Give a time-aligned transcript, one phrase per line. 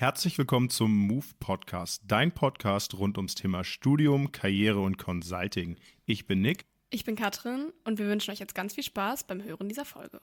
[0.00, 5.76] Herzlich willkommen zum Move Podcast, dein Podcast rund ums Thema Studium, Karriere und Consulting.
[6.06, 6.66] Ich bin Nick.
[6.90, 10.20] Ich bin Katrin und wir wünschen euch jetzt ganz viel Spaß beim Hören dieser Folge.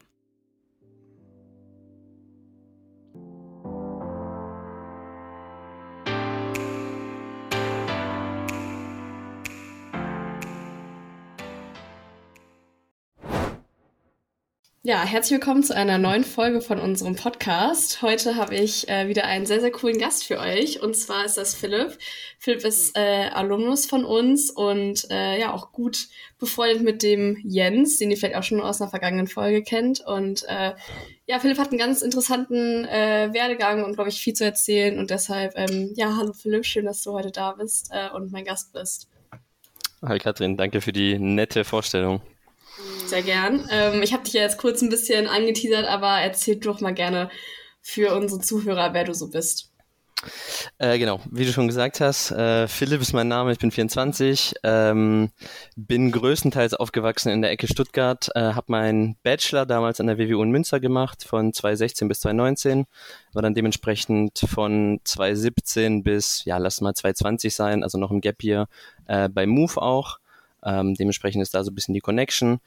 [14.88, 18.04] Ja, herzlich willkommen zu einer neuen Folge von unserem Podcast.
[18.04, 20.80] Heute habe ich äh, wieder einen sehr, sehr coolen Gast für euch.
[20.80, 21.98] Und zwar ist das Philipp.
[22.38, 27.98] Philipp ist äh, Alumnus von uns und äh, ja auch gut befreundet mit dem Jens,
[27.98, 30.02] den ihr vielleicht auch schon aus einer vergangenen Folge kennt.
[30.02, 30.74] Und äh,
[31.26, 35.00] ja, Philipp hat einen ganz interessanten äh, Werdegang und, glaube ich, viel zu erzählen.
[35.00, 38.46] Und deshalb, ähm, ja, hallo Philipp, schön, dass du heute da bist äh, und mein
[38.46, 39.10] Gast bist.
[40.04, 42.22] Hi Katrin, danke für die nette Vorstellung.
[43.06, 43.68] Sehr gern.
[43.72, 47.30] Ähm, ich habe dich ja jetzt kurz ein bisschen angeteasert, aber erzähl doch mal gerne
[47.82, 49.72] für unsere Zuhörer, wer du so bist.
[50.78, 54.56] Äh, genau, wie du schon gesagt hast, äh, Philipp ist mein Name, ich bin 24,
[54.64, 55.30] ähm,
[55.76, 60.42] bin größtenteils aufgewachsen in der Ecke Stuttgart, äh, habe meinen Bachelor damals an der WWU
[60.42, 62.86] in Münster gemacht, von 2016 bis 2019,
[63.34, 68.44] war dann dementsprechend von 2017 bis, ja, lass mal 2020 sein, also noch im Gap
[68.44, 68.68] Year,
[69.08, 70.18] äh, bei Move auch
[70.66, 72.60] ähm, dementsprechend ist da so ein bisschen die Connection.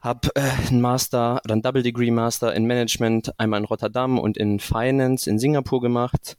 [0.00, 4.36] Hab äh, einen Master oder ein Double Degree Master in Management einmal in Rotterdam und
[4.36, 6.36] in Finance in Singapur gemacht.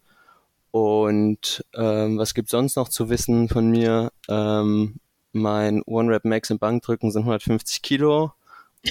[0.71, 4.11] Und ähm, was gibt sonst noch zu wissen von mir?
[4.29, 4.99] Ähm,
[5.31, 8.33] mein One Rep Max im Bankdrücken sind 150 Kilo.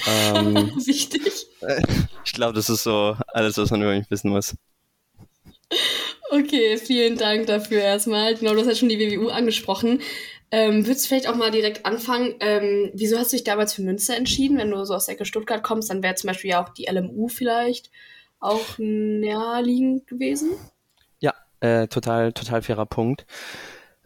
[0.07, 1.47] Ähm, Wichtig.
[2.25, 4.55] ich glaube, das ist so alles, was man über mich wissen muss.
[6.31, 8.35] Okay, vielen Dank dafür erstmal.
[8.35, 10.01] Genau, du hast ja schon die WWU angesprochen.
[10.51, 12.35] Ähm, würdest du vielleicht auch mal direkt anfangen?
[12.39, 14.57] Ähm, wieso hast du dich damals für Münster entschieden?
[14.57, 16.87] Wenn du so aus der Ecke Stuttgart kommst, dann wäre zum Beispiel ja auch die
[16.89, 17.91] LMU vielleicht
[18.39, 20.51] auch naheliegend gewesen.
[21.19, 23.25] Ja, äh, total, total fairer Punkt.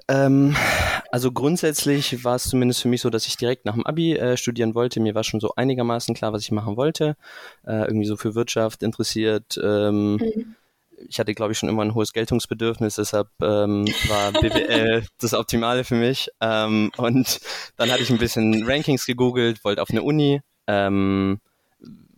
[0.10, 0.54] Ähm,
[1.12, 4.36] also grundsätzlich war es zumindest für mich so, dass ich direkt nach dem Abi äh,
[4.36, 5.00] studieren wollte.
[5.00, 7.16] Mir war schon so einigermaßen klar, was ich machen wollte.
[7.66, 9.58] Äh, irgendwie so für Wirtschaft interessiert.
[9.64, 10.56] Ähm, mhm
[11.08, 15.84] ich hatte, glaube ich, schon immer ein hohes Geltungsbedürfnis, deshalb ähm, war BWL das Optimale
[15.84, 16.30] für mich.
[16.42, 17.40] Ähm, und
[17.78, 21.40] dann hatte ich ein bisschen Rankings gegoogelt, wollte auf eine Uni, ähm,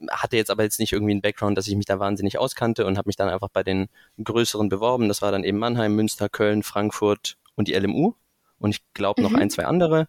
[0.10, 2.98] hatte jetzt aber jetzt nicht irgendwie einen Background, dass ich mich da wahnsinnig auskannte und
[2.98, 3.88] habe mich dann einfach bei den
[4.24, 5.08] größeren beworben.
[5.08, 8.14] Das war dann eben Mannheim, Münster, Köln, Frankfurt und die LMU
[8.60, 9.38] und ich glaube noch mhm.
[9.38, 10.08] ein, zwei andere.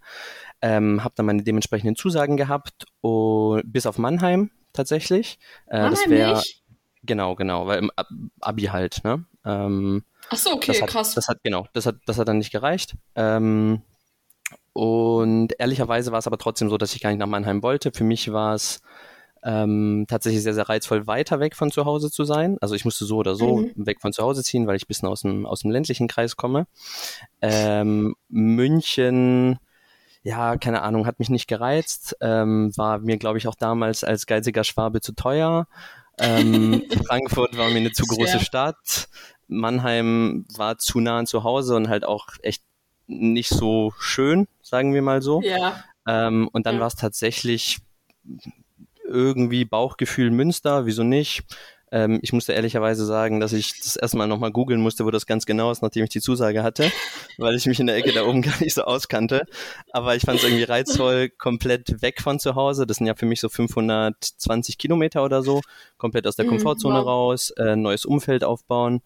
[0.63, 5.39] Ähm, habe dann meine dementsprechenden Zusagen gehabt, und, bis auf Mannheim tatsächlich.
[5.67, 6.43] Äh, Mannheim das wäre
[7.07, 7.91] Genau, genau, weil im
[8.41, 9.25] Abi halt, ne?
[9.45, 11.15] Ähm, Ach so, okay, das hat, krass.
[11.15, 12.95] Das hat, genau, das hat, das hat dann nicht gereicht.
[13.15, 13.83] Ähm,
[14.73, 17.93] und ehrlicherweise war es aber trotzdem so, dass ich gar nicht nach Mannheim wollte.
[17.93, 18.83] Für mich war es
[19.43, 22.59] ähm, tatsächlich sehr, sehr reizvoll, weiter weg von zu Hause zu sein.
[22.61, 23.73] Also ich musste so oder so mhm.
[23.77, 26.37] weg von zu Hause ziehen, weil ich ein bisschen aus dem, aus dem ländlichen Kreis
[26.37, 26.67] komme.
[27.41, 29.59] Ähm, München,
[30.25, 34.27] ja, keine Ahnung, hat mich nicht gereizt, ähm, war mir, glaube ich, auch damals als
[34.27, 35.69] geiziger Schwabe zu teuer.
[36.19, 39.09] Ähm, Frankfurt war mir eine zu große Stadt.
[39.49, 42.63] Mannheim war zu nah an zu Hause und halt auch echt
[43.07, 45.41] nicht so schön, sagen wir mal so.
[45.43, 45.85] Ja.
[46.07, 46.81] Ähm, und dann ja.
[46.81, 47.79] war es tatsächlich
[49.05, 51.45] irgendwie Bauchgefühl Münster, wieso nicht?
[51.93, 55.47] Ähm, ich musste ehrlicherweise sagen, dass ich das erstmal nochmal googeln musste, wo das ganz
[55.47, 56.91] genau ist, nachdem ich die Zusage hatte,
[57.39, 59.47] weil ich mich in der Ecke da oben gar nicht so auskannte.
[59.93, 62.87] Aber ich fand es irgendwie reizvoll, komplett weg von zu Hause.
[62.87, 65.61] Das sind ja für mich so 520 Kilometer oder so,
[65.97, 67.07] komplett aus der mhm, Komfortzone wow.
[67.07, 69.03] raus, äh, neues Umfeld aufbauen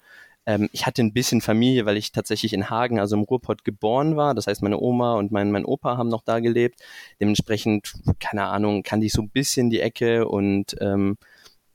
[0.46, 4.16] ähm, ich hatte ein bisschen Familie, weil ich tatsächlich in Hagen, also im Ruhrpott, geboren
[4.16, 4.34] war.
[4.34, 6.80] Das heißt, meine Oma und mein, mein Opa haben noch da gelebt.
[7.20, 11.18] Dementsprechend, keine Ahnung, kannte ich so ein bisschen die Ecke und ähm,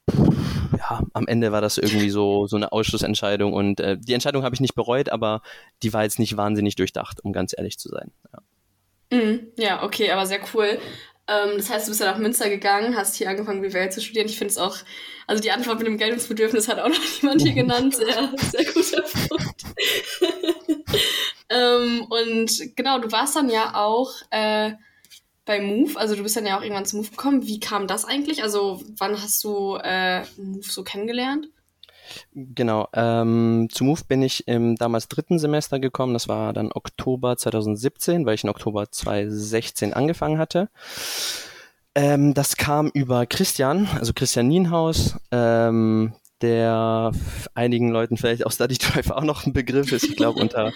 [0.07, 4.55] ja, am Ende war das irgendwie so, so eine Ausschlussentscheidung und äh, die Entscheidung habe
[4.55, 5.41] ich nicht bereut, aber
[5.83, 8.11] die war jetzt nicht wahnsinnig durchdacht, um ganz ehrlich zu sein.
[8.31, 10.79] Ja, mm, ja okay, aber sehr cool.
[11.27, 14.27] Ähm, das heißt, du bist ja nach Münster gegangen, hast hier angefangen, BWL zu studieren.
[14.27, 14.77] Ich finde es auch,
[15.25, 17.95] also die Antwort mit dem Geltungsbedürfnis hat auch noch niemand hier genannt.
[17.97, 19.63] Sehr, sehr guter Punkt.
[21.49, 24.73] ähm, und genau, du warst dann ja auch äh,
[25.45, 27.45] bei Move, also du bist dann ja auch irgendwann zu Move gekommen.
[27.45, 28.43] Wie kam das eigentlich?
[28.43, 31.47] Also wann hast du äh, Move so kennengelernt?
[32.33, 36.13] Genau, ähm, zu Move bin ich im damals dritten Semester gekommen.
[36.13, 40.69] Das war dann Oktober 2017, weil ich in Oktober 2016 angefangen hatte.
[41.95, 47.11] Ähm, das kam über Christian, also Christian Nienhaus, ähm, der
[47.53, 50.03] einigen Leuten vielleicht aus Study Drive auch noch ein Begriff ist.
[50.03, 50.73] Ich glaube unter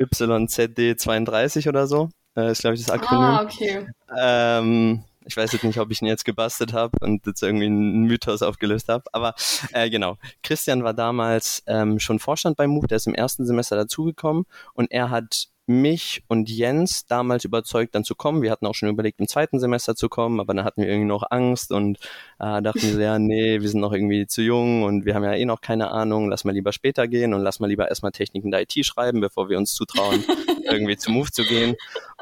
[0.00, 2.10] YZD32 oder so.
[2.38, 3.24] Äh, ist, glaube ich, das Akronym.
[3.24, 3.86] Ah, okay.
[4.16, 8.04] Ähm, Ich weiß jetzt nicht, ob ich ihn jetzt gebastelt habe und jetzt irgendwie einen
[8.04, 9.04] Mythos aufgelöst habe.
[9.12, 9.34] Aber
[9.72, 13.76] äh, genau, Christian war damals ähm, schon Vorstand bei Move, der ist im ersten Semester
[13.76, 18.40] dazugekommen und er hat mich und Jens damals überzeugt, dann zu kommen.
[18.40, 21.08] Wir hatten auch schon überlegt, im zweiten Semester zu kommen, aber dann hatten wir irgendwie
[21.08, 21.98] noch Angst und
[22.40, 25.34] äh, dachten so, ja, nee, wir sind noch irgendwie zu jung und wir haben ja
[25.34, 28.50] eh noch keine Ahnung, lass mal lieber später gehen und lass mal lieber erstmal Techniken
[28.50, 30.24] der IT schreiben, bevor wir uns zutrauen,
[30.64, 31.76] irgendwie zu Move zu gehen.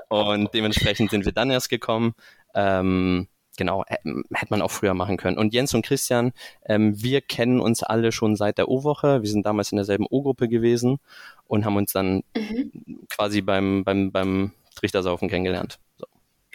[0.09, 2.15] Und dementsprechend sind wir dann erst gekommen.
[2.55, 5.39] Ähm, genau, hätte man auch früher machen können.
[5.39, 6.33] Und Jens und Christian,
[6.65, 9.23] ähm, wir kennen uns alle schon seit der O-Woche.
[9.23, 10.99] Wir sind damals in derselben O-Gruppe gewesen
[11.47, 13.07] und haben uns dann mhm.
[13.11, 15.79] quasi beim, beim, beim Trichtersaufen kennengelernt.
[15.99, 16.07] So.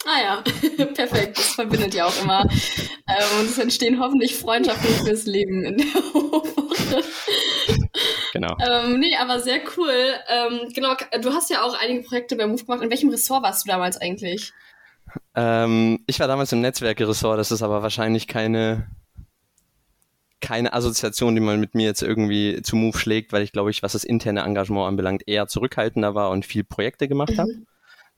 [0.06, 0.44] Ah ja,
[0.94, 1.38] perfekt.
[1.38, 2.42] Das verbindet ja auch immer.
[2.42, 7.03] Ähm, und es entstehen hoffentlich Freundschaften fürs Leben in der O-Woche.
[8.33, 8.56] Genau.
[8.59, 9.94] Ähm, nee, aber sehr cool.
[10.30, 12.81] Ähm, genau, du hast ja auch einige Projekte bei Move gemacht.
[12.81, 14.53] In welchem Ressort warst du damals eigentlich?
[15.36, 18.88] Ähm, ich war damals im Netzwerkeressort, das ist aber wahrscheinlich keine,
[20.39, 23.83] keine Assoziation, die man mit mir jetzt irgendwie zu Move schlägt, weil ich glaube ich,
[23.83, 27.38] was das interne Engagement anbelangt, eher zurückhaltender war und viel Projekte gemacht mhm.
[27.39, 27.51] habe.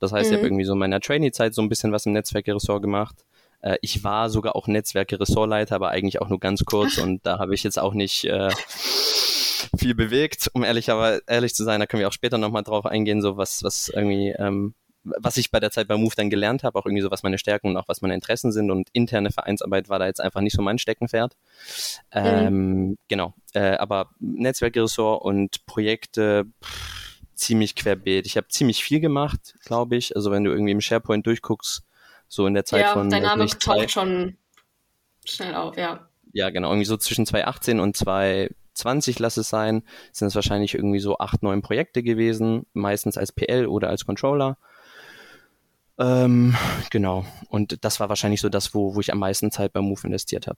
[0.03, 0.33] Das heißt, mhm.
[0.33, 3.25] ich habe irgendwie so in meiner Trainee-Zeit so ein bisschen was im Netzwerkeressort gemacht.
[3.61, 7.55] Äh, ich war sogar auch Netzwerke-Ressortleiter, aber eigentlich auch nur ganz kurz und da habe
[7.55, 8.49] ich jetzt auch nicht äh,
[9.77, 11.79] viel bewegt, um ehrlich, aber ehrlich zu sein.
[11.79, 15.51] Da können wir auch später nochmal drauf eingehen, so was, was irgendwie ähm, was ich
[15.51, 17.77] bei der Zeit bei Move dann gelernt habe, auch irgendwie so, was meine Stärken und
[17.77, 20.79] auch was meine Interessen sind und interne Vereinsarbeit war da jetzt einfach nicht so mein
[20.79, 21.35] Steckenpferd.
[22.13, 22.21] Mhm.
[22.23, 27.02] Ähm, genau, äh, aber Netzwerkressort und Projekte pff,
[27.43, 28.25] ziemlich querbeet.
[28.25, 30.15] Ich habe ziemlich viel gemacht, glaube ich.
[30.15, 31.83] Also wenn du irgendwie im SharePoint durchguckst,
[32.27, 33.09] so in der Zeit ja, von...
[33.09, 34.37] dein Name taucht schon
[35.25, 36.07] schnell auf, ja.
[36.31, 40.99] Ja, genau, irgendwie so zwischen 2018 und 2020 lass es sein, sind es wahrscheinlich irgendwie
[40.99, 44.57] so acht, neun Projekte gewesen, meistens als PL oder als Controller.
[45.99, 46.55] Ähm,
[46.89, 47.25] genau.
[47.49, 50.47] Und das war wahrscheinlich so das, wo, wo ich am meisten Zeit beim Move investiert
[50.47, 50.57] habe.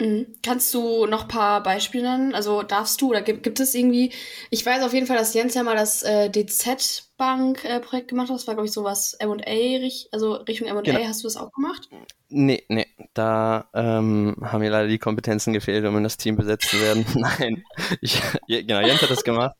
[0.00, 0.26] Mhm.
[0.44, 2.34] Kannst du noch ein paar Beispiele nennen?
[2.34, 4.12] Also darfst du oder gibt, gibt es irgendwie,
[4.50, 8.36] ich weiß auf jeden Fall, dass Jens ja mal das äh, DZ-Bank-Projekt äh, gemacht hat.
[8.36, 10.82] Das war, glaube ich, sowas M&A, also Richtung M&A.
[10.82, 11.04] Genau.
[11.04, 11.88] Hast du das auch gemacht?
[12.28, 16.68] Nee, nee, da ähm, haben mir leider die Kompetenzen gefehlt, um in das Team besetzt
[16.68, 17.04] zu werden.
[17.14, 17.64] Nein,
[18.00, 19.56] ich, genau, Jens hat das gemacht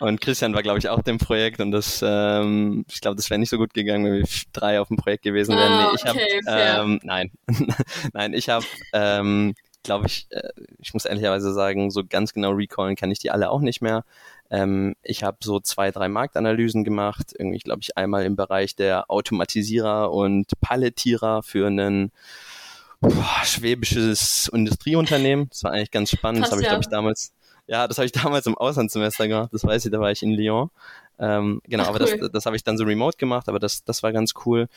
[0.00, 3.38] und Christian war, glaube ich, auch dem Projekt und das, ähm, ich glaube, das wäre
[3.38, 5.72] nicht so gut gegangen, wenn wir drei auf dem Projekt gewesen wären.
[5.72, 7.30] Ah, nee, ich okay, habe, ähm, nein,
[8.12, 10.50] nein, ich habe, ähm, glaube ich, äh,
[10.80, 14.04] ich muss ehrlicherweise sagen, so ganz genau recallen kann ich die alle auch nicht mehr.
[14.50, 19.10] Ähm, ich habe so zwei, drei Marktanalysen gemacht, irgendwie, glaube ich, einmal im Bereich der
[19.10, 22.10] Automatisierer und Palettierer für einen
[23.00, 25.48] boah, schwäbisches Industrieunternehmen.
[25.50, 26.42] Das war eigentlich ganz spannend.
[26.42, 27.32] Krass, das habe ich, glaube ich, damals
[27.66, 30.32] ja, das habe ich damals im Auslandssemester gemacht, das weiß ich, da war ich in
[30.32, 30.70] Lyon.
[31.18, 32.18] Ähm, genau, Ach, aber cool.
[32.18, 34.68] das, das habe ich dann so remote gemacht, aber das, das war ganz cool.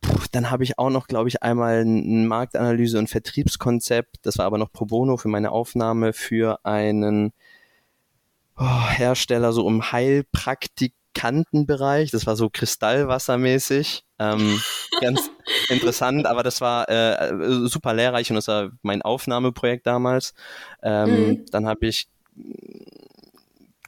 [0.00, 4.18] Puh, dann habe ich auch noch, glaube ich, einmal ein Marktanalyse- und Vertriebskonzept.
[4.22, 7.32] Das war aber noch pro bono für meine Aufnahme für einen
[8.56, 12.10] oh, Hersteller so im Heilpraktikantenbereich.
[12.10, 14.04] Das war so Kristallwassermäßig.
[14.18, 14.60] Ähm,
[15.00, 15.30] ganz
[15.68, 20.34] interessant, aber das war äh, super lehrreich und das war mein Aufnahmeprojekt damals.
[20.82, 21.46] Ähm, mhm.
[21.50, 22.08] Dann habe ich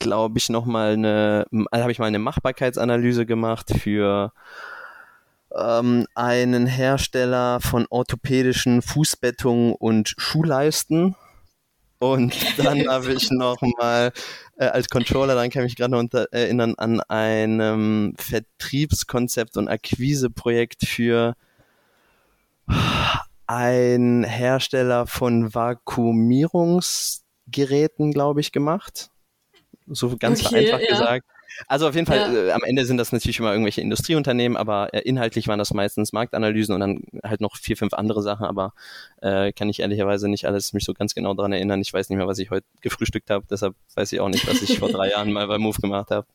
[0.01, 4.33] glaube ich noch mal eine habe ich mal eine Machbarkeitsanalyse gemacht für
[5.57, 11.17] ähm, einen Hersteller von orthopädischen Fußbettungen und Schuhleisten
[12.01, 14.11] und dann habe ich noch mal
[14.57, 16.03] äh, als Controller, dann kann ich mich gerade noch
[16.33, 21.35] erinnern an einem Vertriebskonzept und Akquiseprojekt für
[23.47, 29.11] ein Hersteller von Vakuumierungsgeräten, glaube ich, gemacht.
[29.87, 30.89] So ganz okay, vereinfacht ja.
[30.89, 31.27] gesagt.
[31.67, 32.49] Also auf jeden Fall, ja.
[32.49, 36.13] äh, am Ende sind das natürlich immer irgendwelche Industrieunternehmen, aber äh, inhaltlich waren das meistens
[36.13, 38.73] Marktanalysen und dann halt noch vier, fünf andere Sachen, aber
[39.21, 41.81] äh, kann ich ehrlicherweise nicht alles mich so ganz genau daran erinnern.
[41.81, 44.63] Ich weiß nicht mehr, was ich heute gefrühstückt habe, deshalb weiß ich auch nicht, was
[44.63, 46.27] ich vor drei Jahren mal bei Move gemacht habe.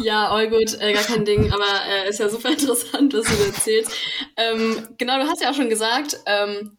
[0.00, 3.44] Ja, all gut, äh, gar kein Ding, aber äh, ist ja super interessant, was du
[3.44, 3.92] erzählst.
[4.36, 6.76] Ähm, genau, du hast ja auch schon gesagt, ähm,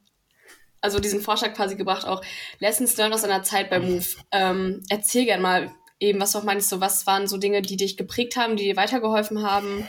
[0.81, 2.21] also diesen Vorschlag quasi gebracht, auch
[2.59, 4.05] Lessons learned aus einer Zeit bei Move.
[4.31, 7.77] Ähm, erzähl gerne mal, eben, was du auch meinst, so was waren so Dinge, die
[7.77, 9.85] dich geprägt haben, die dir weitergeholfen haben?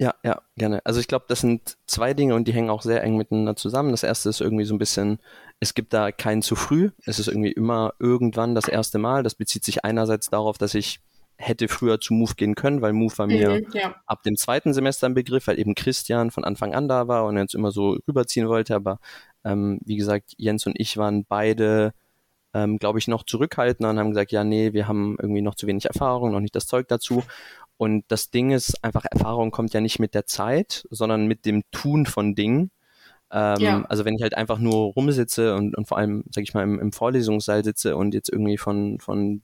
[0.00, 0.80] Ja, ja, gerne.
[0.84, 3.90] Also ich glaube, das sind zwei Dinge und die hängen auch sehr eng miteinander zusammen.
[3.90, 5.18] Das erste ist irgendwie so ein bisschen,
[5.58, 6.90] es gibt da kein zu früh.
[7.04, 9.24] Es ist irgendwie immer irgendwann das erste Mal.
[9.24, 11.00] Das bezieht sich einerseits darauf, dass ich
[11.36, 13.94] hätte früher zu Move gehen können, weil Move war mir mhm, ja.
[14.06, 17.36] ab dem zweiten Semester ein Begriff, weil eben Christian von Anfang an da war und
[17.36, 18.76] jetzt immer so rüberziehen wollte.
[18.76, 18.98] Aber
[19.44, 21.92] ähm, wie gesagt, Jens und ich waren beide
[22.54, 25.66] ähm, glaube ich, noch zurückhaltender und haben gesagt, ja, nee, wir haben irgendwie noch zu
[25.66, 27.22] wenig Erfahrung, noch nicht das Zeug dazu.
[27.76, 31.62] Und das Ding ist einfach, Erfahrung kommt ja nicht mit der Zeit, sondern mit dem
[31.70, 32.70] Tun von Dingen.
[33.30, 33.84] Ähm, ja.
[33.88, 36.80] Also wenn ich halt einfach nur rumsitze und, und vor allem, sag ich mal, im,
[36.80, 39.42] im Vorlesungssaal sitze und jetzt irgendwie von, von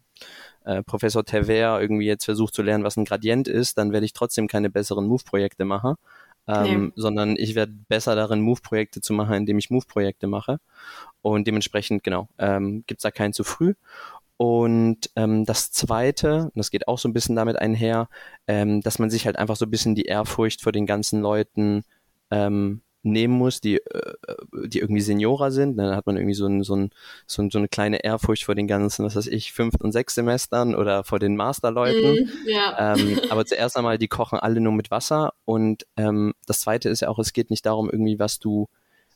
[0.64, 4.14] äh, Professor Tever irgendwie jetzt versucht zu lernen, was ein Gradient ist, dann werde ich
[4.14, 5.96] trotzdem keine besseren Move-Projekte machen,
[6.46, 6.92] ähm, nee.
[6.96, 10.58] sondern ich werde besser darin, Move-Projekte zu machen, indem ich Move-Projekte mache.
[11.22, 13.74] Und dementsprechend, genau, ähm, gibt da keinen zu früh.
[14.36, 18.08] Und ähm, das Zweite, und das geht auch so ein bisschen damit einher,
[18.46, 21.84] ähm, dass man sich halt einfach so ein bisschen die Ehrfurcht vor den ganzen Leuten
[22.30, 24.14] ähm, nehmen muss, die, äh,
[24.66, 25.76] die irgendwie Seniorer sind.
[25.76, 26.90] Dann hat man irgendwie so, ein, so, ein,
[27.26, 30.14] so, ein, so eine kleine Ehrfurcht vor den ganzen, was weiß ich, fünf und sechs
[30.14, 32.24] Semestern oder vor den Masterleuten.
[32.24, 32.94] Mm, ja.
[32.94, 35.34] ähm, aber zuerst einmal, die kochen alle nur mit Wasser.
[35.44, 38.68] Und ähm, das Zweite ist ja auch, es geht nicht darum, irgendwie, was du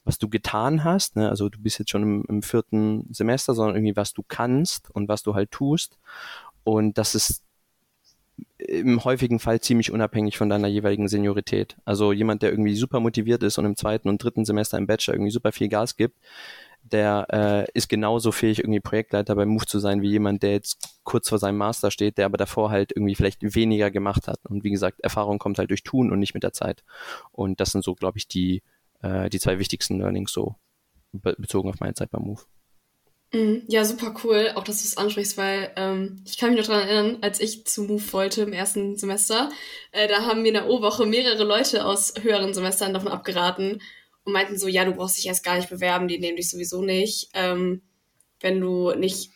[0.04, 1.28] was du getan hast, ne?
[1.28, 5.06] also du bist jetzt schon im, im vierten Semester, sondern irgendwie, was du kannst und
[5.06, 5.98] was du halt tust.
[6.64, 7.42] Und das ist
[8.68, 11.76] im häufigen Fall ziemlich unabhängig von deiner jeweiligen Seniorität.
[11.84, 15.14] Also jemand, der irgendwie super motiviert ist und im zweiten und dritten Semester im Bachelor
[15.14, 16.18] irgendwie super viel Gas gibt,
[16.82, 21.00] der äh, ist genauso fähig, irgendwie Projektleiter bei Move zu sein, wie jemand, der jetzt
[21.02, 24.38] kurz vor seinem Master steht, der aber davor halt irgendwie vielleicht weniger gemacht hat.
[24.44, 26.84] Und wie gesagt, Erfahrung kommt halt durch Tun und nicht mit der Zeit.
[27.32, 28.62] Und das sind so, glaube ich, die,
[29.02, 30.56] äh, die zwei wichtigsten Learnings so
[31.12, 32.42] bezogen auf meine Zeit bei Move.
[33.32, 33.64] Mhm.
[33.68, 36.88] Ja, super cool, auch dass du es ansprichst, weil ähm, ich kann mich noch daran
[36.88, 39.50] erinnern, als ich zu Move wollte im ersten Semester,
[39.92, 43.82] äh, da haben mir in der O-Woche mehrere Leute aus höheren Semestern davon abgeraten
[44.24, 46.80] und meinten so, ja, du brauchst dich erst gar nicht bewerben, die nehmen dich sowieso
[46.80, 47.82] nicht, ähm,
[48.40, 49.30] wenn du nicht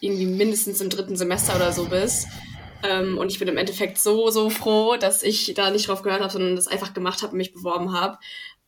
[0.00, 2.28] irgendwie mindestens im dritten Semester oder so bist.
[2.84, 6.20] Ähm, und ich bin im Endeffekt so, so froh, dass ich da nicht drauf gehört
[6.20, 8.18] habe, sondern das einfach gemacht habe und mich beworben habe.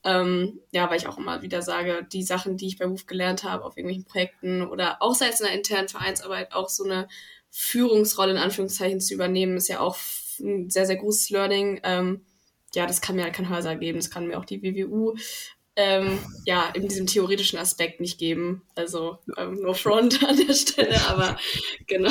[0.07, 3.43] Ähm, ja, weil ich auch immer wieder sage, die Sachen, die ich bei Move gelernt
[3.43, 7.09] habe, auf irgendwelchen Projekten oder auch selbst in der internen Vereinsarbeit, auch so eine
[7.51, 9.99] Führungsrolle in Anführungszeichen zu übernehmen, ist ja auch
[10.39, 11.81] ein sehr, sehr großes Learning.
[11.83, 12.25] Ähm,
[12.75, 15.17] ja, das kann mir halt kein Hörsaal geben, das kann mir auch die WWU
[15.77, 18.63] ähm, ja, in diesem theoretischen Aspekt nicht geben.
[18.75, 21.37] Also ähm, no front an der Stelle, aber
[21.87, 22.11] genau.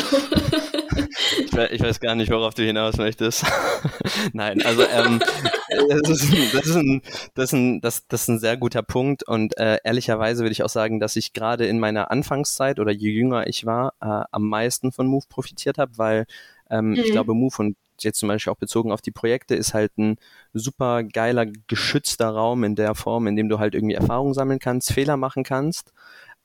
[1.40, 3.44] ich, weiß, ich, weiß, gar nicht, worauf du hinaus möchtest.
[4.34, 7.02] Nein, also ähm, das, ist, das, ist ein,
[7.34, 10.64] das, ist ein, das, das ist ein sehr guter Punkt und äh, ehrlicherweise würde ich
[10.64, 14.48] auch sagen, dass ich gerade in meiner Anfangszeit oder je jünger ich war, äh, am
[14.48, 16.26] meisten von Move profitiert habe, weil
[16.70, 16.96] ähm, mhm.
[16.96, 20.18] ich glaube, Move und jetzt zum Beispiel auch bezogen auf die Projekte, ist halt ein
[20.54, 24.92] super geiler, geschützter Raum in der Form, in dem du halt irgendwie Erfahrung sammeln kannst,
[24.92, 25.94] Fehler machen kannst,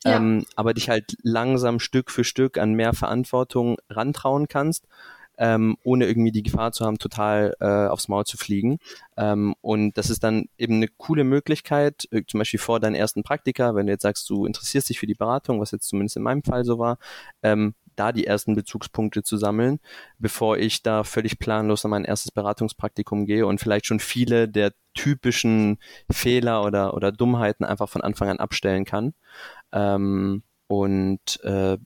[0.05, 0.17] ja.
[0.17, 4.87] ähm, aber dich halt langsam Stück für Stück an mehr Verantwortung rantrauen kannst.
[5.43, 8.77] Ähm, ohne irgendwie die Gefahr zu haben, total äh, aufs Maul zu fliegen.
[9.17, 13.23] Ähm, und das ist dann eben eine coole Möglichkeit, äh, zum Beispiel vor deinen ersten
[13.23, 16.25] Praktika, wenn du jetzt sagst, du interessierst dich für die Beratung, was jetzt zumindest in
[16.25, 16.99] meinem Fall so war,
[17.43, 19.79] ähm, da die ersten Bezugspunkte zu sammeln,
[20.19, 24.73] bevor ich da völlig planlos an mein erstes Beratungspraktikum gehe und vielleicht schon viele der
[24.95, 25.79] typischen
[26.11, 29.13] Fehler oder, oder Dummheiten einfach von Anfang an abstellen kann.
[29.73, 31.77] Ähm, und äh,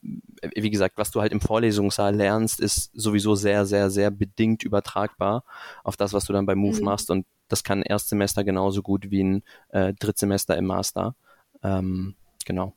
[0.55, 5.43] wie gesagt, was du halt im Vorlesungssaal lernst, ist sowieso sehr, sehr, sehr bedingt übertragbar
[5.83, 6.85] auf das, was du dann bei Move mhm.
[6.85, 7.11] machst.
[7.11, 11.15] Und das kann ein Erstsemester genauso gut wie ein äh, Drittsemester im Master.
[11.61, 12.73] Ähm, genau.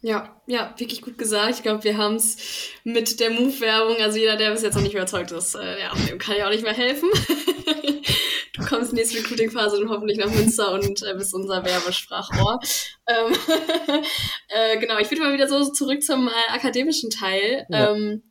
[0.00, 1.56] Ja, ja, wirklich gut gesagt.
[1.56, 2.36] Ich glaube, wir haben es
[2.84, 6.18] mit der Move-Werbung, also jeder, der bis jetzt noch nicht überzeugt ist, äh, ja, dem
[6.18, 7.08] kann ich auch nicht mehr helfen.
[8.54, 12.60] du kommst in die nächste Recruiting-Phase dann hoffentlich nach Münster und äh, bist unser Werbesprachrohr.
[13.06, 13.34] Ähm,
[14.48, 17.66] äh, genau, ich würde mal wieder so zurück zum äh, akademischen Teil.
[17.70, 17.92] Ja.
[17.92, 18.22] Ähm,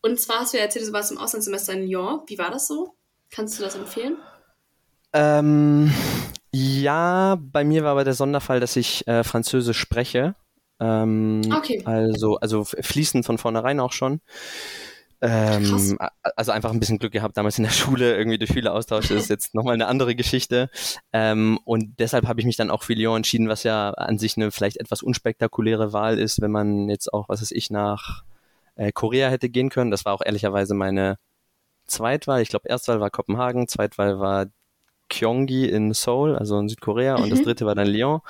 [0.00, 2.22] und zwar hast du ja erzählt, du warst im Auslandssemester in Lyon.
[2.26, 2.94] Wie war das so?
[3.30, 4.16] Kannst du das empfehlen?
[5.12, 5.92] Ähm,
[6.52, 10.34] ja, bei mir war aber der Sonderfall, dass ich äh, Französisch spreche.
[10.80, 11.82] Ähm, okay.
[11.84, 14.20] Also, also fließend von vornherein auch schon.
[15.24, 15.98] Ähm,
[16.36, 19.30] also einfach ein bisschen Glück gehabt damals in der Schule, irgendwie durch viele Austausche, ist
[19.30, 20.68] jetzt nochmal eine andere Geschichte.
[21.12, 24.36] Ähm, und deshalb habe ich mich dann auch für Lyon entschieden, was ja an sich
[24.36, 28.24] eine vielleicht etwas unspektakuläre Wahl ist, wenn man jetzt auch, was weiß ich, nach
[28.74, 29.92] äh, Korea hätte gehen können.
[29.92, 31.18] Das war auch ehrlicherweise meine
[31.86, 32.42] Zweitwahl.
[32.42, 34.46] Ich glaube, Erstwahl war Kopenhagen, Zweitwahl war
[35.12, 37.24] Gyeonggi in Seoul, also in Südkorea, mhm.
[37.24, 37.44] und das mhm.
[37.44, 38.20] dritte war dann Lyon.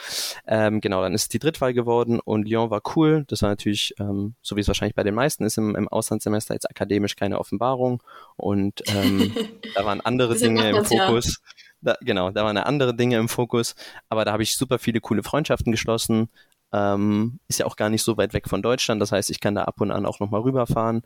[0.47, 3.25] Ähm, genau, dann ist es die Drittwahl geworden und Lyon war cool.
[3.29, 6.55] Das war natürlich, ähm, so wie es wahrscheinlich bei den meisten ist, im, im Auslandssemester
[6.55, 8.03] jetzt akademisch keine Offenbarung
[8.37, 9.35] und ähm,
[9.75, 11.41] da waren andere Dinge im Fokus.
[11.41, 11.53] Ja.
[11.85, 13.75] Da, genau, da waren andere Dinge im Fokus,
[14.09, 16.29] aber da habe ich super viele coole Freundschaften geschlossen,
[16.73, 19.01] ähm, ist ja auch gar nicht so weit weg von Deutschland.
[19.01, 21.03] Das heißt, ich kann da ab und an auch nochmal rüberfahren.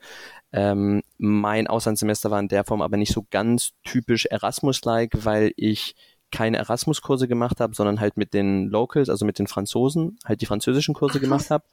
[0.52, 5.94] Ähm, mein Auslandssemester war in der Form aber nicht so ganz typisch Erasmus-like, weil ich
[6.32, 10.46] keine Erasmus-Kurse gemacht habe, sondern halt mit den Locals, also mit den Franzosen, halt die
[10.46, 11.64] französischen Kurse Ach, gemacht habe.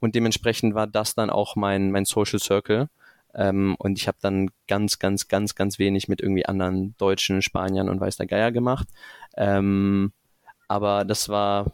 [0.00, 2.88] Und dementsprechend war das dann auch mein, mein Social Circle.
[3.34, 7.88] Ähm, und ich habe dann ganz, ganz, ganz, ganz wenig mit irgendwie anderen Deutschen, Spaniern
[7.88, 8.88] und weiß der Geier gemacht.
[9.36, 10.12] Ähm,
[10.68, 11.72] aber das war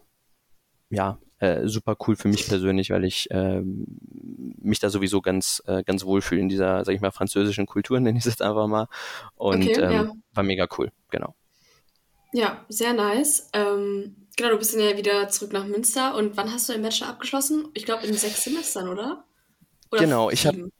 [0.90, 5.82] ja äh, super cool für mich persönlich, weil ich äh, mich da sowieso ganz, äh,
[5.82, 8.86] ganz wohlfühle in dieser, sag ich mal, französischen Kultur, nenne ich es jetzt einfach mal.
[9.34, 10.12] Und okay, ähm, ja.
[10.34, 11.34] war mega cool, genau.
[12.32, 13.50] Ja, sehr nice.
[13.54, 16.14] Ähm, genau, du bist dann ja wieder zurück nach Münster.
[16.14, 17.68] Und wann hast du den Bachelor abgeschlossen?
[17.74, 19.24] Ich glaube in sechs Semestern, oder?
[19.90, 20.70] oder genau, ich habe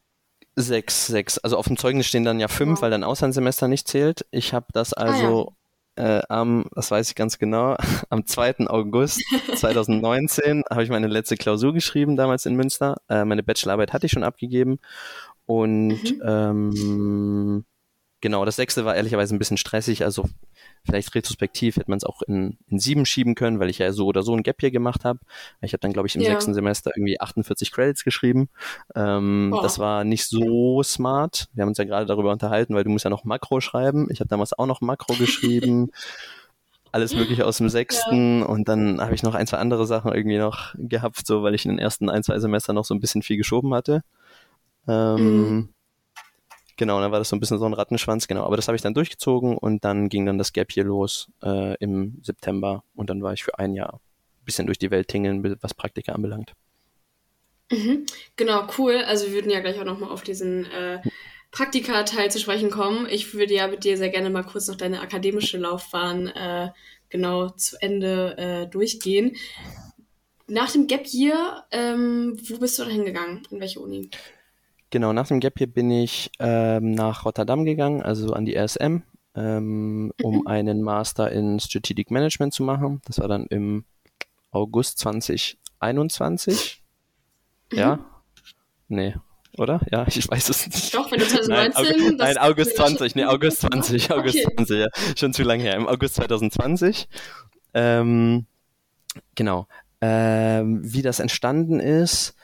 [0.54, 1.38] sechs, sechs.
[1.38, 2.82] Also auf dem Zeugnis stehen dann ja fünf, wow.
[2.82, 4.24] weil dein Auslandssemester nicht zählt.
[4.30, 5.56] Ich habe das also ah, ja.
[5.96, 7.76] Äh, am, das weiß ich ganz genau,
[8.10, 8.68] am 2.
[8.68, 9.22] August
[9.54, 12.96] 2019 habe ich meine letzte Klausur geschrieben, damals in Münster.
[13.08, 14.78] Äh, meine Bachelorarbeit hatte ich schon abgegeben.
[15.46, 16.22] Und mhm.
[16.24, 17.64] ähm,
[18.20, 20.04] genau, das sechste war ehrlicherweise ein bisschen stressig.
[20.04, 20.28] Also
[20.84, 24.06] Vielleicht retrospektiv hätte man es auch in, in sieben schieben können, weil ich ja so
[24.06, 25.20] oder so ein Gap hier gemacht habe.
[25.60, 26.30] Ich habe dann, glaube ich, im ja.
[26.30, 28.48] sechsten Semester irgendwie 48 Credits geschrieben.
[28.94, 31.46] Ähm, das war nicht so smart.
[31.54, 34.08] Wir haben uns ja gerade darüber unterhalten, weil du musst ja noch Makro schreiben.
[34.10, 35.90] Ich habe damals auch noch Makro geschrieben.
[36.92, 38.46] alles mögliche aus dem sechsten ja.
[38.46, 41.64] und dann habe ich noch ein, zwei andere Sachen irgendwie noch gehabt, so weil ich
[41.64, 44.02] in den ersten ein, zwei Semestern noch so ein bisschen viel geschoben hatte.
[44.86, 45.68] Ähm, mhm.
[46.76, 48.44] Genau, dann war das so ein bisschen so ein Rattenschwanz, genau.
[48.44, 51.76] Aber das habe ich dann durchgezogen und dann ging dann das Gap hier los äh,
[51.78, 55.58] im September und dann war ich für ein Jahr ein bisschen durch die Welt tingeln,
[55.60, 56.54] was Praktika anbelangt.
[57.70, 58.06] Mhm.
[58.36, 59.02] Genau, cool.
[59.06, 61.00] Also wir würden ja gleich auch nochmal auf diesen äh,
[61.52, 63.06] Praktika-Teil zu sprechen kommen.
[63.08, 66.70] Ich würde ja mit dir sehr gerne mal kurz noch deine akademische Laufbahn äh,
[67.10, 69.36] genau zu Ende äh, durchgehen.
[70.48, 73.46] Nach dem Gap Year, ähm, wo bist du da hingegangen?
[73.50, 74.10] In welche Uni?
[74.92, 78.98] Genau, nach dem Gap hier bin ich ähm, nach Rotterdam gegangen, also an die RSM,
[79.34, 80.46] ähm, um mhm.
[80.46, 83.00] einen Master in Strategic Management zu machen.
[83.06, 83.86] Das war dann im
[84.50, 86.82] August 2021.
[87.72, 87.78] Mhm.
[87.78, 87.98] Ja?
[88.88, 89.14] Nee,
[89.56, 89.80] oder?
[89.90, 90.94] Ja, ich weiß es nicht.
[90.94, 91.48] Doch, wenn du 2019...
[91.48, 94.54] Nein, August, nein, August 20, nee, August 20, August okay.
[94.56, 94.88] 20, ja.
[95.16, 95.76] Schon zu lange her.
[95.76, 97.08] Im August 2020.
[97.72, 98.44] Ähm,
[99.36, 99.68] genau.
[100.02, 102.34] Ähm, wie das entstanden ist,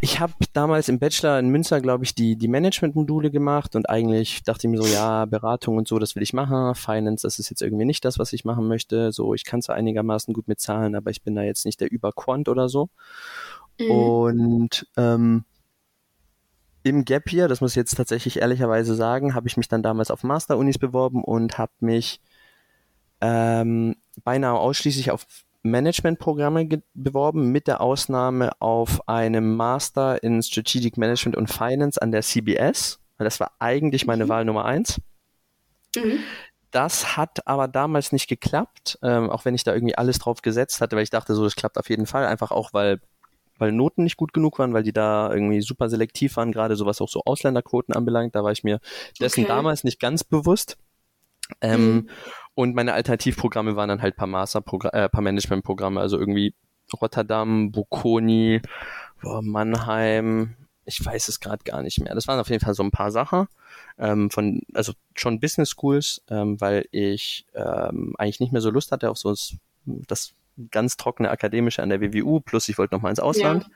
[0.00, 4.42] ich habe damals im Bachelor in Münster, glaube ich, die, die Management-Module gemacht und eigentlich
[4.42, 6.74] dachte ich mir so, ja, Beratung und so, das will ich machen.
[6.74, 9.12] Finance, das ist jetzt irgendwie nicht das, was ich machen möchte.
[9.12, 11.90] So, ich kann zwar einigermaßen gut mit Zahlen, aber ich bin da jetzt nicht der
[11.90, 12.88] Überquant oder so.
[13.78, 13.90] Mhm.
[13.90, 15.44] Und ähm,
[16.82, 20.10] im Gap hier, das muss ich jetzt tatsächlich ehrlicherweise sagen, habe ich mich dann damals
[20.10, 22.20] auf Master-Unis beworben und habe mich
[23.20, 25.26] ähm, beinahe ausschließlich auf
[25.62, 32.22] Managementprogramme beworben, mit der Ausnahme auf einem Master in Strategic Management und Finance an der
[32.22, 32.98] CBS.
[33.18, 34.28] Das war eigentlich meine mhm.
[34.30, 35.00] Wahl Nummer eins.
[35.96, 36.20] Mhm.
[36.70, 40.80] Das hat aber damals nicht geklappt, ähm, auch wenn ich da irgendwie alles drauf gesetzt
[40.80, 43.00] hatte, weil ich dachte, so, das klappt auf jeden Fall, einfach auch, weil,
[43.58, 46.86] weil Noten nicht gut genug waren, weil die da irgendwie super selektiv waren, gerade so
[46.86, 48.36] was auch so Ausländerquoten anbelangt.
[48.36, 48.80] Da war ich mir
[49.20, 49.48] dessen okay.
[49.48, 50.78] damals nicht ganz bewusst.
[51.60, 52.10] Ähm, mhm.
[52.54, 56.54] Und meine Alternativprogramme waren dann halt paar Master, äh, paar Managementprogramme, also irgendwie
[57.00, 58.60] Rotterdam, Bocconi,
[59.22, 62.14] Mannheim, ich weiß es gerade gar nicht mehr.
[62.14, 63.46] Das waren auf jeden Fall so ein paar Sachen
[63.98, 68.92] ähm, von, also schon Business Schools, ähm, weil ich ähm, eigentlich nicht mehr so Lust
[68.92, 69.34] hatte auf so
[69.84, 70.32] das
[70.70, 73.64] ganz trockene akademische an der WWU, plus ich wollte noch mal ins Ausland.
[73.64, 73.70] Ja.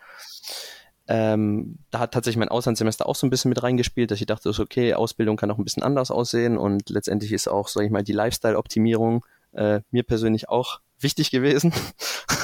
[1.06, 4.50] Ähm, da hat tatsächlich mein Auslandssemester auch so ein bisschen mit reingespielt, dass ich dachte,
[4.58, 8.02] okay, Ausbildung kann auch ein bisschen anders aussehen und letztendlich ist auch, sag ich mal,
[8.02, 11.72] die Lifestyle-Optimierung äh, mir persönlich auch wichtig gewesen.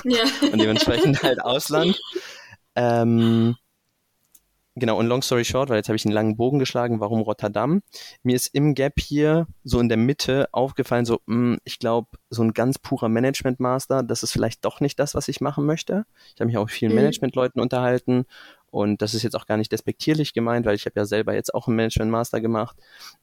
[0.05, 0.25] Ja.
[0.53, 1.99] und dementsprechend halt Ausland.
[2.77, 3.57] Ähm,
[4.77, 7.83] Genau, und long story short, weil jetzt habe ich einen langen Bogen geschlagen, warum Rotterdam?
[8.23, 12.09] Mir ist im Gap hier so in der Mitte aufgefallen, so, mh, hm, ich glaube,
[12.31, 16.05] so ein ganz purer Management-Master, das ist vielleicht doch nicht das, was ich machen möchte.
[16.35, 16.99] Ich habe mich auch mit vielen mhm.
[16.99, 18.27] Management-Leuten unterhalten
[18.71, 21.53] und das ist jetzt auch gar nicht despektierlich gemeint, weil ich habe ja selber jetzt
[21.53, 22.77] auch einen Management-Master gemacht.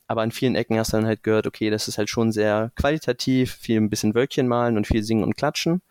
[0.07, 2.71] Aber an vielen Ecken hast du dann halt gehört, okay, das ist halt schon sehr
[2.75, 5.81] qualitativ, viel ein bisschen Wölkchen malen und viel singen und klatschen.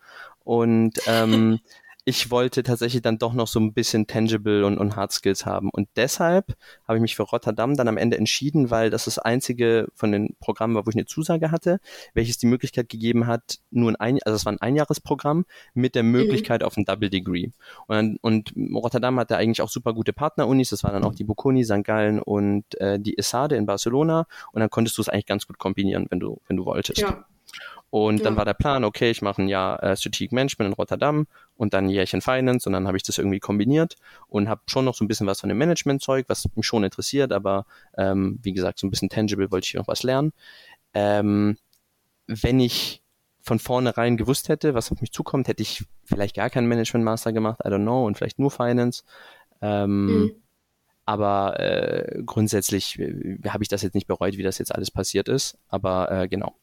[0.43, 1.59] Und ähm,
[2.07, 5.69] ich wollte tatsächlich dann doch noch so ein bisschen Tangible und, und Hard Skills haben.
[5.69, 6.55] Und deshalb
[6.87, 10.37] habe ich mich für Rotterdam dann am Ende entschieden, weil das das einzige von den
[10.39, 11.81] Programmen war, wo ich eine Zusage hatte,
[12.13, 15.43] welches die Möglichkeit gegeben hat, nur ein, also es war ein Einjahresprogramm
[15.73, 16.67] mit der Möglichkeit mhm.
[16.67, 17.49] auf ein Double Degree.
[17.87, 21.65] Und, und Rotterdam hatte eigentlich auch super gute Partnerunis, das waren dann auch die Bocconi,
[21.65, 21.83] St.
[21.83, 24.27] Gallen und äh, die Essade in Barcelona.
[24.53, 27.01] Und dann konntest du es eigentlich ganz gut kombinieren, wenn du, wenn du wolltest.
[27.01, 27.25] Ja.
[27.89, 28.25] Und ja.
[28.25, 31.73] dann war der Plan, okay, ich mache ein Jahr äh, Strategic Management in Rotterdam und
[31.73, 33.95] dann ein Jährchen Finance und dann habe ich das irgendwie kombiniert
[34.27, 37.31] und habe schon noch so ein bisschen was von dem Management-Zeug, was mich schon interessiert,
[37.31, 37.65] aber
[37.97, 40.33] ähm, wie gesagt, so ein bisschen tangible wollte ich noch was lernen.
[40.93, 41.57] Ähm,
[42.27, 43.01] wenn ich
[43.41, 47.61] von vornherein gewusst hätte, was auf mich zukommt, hätte ich vielleicht gar keinen Management-Master gemacht,
[47.63, 49.03] I don't know, und vielleicht nur Finance.
[49.61, 50.31] Ähm, mhm
[51.05, 55.29] Aber äh, grundsätzlich äh, habe ich das jetzt nicht bereut, wie das jetzt alles passiert
[55.29, 55.57] ist.
[55.69, 56.53] Aber äh, genau,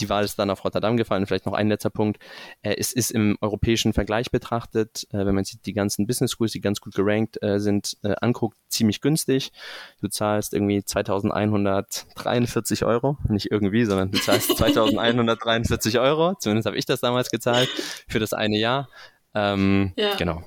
[0.00, 1.26] die Wahl ist dann auf Rotterdam gefallen.
[1.26, 2.22] Vielleicht noch ein letzter Punkt.
[2.62, 6.52] Äh, es ist im europäischen Vergleich betrachtet, äh, wenn man sich die ganzen Business Schools,
[6.52, 9.52] die ganz gut gerankt äh, sind, anguckt, ziemlich günstig.
[10.00, 13.18] Du zahlst irgendwie 2143 Euro.
[13.28, 16.34] Nicht irgendwie, sondern du zahlst 2143 Euro.
[16.38, 17.68] Zumindest habe ich das damals gezahlt
[18.08, 18.88] für das eine Jahr.
[19.34, 20.14] Ähm, ja.
[20.16, 20.42] Genau.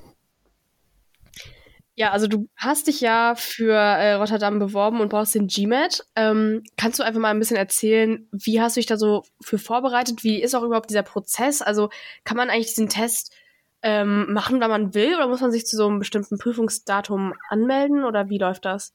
[2.00, 6.02] Ja, also du hast dich ja für äh, Rotterdam beworben und brauchst den GMAT.
[6.16, 9.58] Ähm, kannst du einfach mal ein bisschen erzählen, wie hast du dich da so für
[9.58, 10.24] vorbereitet?
[10.24, 11.60] Wie ist auch überhaupt dieser Prozess?
[11.60, 11.90] Also
[12.24, 13.34] kann man eigentlich diesen Test
[13.82, 18.06] ähm, machen, wann man will, oder muss man sich zu so einem bestimmten Prüfungsdatum anmelden
[18.06, 18.94] oder wie läuft das?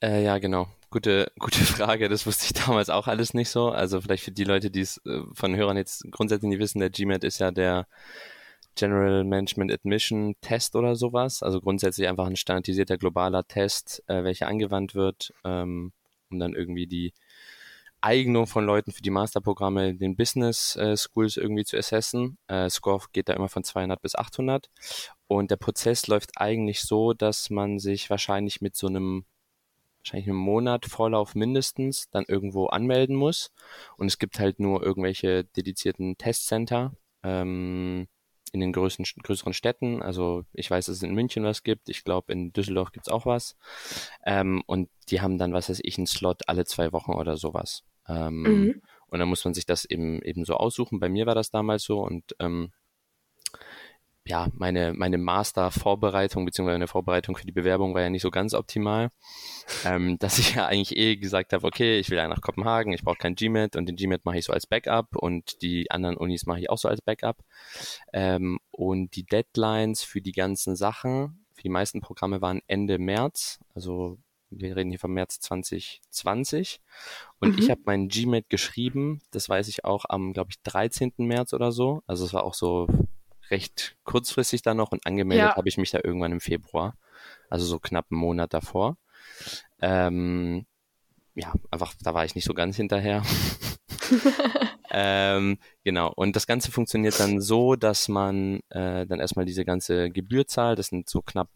[0.00, 0.68] Äh, ja, genau.
[0.90, 2.08] Gute, gute Frage.
[2.08, 3.70] Das wusste ich damals auch alles nicht so.
[3.70, 6.90] Also vielleicht für die Leute, die es äh, von Hörern jetzt grundsätzlich nicht wissen, der
[6.90, 7.88] GMAT ist ja der
[8.74, 11.42] General Management Admission Test oder sowas.
[11.42, 15.92] Also grundsätzlich einfach ein standardisierter globaler Test, äh, welcher angewandt wird, ähm,
[16.30, 17.12] um dann irgendwie die
[18.02, 22.36] Eignung von Leuten für die Masterprogramme in den Business äh, Schools irgendwie zu assessen.
[22.48, 24.68] Äh, Score geht da immer von 200 bis 800.
[25.28, 29.24] Und der Prozess läuft eigentlich so, dass man sich wahrscheinlich mit so einem
[30.02, 33.52] wahrscheinlich einem Monat Vorlauf mindestens dann irgendwo anmelden muss.
[33.96, 36.92] Und es gibt halt nur irgendwelche dedizierten Testcenter.
[37.22, 38.08] Ähm,
[38.52, 40.02] in den größeren, größeren Städten.
[40.02, 41.88] Also ich weiß, dass es in München was gibt.
[41.88, 43.56] Ich glaube, in Düsseldorf gibt's auch was.
[44.24, 47.82] Ähm, und die haben dann, was weiß ich, einen Slot alle zwei Wochen oder sowas.
[48.06, 48.82] Ähm, mhm.
[49.06, 51.00] Und dann muss man sich das eben, eben so aussuchen.
[51.00, 52.72] Bei mir war das damals so und ähm,
[54.24, 58.54] ja, meine, meine Master-Vorbereitung beziehungsweise eine Vorbereitung für die Bewerbung war ja nicht so ganz
[58.54, 59.10] optimal,
[59.84, 63.02] ähm, dass ich ja eigentlich eh gesagt habe, okay, ich will ja nach Kopenhagen, ich
[63.02, 66.46] brauche kein GMAT und den GMAT mache ich so als Backup und die anderen Unis
[66.46, 67.38] mache ich auch so als Backup.
[68.12, 73.58] Ähm, und die Deadlines für die ganzen Sachen, für die meisten Programme waren Ende März,
[73.74, 74.18] also
[74.50, 76.80] wir reden hier vom März 2020
[77.40, 77.58] und mhm.
[77.58, 81.12] ich habe meinen GMAT geschrieben, das weiß ich auch am, glaube ich, 13.
[81.16, 82.86] März oder so, also es war auch so
[83.52, 85.56] recht kurzfristig dann noch und angemeldet ja.
[85.56, 86.96] habe ich mich da irgendwann im Februar,
[87.48, 88.96] also so knapp einen Monat davor.
[89.80, 90.66] Ähm,
[91.34, 93.22] ja, einfach, da war ich nicht so ganz hinterher.
[94.90, 100.10] ähm, genau, und das Ganze funktioniert dann so, dass man äh, dann erstmal diese ganze
[100.10, 101.50] Gebühr zahlt, das sind so knapp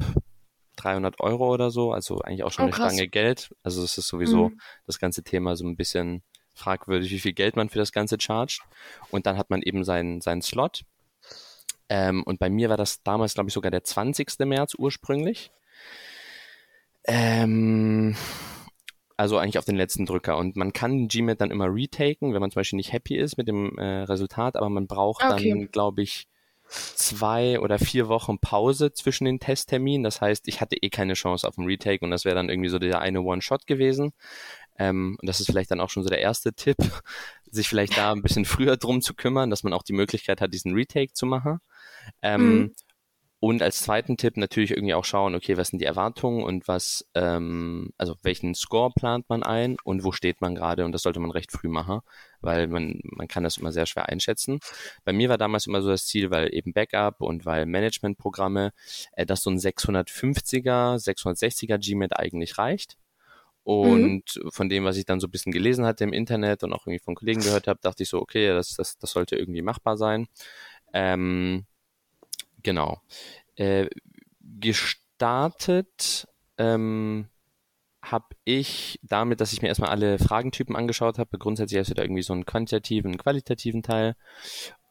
[0.77, 2.93] 300 Euro oder so, also eigentlich auch schon oh, eine krass.
[2.93, 3.55] Stange Geld.
[3.63, 4.61] Also es ist sowieso mhm.
[4.87, 6.23] das ganze Thema so ein bisschen
[6.55, 8.61] fragwürdig, wie viel Geld man für das Ganze chargt.
[9.11, 10.85] Und dann hat man eben seinen, seinen Slot
[11.89, 14.39] ähm, und bei mir war das damals, glaube ich, sogar der 20.
[14.41, 15.51] März ursprünglich.
[17.05, 18.17] Ähm,
[19.17, 20.37] also eigentlich auf den letzten Drücker.
[20.37, 23.49] Und man kann GMAT dann immer retaken, wenn man zum Beispiel nicht happy ist mit
[23.49, 25.51] dem äh, Resultat, aber man braucht okay.
[25.51, 26.27] dann, glaube ich,
[26.69, 30.03] zwei oder vier Wochen Pause zwischen den Testterminen.
[30.03, 32.69] Das heißt, ich hatte eh keine Chance auf den Retake und das wäre dann irgendwie
[32.69, 34.13] so der eine One-Shot gewesen.
[34.79, 36.77] Ähm, und das ist vielleicht dann auch schon so der erste Tipp,
[37.51, 40.53] sich vielleicht da ein bisschen früher drum zu kümmern, dass man auch die Möglichkeit hat,
[40.53, 41.61] diesen Retake zu machen.
[42.23, 42.75] Ähm, mhm.
[43.39, 47.07] Und als zweiten Tipp natürlich irgendwie auch schauen, okay, was sind die Erwartungen und was,
[47.15, 51.21] ähm, also welchen Score plant man ein und wo steht man gerade und das sollte
[51.21, 52.01] man recht früh machen,
[52.41, 54.59] weil man, man kann das immer sehr schwer einschätzen.
[55.05, 58.73] Bei mir war damals immer so das Ziel, weil eben Backup und weil Managementprogramme,
[59.13, 62.97] äh, dass so ein 650er, 660er GMAT eigentlich reicht.
[63.65, 64.51] Und mhm.
[64.51, 67.05] von dem, was ich dann so ein bisschen gelesen hatte im Internet und auch irgendwie
[67.05, 70.27] von Kollegen gehört habe, dachte ich so, okay, das, das, das sollte irgendwie machbar sein.
[70.93, 71.67] Ähm,
[72.67, 73.01] genau.
[73.55, 73.89] Äh,
[74.61, 77.29] gestartet ähm,
[78.03, 81.39] habe ich damit, dass ich mir erstmal alle Fragentypen angeschaut habe.
[81.39, 84.17] Grundsätzlich hast du da irgendwie so einen quantitativen, qualitativen Teil.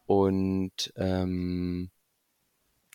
[0.06, 1.90] Und ähm,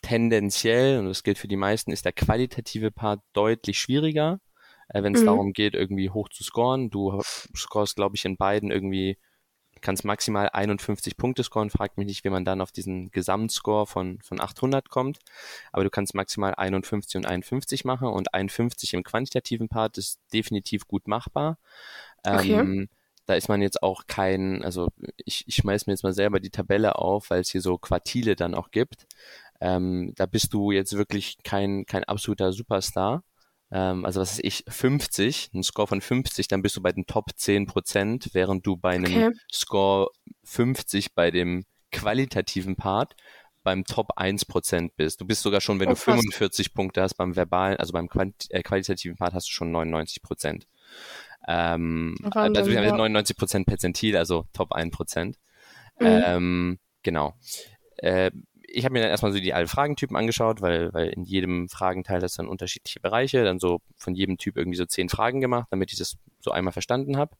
[0.01, 4.39] tendenziell, und das gilt für die meisten, ist der qualitative Part deutlich schwieriger
[4.89, 5.27] äh, wenn es mhm.
[5.27, 6.89] darum geht, irgendwie hoch zu scoren.
[6.89, 7.21] Du
[7.55, 9.17] scorest, glaube ich, in beiden irgendwie,
[9.81, 11.69] kannst maximal 51 Punkte scoren.
[11.69, 15.19] Frag mich nicht, wie man dann auf diesen Gesamtscore von, von 800 kommt.
[15.71, 20.87] Aber du kannst maximal 51 und 51 machen und 51 im quantitativen Part ist definitiv
[20.87, 21.57] gut machbar.
[22.23, 22.53] Okay.
[22.53, 22.89] Ähm,
[23.25, 26.49] da ist man jetzt auch kein, also ich, ich schmeiß mir jetzt mal selber die
[26.49, 29.07] Tabelle auf, weil es hier so Quartile dann auch gibt.
[29.61, 33.23] Ähm, da bist du jetzt wirklich kein, kein absoluter Superstar
[33.71, 37.05] ähm, also was ist ich, 50, ein Score von 50, dann bist du bei den
[37.05, 39.31] Top 10 Prozent, während du bei einem okay.
[39.51, 40.09] Score
[40.43, 43.15] 50 bei dem qualitativen Part
[43.63, 45.21] beim Top 1 Prozent bist.
[45.21, 46.75] Du bist sogar schon, wenn oh, du 45 fast.
[46.75, 48.09] Punkte hast beim verbalen, also beim
[48.49, 50.67] äh, qualitativen Part hast du schon 99 Prozent.
[51.47, 52.95] Ähm, also ja.
[52.95, 55.37] 99 Prozent Perzentil, also Top 1 Prozent.
[55.99, 56.07] Mhm.
[56.07, 57.35] Ähm, genau.
[57.97, 58.31] Äh,
[58.73, 62.19] ich habe mir dann erstmal so die alle Fragentypen angeschaut, weil, weil in jedem Fragenteil
[62.19, 65.91] das dann unterschiedliche Bereiche, dann so von jedem Typ irgendwie so zehn Fragen gemacht, damit
[65.91, 67.35] ich das so einmal verstanden habe.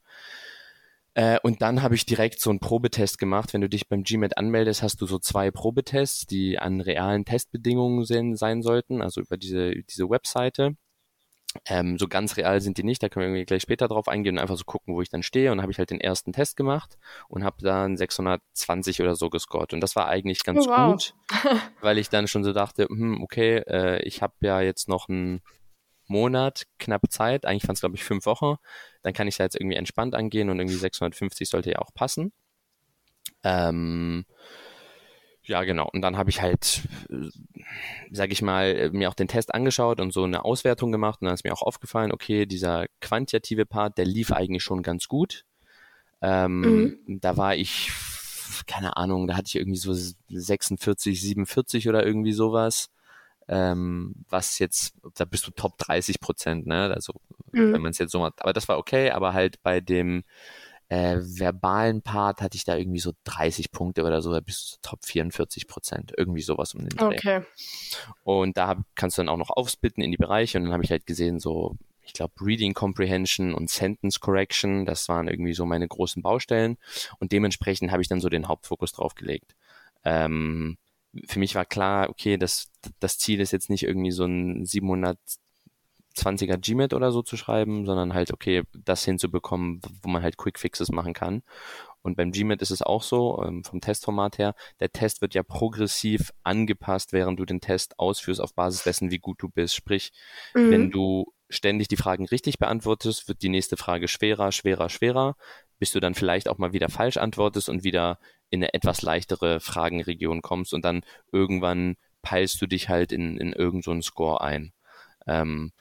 [1.14, 3.54] Äh, und dann habe ich direkt so einen Probetest gemacht.
[3.54, 8.36] Wenn du dich beim GMAT anmeldest, hast du so zwei Probetests, die an realen Testbedingungen
[8.36, 10.76] sein sollten, also über diese, diese Webseite.
[11.66, 14.36] Ähm, so ganz real sind die nicht, da können wir irgendwie gleich später drauf eingehen
[14.36, 15.52] und einfach so gucken, wo ich dann stehe.
[15.52, 19.74] Und habe ich halt den ersten Test gemacht und habe dann 620 oder so gescored.
[19.74, 20.92] Und das war eigentlich ganz oh, wow.
[20.92, 21.14] gut,
[21.82, 25.42] weil ich dann schon so dachte, hm, okay, äh, ich habe ja jetzt noch einen
[26.08, 28.56] Monat knapp Zeit, eigentlich fand es glaube ich fünf Wochen,
[29.02, 32.32] dann kann ich da jetzt irgendwie entspannt angehen und irgendwie 650 sollte ja auch passen.
[33.44, 34.26] Ähm,
[35.44, 35.90] ja, genau.
[35.92, 37.30] Und dann habe ich halt, äh,
[38.12, 41.22] sage ich mal, mir auch den Test angeschaut und so eine Auswertung gemacht.
[41.22, 45.08] Und dann ist mir auch aufgefallen, okay, dieser quantitative Part, der lief eigentlich schon ganz
[45.08, 45.46] gut.
[46.22, 46.62] Ähm,
[47.06, 47.20] mhm.
[47.20, 47.92] Da war ich,
[48.68, 49.94] keine Ahnung, da hatte ich irgendwie so
[50.30, 52.90] 46, 47 oder irgendwie sowas.
[53.48, 56.92] Ähm, was jetzt, da bist du Top 30 Prozent, ne?
[56.94, 57.14] Also,
[57.52, 57.74] mhm.
[57.74, 58.42] wenn man es jetzt so macht.
[58.42, 60.24] Aber das war okay, aber halt bei dem
[60.92, 65.06] äh, verbalen Part hatte ich da irgendwie so 30 Punkte oder so, bis zu Top
[65.06, 67.16] 44 Prozent, irgendwie sowas um den Dreh.
[67.16, 67.42] Okay.
[68.26, 70.84] Und da hab, kannst du dann auch noch aufsplitten in die Bereiche und dann habe
[70.84, 75.66] ich halt gesehen, so, ich glaube, Reading Comprehension und Sentence Correction, das waren irgendwie so
[75.66, 76.78] meine großen Baustellen
[77.20, 79.56] und dementsprechend habe ich dann so den Hauptfokus drauf gelegt.
[80.04, 80.78] Ähm,
[81.26, 85.18] für mich war klar, okay, das, das Ziel ist jetzt nicht irgendwie so ein 700
[86.16, 90.60] 20er Gmet oder so zu schreiben, sondern halt, okay, das hinzubekommen, wo man halt Quick
[90.60, 91.44] Fixes machen kann.
[92.02, 95.44] Und beim Gmet ist es auch so, ähm, vom Testformat her, der Test wird ja
[95.44, 99.76] progressiv angepasst, während du den Test ausführst auf Basis dessen, wie gut du bist.
[99.76, 100.12] Sprich,
[100.54, 100.72] mhm.
[100.72, 105.36] wenn du ständig die Fragen richtig beantwortest, wird die nächste Frage schwerer, schwerer, schwerer,
[105.80, 108.20] bis du dann vielleicht auch mal wieder falsch antwortest und wieder
[108.50, 113.54] in eine etwas leichtere Fragenregion kommst und dann irgendwann peilst du dich halt in, in
[113.54, 114.74] irgendeinen so Score ein.
[115.28, 115.72] Ähm,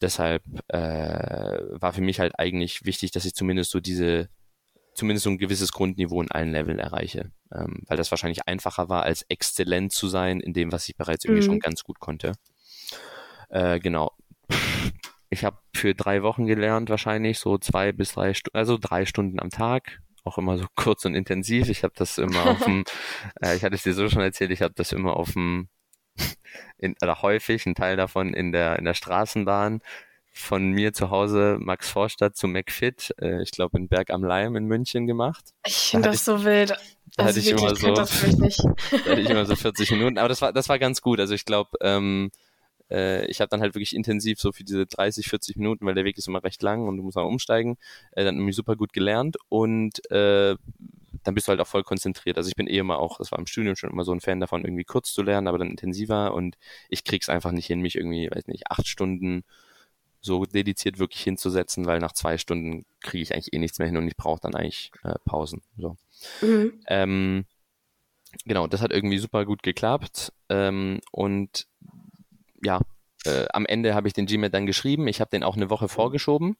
[0.00, 0.78] Deshalb äh,
[1.70, 4.28] war für mich halt eigentlich wichtig, dass ich zumindest so diese,
[4.94, 7.32] zumindest so ein gewisses Grundniveau in allen Leveln erreiche.
[7.52, 11.24] Ähm, weil das wahrscheinlich einfacher war, als exzellent zu sein in dem, was ich bereits
[11.24, 11.46] irgendwie mhm.
[11.46, 12.32] schon ganz gut konnte.
[13.48, 14.12] Äh, genau.
[15.30, 19.40] Ich habe für drei Wochen gelernt, wahrscheinlich so zwei bis drei Stunden, also drei Stunden
[19.40, 21.68] am Tag, auch immer so kurz und intensiv.
[21.68, 22.84] Ich habe das immer auf dem,
[23.42, 25.68] äh, ich hatte es dir so schon erzählt, ich habe das immer auf dem
[26.78, 29.80] in, oder häufig, ein Teil davon in der, in der Straßenbahn
[30.32, 34.54] von mir zu Hause Max Vorstadt zu McFit, äh, ich glaube in Berg am Leim
[34.54, 35.54] in München gemacht.
[35.66, 36.70] Ich finde das ich, so wild.
[37.16, 40.42] Da also hatte ich immer so, da hatte ich immer so 40 Minuten, aber das
[40.42, 41.20] war, das war ganz gut.
[41.20, 42.30] Also ich glaube, ähm,
[42.90, 46.04] äh, ich habe dann halt wirklich intensiv so für diese 30, 40 Minuten, weil der
[46.04, 47.78] Weg ist immer recht lang und du musst mal umsteigen,
[48.12, 50.56] äh, dann irgendwie super gut gelernt und äh,
[51.26, 52.38] dann bist du halt auch voll konzentriert.
[52.38, 54.38] Also ich bin eh immer auch, das war im Studium schon immer so ein Fan
[54.38, 56.56] davon, irgendwie kurz zu lernen, aber dann intensiver und
[56.88, 59.42] ich krieg's einfach nicht hin, mich irgendwie, weiß nicht, acht Stunden
[60.20, 63.96] so dediziert wirklich hinzusetzen, weil nach zwei Stunden kriege ich eigentlich eh nichts mehr hin
[63.96, 65.62] und ich brauche dann eigentlich äh, Pausen.
[65.76, 65.96] So.
[66.42, 66.80] Mhm.
[66.86, 67.44] Ähm,
[68.44, 70.32] genau, das hat irgendwie super gut geklappt.
[70.48, 71.66] Ähm, und
[72.62, 72.80] ja,
[73.24, 75.08] äh, am Ende habe ich den Gmail dann geschrieben.
[75.08, 76.56] Ich habe den auch eine Woche vorgeschoben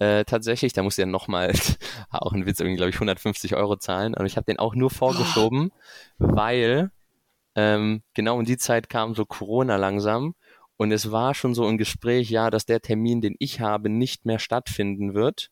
[0.00, 0.72] äh, tatsächlich.
[0.72, 1.52] Da musste er nochmal,
[2.10, 4.14] auch ein Witz, irgendwie, glaube ich, 150 Euro zahlen.
[4.14, 5.70] Aber ich habe den auch nur vorgeschoben,
[6.18, 6.90] weil
[7.54, 10.34] ähm, genau in die Zeit kam so Corona langsam.
[10.76, 14.24] Und es war schon so ein Gespräch, ja, dass der Termin, den ich habe, nicht
[14.24, 15.50] mehr stattfinden wird.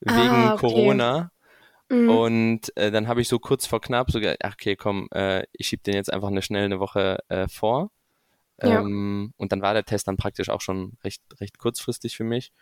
[0.00, 0.60] Wegen ah, okay.
[0.60, 1.30] Corona.
[1.90, 2.08] Mhm.
[2.08, 5.68] Und äh, dann habe ich so kurz vor knapp sogar, ach okay, komm, äh, ich
[5.68, 7.90] schieb den jetzt einfach eine schnell eine Woche äh, vor.
[8.62, 8.80] Ja.
[8.80, 12.52] Ähm, und dann war der Test dann praktisch auch schon recht, recht kurzfristig für mich.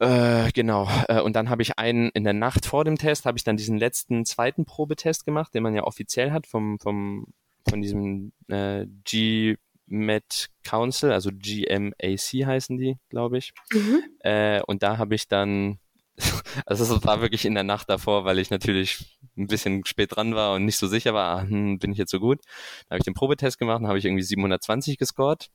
[0.00, 0.88] Äh, genau.
[1.08, 3.56] Äh, und dann habe ich einen in der Nacht vor dem Test, habe ich dann
[3.56, 7.26] diesen letzten zweiten Probetest gemacht, den man ja offiziell hat vom, vom,
[7.68, 13.52] von diesem äh, GMAT Council, also GMAC heißen die, glaube ich.
[13.72, 14.02] Mhm.
[14.20, 15.78] Äh, und da habe ich dann
[16.66, 20.34] also es war wirklich in der Nacht davor, weil ich natürlich ein bisschen spät dran
[20.34, 22.40] war und nicht so sicher war, ah, hm, bin ich jetzt so gut.
[22.88, 25.48] Dann habe ich den Probetest gemacht, habe ich irgendwie 720 gescored.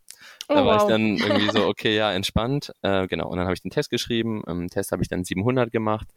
[0.48, 0.84] Da oh, war wow.
[0.84, 2.72] ich dann irgendwie so, okay, ja, entspannt.
[2.82, 4.44] Äh, genau, und dann habe ich den Test geschrieben.
[4.48, 6.08] Im Test habe ich dann 700 gemacht.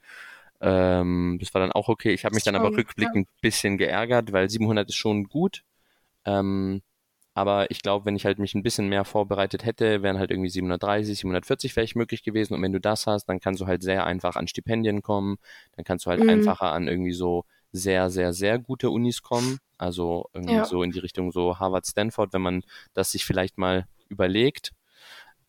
[0.60, 2.12] Ähm, das war dann auch okay.
[2.12, 5.62] Ich habe mich dann aber rückblickend ein bisschen geärgert, weil 700 ist schon gut.
[6.24, 6.82] Ähm,
[7.34, 10.50] aber ich glaube, wenn ich halt mich ein bisschen mehr vorbereitet hätte, wären halt irgendwie
[10.50, 12.54] 730, 740 vielleicht möglich gewesen.
[12.54, 15.36] Und wenn du das hast, dann kannst du halt sehr einfach an Stipendien kommen.
[15.76, 16.30] Dann kannst du halt mhm.
[16.30, 19.58] einfacher an irgendwie so sehr, sehr, sehr gute Unis kommen.
[19.76, 20.64] Also irgendwie ja.
[20.64, 22.62] so in die Richtung so Harvard, Stanford, wenn man
[22.94, 24.72] das sich vielleicht mal überlegt.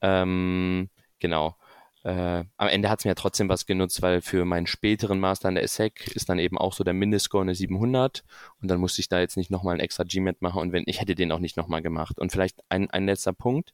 [0.02, 1.56] Ähm, genau.
[2.04, 5.50] äh, am Ende hat es mir ja trotzdem was genutzt, weil für meinen späteren Master
[5.50, 8.24] an der ESSEC ist dann eben auch so der Mindestscore eine 700
[8.62, 11.02] und dann musste ich da jetzt nicht nochmal ein extra GMAT machen und wenn ich
[11.02, 12.20] hätte den auch nicht nochmal gemacht.
[12.20, 13.74] Und vielleicht ein, ein letzter Punkt,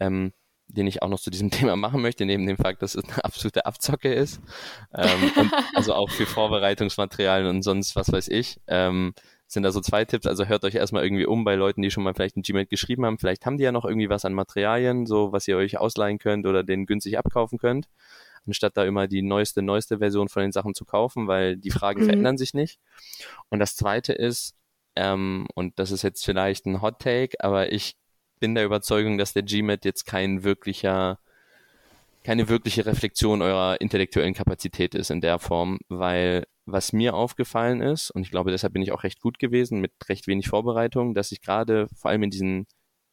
[0.00, 0.32] ähm,
[0.68, 3.24] den ich auch noch zu diesem Thema machen möchte, neben dem Fakt, dass es eine
[3.24, 4.40] absolute Abzocke ist,
[4.94, 8.60] ähm, also auch für Vorbereitungsmaterialien und sonst was weiß ich.
[8.68, 9.14] Ähm,
[9.50, 10.26] sind da so zwei Tipps.
[10.26, 13.06] Also hört euch erstmal irgendwie um bei Leuten, die schon mal vielleicht ein Gmail geschrieben
[13.06, 13.18] haben.
[13.18, 16.46] Vielleicht haben die ja noch irgendwie was an Materialien, so was ihr euch ausleihen könnt
[16.46, 17.88] oder den günstig abkaufen könnt,
[18.46, 22.02] anstatt da immer die neueste, neueste Version von den Sachen zu kaufen, weil die Fragen
[22.02, 22.04] mhm.
[22.04, 22.78] verändern sich nicht.
[23.48, 24.54] Und das zweite ist,
[24.96, 27.96] ähm, und das ist jetzt vielleicht ein Hot Take, aber ich
[28.38, 31.18] bin der Überzeugung, dass der GMAT jetzt kein wirklicher
[32.24, 38.10] keine wirkliche Reflexion eurer intellektuellen Kapazität ist in der Form, weil was mir aufgefallen ist,
[38.10, 41.32] und ich glaube, deshalb bin ich auch recht gut gewesen mit recht wenig Vorbereitung, dass
[41.32, 42.66] ich gerade vor allem in diesen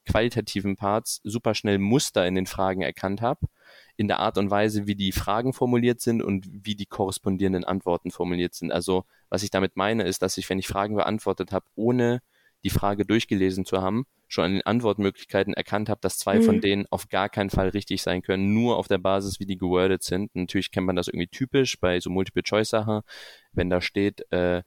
[0.05, 3.47] qualitativen Parts super schnell Muster in den Fragen erkannt habe,
[3.95, 8.11] in der Art und Weise, wie die Fragen formuliert sind und wie die korrespondierenden Antworten
[8.11, 8.71] formuliert sind.
[8.71, 12.21] Also was ich damit meine, ist, dass ich, wenn ich Fragen beantwortet habe, ohne
[12.65, 16.43] die Frage durchgelesen zu haben, schon an den Antwortmöglichkeiten erkannt habe, dass zwei mhm.
[16.43, 19.55] von denen auf gar keinen Fall richtig sein können, nur auf der Basis, wie die
[19.55, 20.35] gewordet sind.
[20.35, 23.01] Natürlich kennt man das irgendwie typisch bei so Multiple-Choice-Sachen,
[23.53, 24.63] wenn da steht, äh,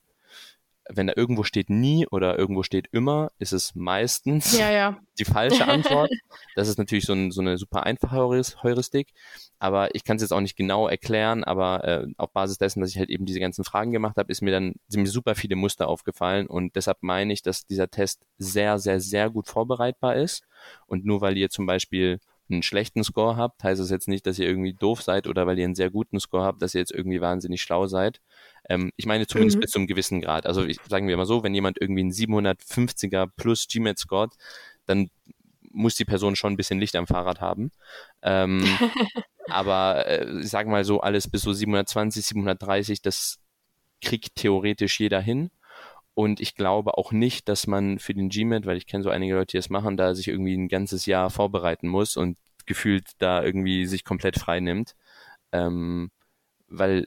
[0.90, 4.98] wenn da irgendwo steht nie oder irgendwo steht immer, ist es meistens ja, ja.
[5.18, 6.11] die falsche Antwort.
[6.55, 8.16] Das ist natürlich so, ein, so eine super einfache
[8.62, 9.12] Heuristik,
[9.61, 12.90] aber ich kann es jetzt auch nicht genau erklären, aber äh, auf Basis dessen, dass
[12.90, 15.55] ich halt eben diese ganzen Fragen gemacht habe, ist mir dann sind mir super viele
[15.55, 20.42] Muster aufgefallen und deshalb meine ich, dass dieser Test sehr, sehr, sehr gut vorbereitbar ist
[20.87, 22.18] und nur weil ihr zum Beispiel
[22.51, 25.59] einen schlechten Score habt, heißt es jetzt nicht, dass ihr irgendwie doof seid oder weil
[25.59, 28.20] ihr einen sehr guten Score habt, dass ihr jetzt irgendwie wahnsinnig schlau seid.
[28.68, 29.61] Ähm, ich meine zumindest mhm.
[29.61, 30.46] bis zu einem gewissen Grad.
[30.46, 34.33] Also ich, sagen wir mal so, wenn jemand irgendwie einen 750er plus GMAT scored,
[34.87, 35.11] dann
[35.70, 37.70] muss die Person schon ein bisschen Licht am Fahrrad haben.
[38.22, 38.62] Ähm,
[39.48, 43.38] aber äh, ich sage mal so, alles bis so 720, 730, das
[44.02, 45.50] kriegt theoretisch jeder hin.
[46.14, 49.35] Und ich glaube auch nicht, dass man für den GMAT, weil ich kenne so einige
[49.35, 53.42] Leute, die das machen, da sich irgendwie ein ganzes Jahr vorbereiten muss und gefühlt da
[53.42, 54.94] irgendwie sich komplett frei nimmt.
[55.52, 56.11] Ähm,
[56.66, 57.07] weil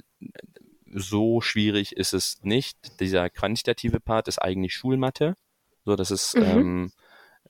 [0.94, 3.00] so schwierig ist es nicht.
[3.00, 5.36] Dieser quantitative Part ist eigentlich Schulmatte.
[5.86, 6.44] So, das ist mhm.
[6.44, 6.92] ähm,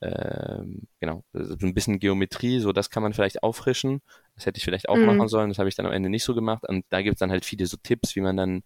[0.02, 0.64] äh,
[1.00, 2.60] genau so ein bisschen Geometrie.
[2.60, 4.02] So, das kann man vielleicht auffrischen.
[4.36, 5.06] Das hätte ich vielleicht auch mhm.
[5.06, 5.50] machen sollen.
[5.50, 6.64] Das habe ich dann am Ende nicht so gemacht.
[6.68, 8.64] Und da gibt es dann halt viele so Tipps, wie man dann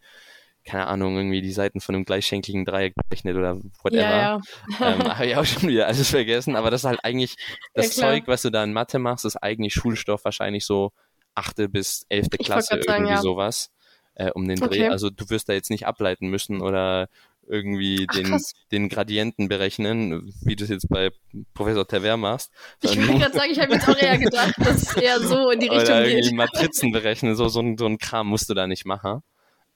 [0.65, 4.01] keine Ahnung, irgendwie die Seiten von einem gleichschenkligen Dreieck berechnet oder whatever.
[4.01, 4.41] Ja,
[4.79, 4.93] ja.
[4.93, 7.35] ähm, Habe ich auch schon wieder alles vergessen, aber das ist halt eigentlich,
[7.75, 10.91] das ja, Zeug, was du da in Mathe machst, ist eigentlich Schulstoff wahrscheinlich so
[11.35, 13.21] achte bis elfte Klasse, irgendwie sagen, ja.
[13.21, 13.69] sowas,
[14.15, 14.65] äh, um den Dreh.
[14.65, 14.87] Okay.
[14.87, 17.07] Also du wirst da jetzt nicht ableiten müssen oder
[17.47, 21.11] irgendwie Ach, den, den Gradienten berechnen, wie du es jetzt bei
[21.53, 22.51] Professor Tever machst.
[22.81, 25.59] Ich wollte gerade sagen, ich habe jetzt auch eher gedacht, dass es eher so in
[25.59, 26.33] die Richtung oder geht.
[26.33, 29.21] Matrizen berechnen, so, so, ein, so ein Kram musst du da nicht machen.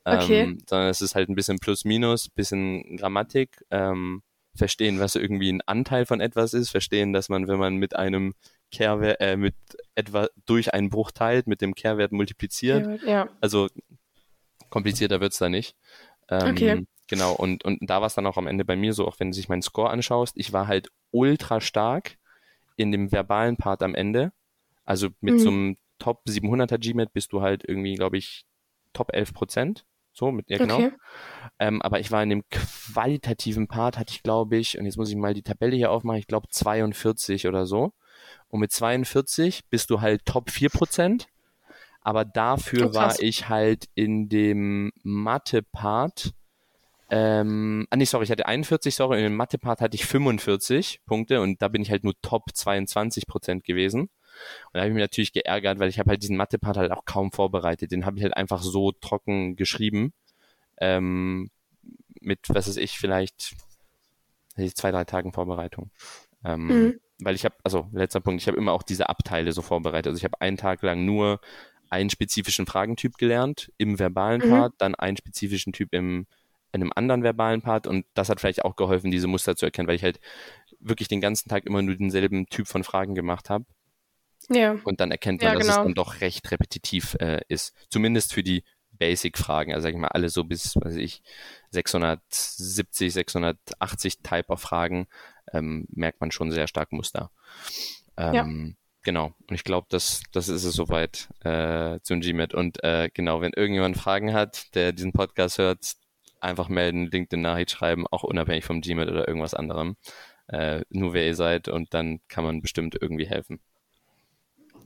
[0.06, 0.42] Okay.
[0.42, 4.24] Ähm, sondern es ist halt ein bisschen Plus-Minus, bisschen Grammatik, ähm,
[4.56, 8.34] verstehen, was irgendwie ein Anteil von etwas ist, verstehen, dass man, wenn man mit einem
[8.72, 9.56] Kehrwert, äh, mit
[9.96, 13.02] etwa durch einen Bruch teilt, mit dem Kehrwert multipliziert.
[13.04, 13.30] Ja.
[13.42, 13.68] Also
[14.70, 15.76] komplizierter wird's da nicht.
[16.30, 16.86] Ähm, okay.
[17.08, 19.32] Genau, und, und da war es dann auch am Ende bei mir so, auch wenn
[19.32, 22.18] du sich meinen Score anschaust, ich war halt ultra stark
[22.76, 24.32] in dem verbalen Part am Ende.
[24.86, 25.40] Also mit mhm.
[25.40, 28.46] so einem Top 700er GMAT bist du halt irgendwie, glaube ich,
[28.94, 29.86] Top 11 Prozent.
[30.14, 30.76] So, mit, ja, genau.
[30.76, 30.92] Okay.
[31.60, 35.10] Ähm, aber ich war in dem qualitativen Part, hatte ich, glaube ich, und jetzt muss
[35.10, 37.94] ich mal die Tabelle hier aufmachen, ich glaube 42 oder so.
[38.50, 41.26] Und mit 42 bist du halt Top 4%.
[42.02, 46.34] Aber dafür oh, war ich halt in dem Mathe-Part,
[47.12, 51.42] ähm, ah nee, sorry, ich hatte 41, sorry, in dem Mathe-Part hatte ich 45 Punkte
[51.42, 54.02] und da bin ich halt nur Top 22% gewesen.
[54.02, 54.10] Und
[54.74, 57.32] da habe ich mich natürlich geärgert, weil ich habe halt diesen Mathe-Part halt auch kaum
[57.32, 57.92] vorbereitet.
[57.92, 60.14] Den habe ich halt einfach so trocken geschrieben.
[60.78, 61.50] Ähm,
[62.22, 63.56] mit, was weiß ich, vielleicht
[64.76, 65.90] zwei, drei Tagen Vorbereitung.
[66.44, 67.00] Ähm, mhm.
[67.20, 70.08] Weil ich habe, also letzter Punkt, ich habe immer auch diese Abteile so vorbereitet.
[70.08, 71.42] Also ich habe einen Tag lang nur
[71.90, 74.50] einen spezifischen Fragentyp gelernt im verbalen mhm.
[74.50, 76.28] Part, dann einen spezifischen Typ im
[76.72, 79.88] in einem anderen verbalen Part und das hat vielleicht auch geholfen, diese Muster zu erkennen,
[79.88, 80.20] weil ich halt
[80.80, 83.66] wirklich den ganzen Tag immer nur denselben Typ von Fragen gemacht habe
[84.50, 84.78] ja.
[84.84, 85.80] Und dann erkennt man, ja, dass genau.
[85.80, 87.74] es dann doch recht repetitiv äh, ist.
[87.90, 89.74] Zumindest für die Basic-Fragen.
[89.74, 91.22] Also sag ich mal, alle so bis, weiß ich,
[91.72, 95.08] 670, 680 Type of Fragen
[95.54, 97.32] ähm, merkt man schon sehr stark Muster.
[98.18, 98.76] Ähm, ja.
[99.10, 99.34] Genau.
[99.50, 102.54] Und ich glaube, das, das ist es soweit äh, zum GMAT.
[102.54, 105.96] Und äh, genau, wenn irgendjemand Fragen hat, der diesen Podcast hört,
[106.42, 109.96] einfach melden, LinkedIn-Nachricht schreiben, auch unabhängig vom GMAT oder irgendwas anderem.
[110.46, 113.60] Äh, nur wer ihr seid und dann kann man bestimmt irgendwie helfen.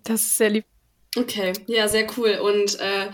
[0.05, 0.65] Das ist sehr lieb.
[1.17, 2.39] Okay, ja, sehr cool.
[2.41, 3.11] Und äh,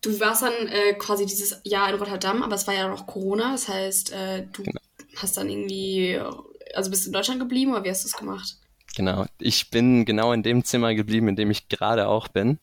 [0.00, 3.52] du warst dann äh, quasi dieses Jahr in Rotterdam, aber es war ja noch Corona.
[3.52, 4.80] Das heißt, äh, du genau.
[5.16, 6.18] hast dann irgendwie,
[6.74, 8.56] also bist du in Deutschland geblieben oder wie hast du es gemacht?
[8.96, 12.58] Genau, ich bin genau in dem Zimmer geblieben, in dem ich gerade auch bin,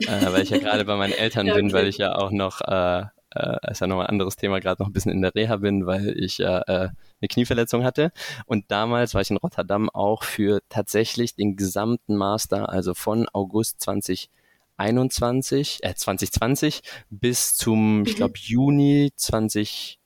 [0.00, 1.62] äh, weil ich ja gerade bei meinen Eltern ja, okay.
[1.62, 3.04] bin, weil ich ja auch noch, äh,
[3.34, 5.86] äh, ist ja nochmal ein anderes Thema, gerade noch ein bisschen in der Reha bin,
[5.86, 6.90] weil ich ja äh,
[7.22, 8.12] eine Knieverletzung hatte.
[8.44, 13.80] Und damals war ich in Rotterdam auch für tatsächlich den gesamten Master, also von August
[13.80, 18.16] 2021, äh, 2020 bis zum, ich mhm.
[18.16, 19.99] glaube, Juni 2021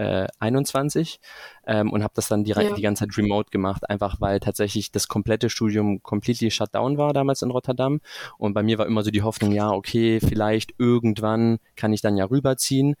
[0.00, 1.20] äh, 21
[1.66, 2.76] ähm, und habe das dann direkt ja.
[2.76, 7.12] die ganze Zeit remote gemacht, einfach weil tatsächlich das komplette Studium completely shut down war
[7.12, 8.00] damals in Rotterdam
[8.38, 12.16] und bei mir war immer so die Hoffnung, ja, okay, vielleicht irgendwann kann ich dann
[12.16, 12.96] ja rüberziehen,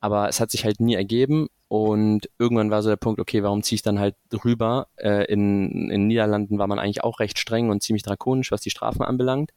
[0.00, 3.62] aber es hat sich halt nie ergeben und irgendwann war so der Punkt, okay, warum
[3.62, 4.14] ziehe ich dann halt
[4.44, 4.88] rüber?
[4.96, 8.70] Äh, in, in Niederlanden war man eigentlich auch recht streng und ziemlich drakonisch, was die
[8.70, 9.52] Strafen anbelangt.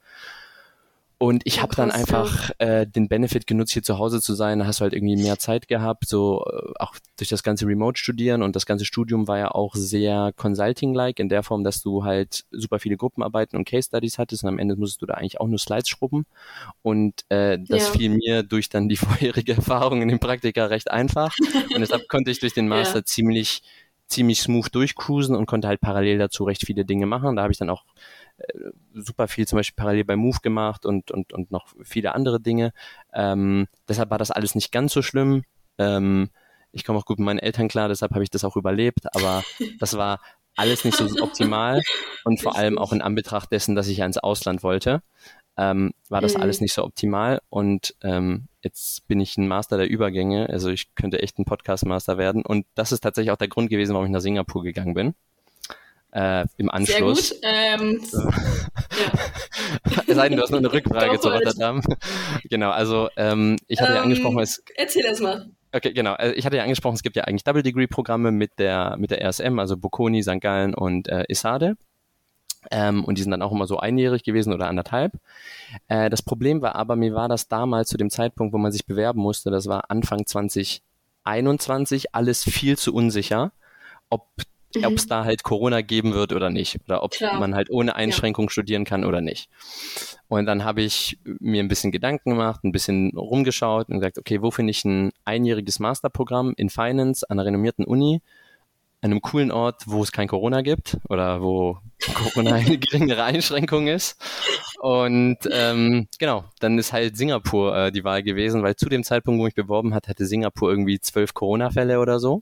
[1.20, 4.60] Und ich habe dann einfach äh, den Benefit genutzt, hier zu Hause zu sein.
[4.60, 8.44] Da hast du halt irgendwie mehr Zeit gehabt, so äh, auch durch das ganze Remote-Studieren.
[8.44, 12.46] Und das ganze Studium war ja auch sehr Consulting-like in der Form, dass du halt
[12.52, 14.44] super viele Gruppenarbeiten und Case-Studies hattest.
[14.44, 16.28] Und am Ende musstest du da eigentlich auch nur Slides schrubben.
[16.84, 17.94] Und äh, das ja.
[17.94, 21.36] fiel mir durch dann die vorherige Erfahrung in dem Praktika recht einfach.
[21.74, 23.06] und deshalb konnte ich durch den Master ja.
[23.06, 23.64] ziemlich
[24.08, 27.36] ziemlich smooth durchcruisen und konnte halt parallel dazu recht viele Dinge machen.
[27.36, 27.84] Da habe ich dann auch
[28.94, 32.72] super viel zum Beispiel parallel bei Move gemacht und, und, und noch viele andere Dinge.
[33.14, 35.44] Ähm, deshalb war das alles nicht ganz so schlimm.
[35.78, 36.30] Ähm,
[36.72, 39.44] ich komme auch gut mit meinen Eltern klar, deshalb habe ich das auch überlebt, aber
[39.80, 40.20] das war
[40.56, 41.82] alles nicht so optimal
[42.24, 45.02] und vor allem auch in Anbetracht dessen, dass ich ja ins Ausland wollte,
[45.56, 46.42] ähm, war das mhm.
[46.42, 50.94] alles nicht so optimal und ähm, jetzt bin ich ein Master der Übergänge, also ich
[50.96, 54.12] könnte echt ein Podcast-Master werden und das ist tatsächlich auch der Grund gewesen, warum ich
[54.12, 55.14] nach Singapur gegangen bin
[56.18, 57.30] äh, im Anschluss.
[57.30, 57.92] Sehr gut.
[57.92, 60.02] Ähm, ja.
[60.08, 61.82] es sei denn, du hast noch eine Rückfrage zu Rotterdam.
[62.50, 64.64] genau, also ähm, ich hatte ähm, ja angesprochen, es.
[64.76, 65.50] Erzähl das mal.
[65.72, 66.14] Okay, genau.
[66.14, 69.12] Also ich hatte ja angesprochen, es gibt ja eigentlich Double Degree Programme mit der mit
[69.12, 70.42] der RSM, also Bocconi, St.
[70.42, 71.76] Gallen und äh, Isade.
[72.72, 75.14] Ähm, und die sind dann auch immer so einjährig gewesen oder anderthalb.
[75.88, 78.88] Äh, das Problem war aber, mir war das damals zu dem Zeitpunkt, wo man sich
[78.88, 83.52] bewerben musste, das war Anfang 2021, alles viel zu unsicher,
[84.10, 84.26] ob
[84.76, 84.86] mhm.
[84.86, 86.80] ob es da halt Corona geben wird oder nicht.
[86.86, 87.40] Oder ob Klar.
[87.40, 88.52] man halt ohne Einschränkung ja.
[88.52, 89.50] studieren kann oder nicht.
[90.28, 94.42] Und dann habe ich mir ein bisschen Gedanken gemacht, ein bisschen rumgeschaut und gesagt, okay,
[94.42, 98.22] wo finde ich ein einjähriges Masterprogramm in Finance an einer renommierten Uni,
[99.02, 101.78] an einem coolen Ort, wo es kein Corona gibt oder wo
[102.14, 104.20] Corona eine geringere Einschränkung ist.
[104.82, 109.42] Und ähm, genau, dann ist halt Singapur äh, die Wahl gewesen, weil zu dem Zeitpunkt,
[109.42, 112.42] wo ich beworben hat, hatte Singapur irgendwie zwölf Corona-Fälle oder so.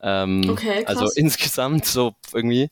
[0.00, 0.96] Ähm, okay, also krass.
[0.96, 2.70] Also insgesamt so irgendwie.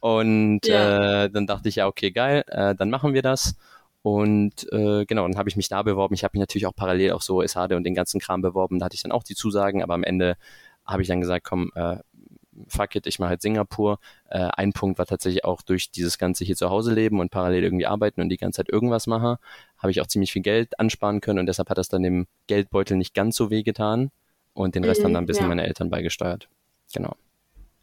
[0.00, 1.24] Und ja.
[1.24, 3.56] äh, dann dachte ich, ja, okay, geil, äh, dann machen wir das.
[4.02, 6.14] Und äh, genau, dann habe ich mich da beworben.
[6.14, 8.78] Ich habe mich natürlich auch parallel auf so SAD und den ganzen Kram beworben.
[8.78, 10.36] Da hatte ich dann auch die Zusagen, aber am Ende
[10.84, 11.96] habe ich dann gesagt, komm, äh,
[12.68, 13.98] fuck it, ich mache halt Singapur.
[14.30, 17.64] Äh, ein Punkt war tatsächlich auch durch dieses ganze hier zu Hause leben und parallel
[17.64, 19.36] irgendwie arbeiten und die ganze Zeit irgendwas machen,
[19.78, 22.96] habe ich auch ziemlich viel Geld ansparen können und deshalb hat das dann dem Geldbeutel
[22.96, 24.10] nicht ganz so weh getan
[24.54, 25.48] und den Rest mhm, haben dann ein bisschen ja.
[25.48, 26.48] meine Eltern beigesteuert.
[26.94, 27.16] Genau.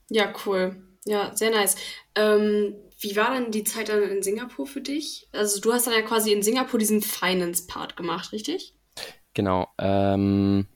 [0.09, 0.81] Ja, cool.
[1.05, 1.75] Ja, sehr nice.
[2.15, 5.27] Ähm, wie war denn die Zeit dann in Singapur für dich?
[5.33, 8.75] Also du hast dann ja quasi in Singapur diesen Finance-Part gemacht, richtig?
[9.33, 9.67] Genau.
[9.77, 10.67] Ähm,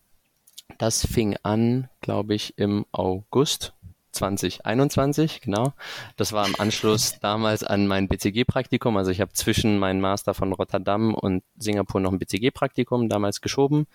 [0.77, 3.73] das fing an, glaube ich, im August
[4.11, 5.73] 2021, genau.
[6.15, 8.97] Das war im Anschluss damals an mein BCG-Praktikum.
[8.97, 13.87] Also ich habe zwischen meinem Master von Rotterdam und Singapur noch ein BCG-Praktikum damals geschoben.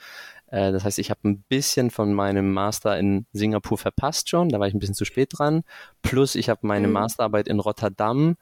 [0.53, 4.61] Äh, das heißt, ich habe ein bisschen von meinem Master in Singapur verpasst schon, da
[4.61, 5.64] war ich ein bisschen zu spät dran.
[6.03, 6.92] Plus ich habe meine mhm.
[6.92, 8.36] Masterarbeit in Rotterdam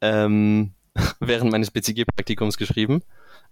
[0.00, 0.72] ähm,
[1.20, 3.02] während meines BCG-Praktikums geschrieben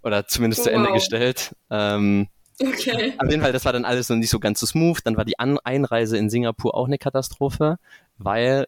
[0.01, 0.95] oder zumindest oh, zu Ende wow.
[0.95, 1.55] gestellt.
[1.69, 2.27] Ähm,
[2.59, 3.13] Okay.
[3.17, 4.99] Auf jeden Fall, das war dann alles noch nicht so ganz so smooth.
[5.03, 7.77] Dann war die An Einreise in Singapur auch eine Katastrophe,
[8.19, 8.67] weil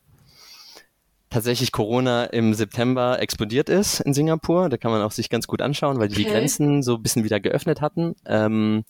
[1.35, 4.69] tatsächlich Corona im September explodiert ist in Singapur.
[4.69, 6.23] Da kann man auch sich ganz gut anschauen, weil die okay.
[6.23, 8.15] die Grenzen so ein bisschen wieder geöffnet hatten.
[8.25, 8.85] Ähm,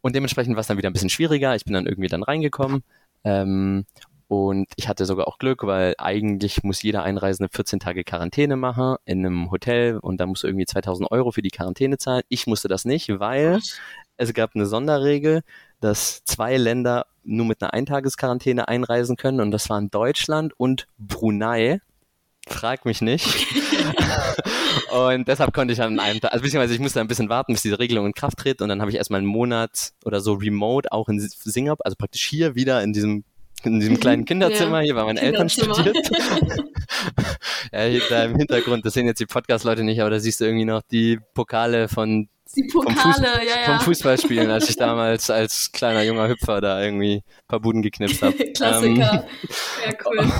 [0.00, 1.56] und dementsprechend war es dann wieder ein bisschen schwieriger.
[1.56, 2.84] Ich bin dann irgendwie dann reingekommen.
[3.24, 3.86] Ähm,
[4.28, 8.96] und ich hatte sogar auch Glück, weil eigentlich muss jeder Einreisende 14 Tage Quarantäne machen
[9.04, 12.22] in einem Hotel und da musst du irgendwie 2000 Euro für die Quarantäne zahlen.
[12.28, 13.60] Ich musste das nicht, weil
[14.16, 15.42] es gab eine Sonderregel,
[15.84, 21.80] dass zwei Länder nur mit einer Eintagesquarantäne einreisen können und das waren Deutschland und Brunei.
[22.46, 23.26] Frag mich nicht.
[24.90, 27.62] und deshalb konnte ich an einem Tag, also beziehungsweise ich musste ein bisschen warten, bis
[27.62, 30.90] diese Regelung in Kraft tritt und dann habe ich erstmal einen Monat oder so remote
[30.90, 33.24] auch in Singapur, also praktisch hier wieder in diesem
[33.62, 34.84] in diesem kleinen Kinderzimmer ja.
[34.84, 35.96] hier bei meinen Eltern studiert.
[37.72, 40.44] ja, hier da im Hintergrund, das sehen jetzt die Podcast-Leute nicht, aber da siehst du
[40.44, 43.66] irgendwie noch die Pokale von die Pokale, vom, Fuß, ja, ja.
[43.66, 48.22] vom Fußballspielen, als ich damals als kleiner junger Hüpfer da irgendwie ein paar Buden geknipst
[48.22, 48.34] habe.
[48.52, 48.84] Klassiker.
[48.84, 48.98] Ähm,
[49.84, 50.32] ja, cool.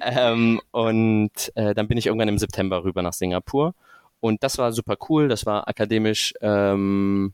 [0.00, 3.74] ähm, und äh, dann bin ich irgendwann im September rüber nach Singapur.
[4.20, 7.32] Und das war super cool, das war akademisch ähm,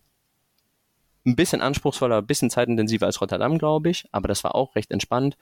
[1.27, 4.93] ein bisschen anspruchsvoller, ein bisschen zeitintensiver als Rotterdam, glaube ich, aber das war auch recht
[4.93, 5.37] entspannt.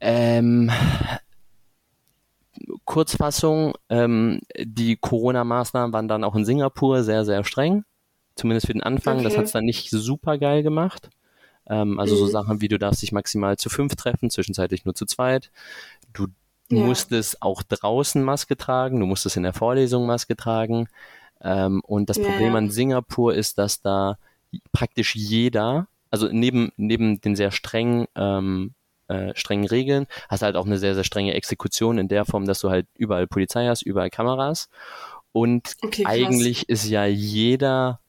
[0.00, 0.70] Ähm,
[2.84, 7.84] Kurzfassung, ähm, die Corona-Maßnahmen waren dann auch in Singapur sehr, sehr streng.
[8.36, 9.16] Zumindest für den Anfang.
[9.16, 9.24] Okay.
[9.24, 11.10] Das hat es dann nicht super geil gemacht.
[11.66, 12.18] Ähm, also mhm.
[12.18, 15.50] so Sachen wie du darfst dich maximal zu fünf treffen, zwischenzeitlich nur zu zweit.
[16.12, 16.26] Du
[16.70, 16.84] ja.
[16.84, 20.88] musstest auch draußen Maske tragen, du musstest in der Vorlesung Maske tragen.
[21.40, 22.24] Ähm, und das ja.
[22.24, 24.18] Problem an Singapur ist, dass da
[24.72, 28.74] praktisch jeder, also neben, neben den sehr strengen ähm,
[29.08, 32.60] äh, strengen Regeln, hast halt auch eine sehr, sehr strenge Exekution in der Form, dass
[32.60, 34.68] du halt überall Polizei hast, überall Kameras.
[35.32, 38.00] Und okay, eigentlich ist ja jeder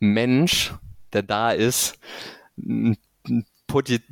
[0.00, 0.74] Mensch,
[1.12, 1.98] der da ist,
[2.56, 2.96] ein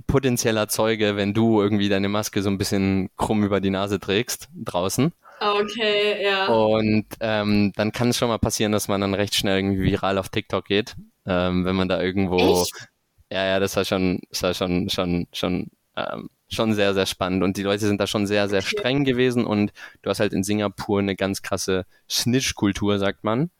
[0.06, 4.48] potenzieller Zeuge, wenn du irgendwie deine Maske so ein bisschen krumm über die Nase trägst
[4.54, 5.12] draußen.
[5.40, 6.46] Okay, ja.
[6.46, 10.18] Und ähm, dann kann es schon mal passieren, dass man dann recht schnell irgendwie viral
[10.18, 10.96] auf TikTok geht,
[11.26, 12.62] ähm, wenn man da irgendwo.
[12.62, 12.88] Echt?
[13.30, 17.42] Ja, ja, das war schon, das war schon, schon, schon ähm, schon sehr, sehr spannend.
[17.42, 19.44] Und die Leute sind da schon sehr, sehr streng gewesen.
[19.44, 19.72] Und
[20.02, 23.50] du hast halt in Singapur eine ganz krasse Snitch-Kultur, sagt man.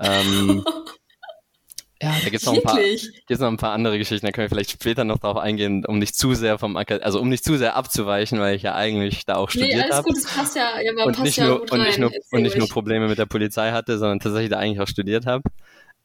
[0.00, 0.64] Ähm,
[2.02, 4.46] ja, da gibt es noch, ein paar, gibt's noch ein paar andere Geschichten, da können
[4.46, 7.44] wir vielleicht später noch drauf eingehen, um nicht zu sehr vom Akad also um nicht
[7.44, 9.86] zu sehr abzuweichen, weil ich ja eigentlich da auch studiert habe.
[9.86, 11.82] Nee, alles gut, das passt ja, ja und passt nicht ja nur, und rein.
[11.82, 14.88] nicht nur und nicht nur Probleme mit der Polizei hatte, sondern tatsächlich da eigentlich auch
[14.88, 15.42] studiert habe.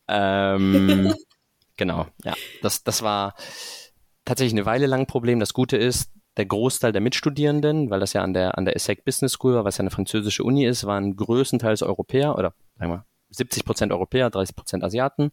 [0.07, 1.13] Ähm,
[1.77, 3.33] genau, ja, das das war
[4.27, 5.39] tatsächlich eine Weile lang ein Problem.
[5.39, 9.03] Das Gute ist, der Großteil der Mitstudierenden, weil das ja an der, an der ESSEC
[9.03, 13.05] Business School war, was ja eine französische Uni ist, waren größtenteils Europäer oder sagen wir
[13.29, 15.31] 70 Prozent Europäer, 30 Prozent Asiaten.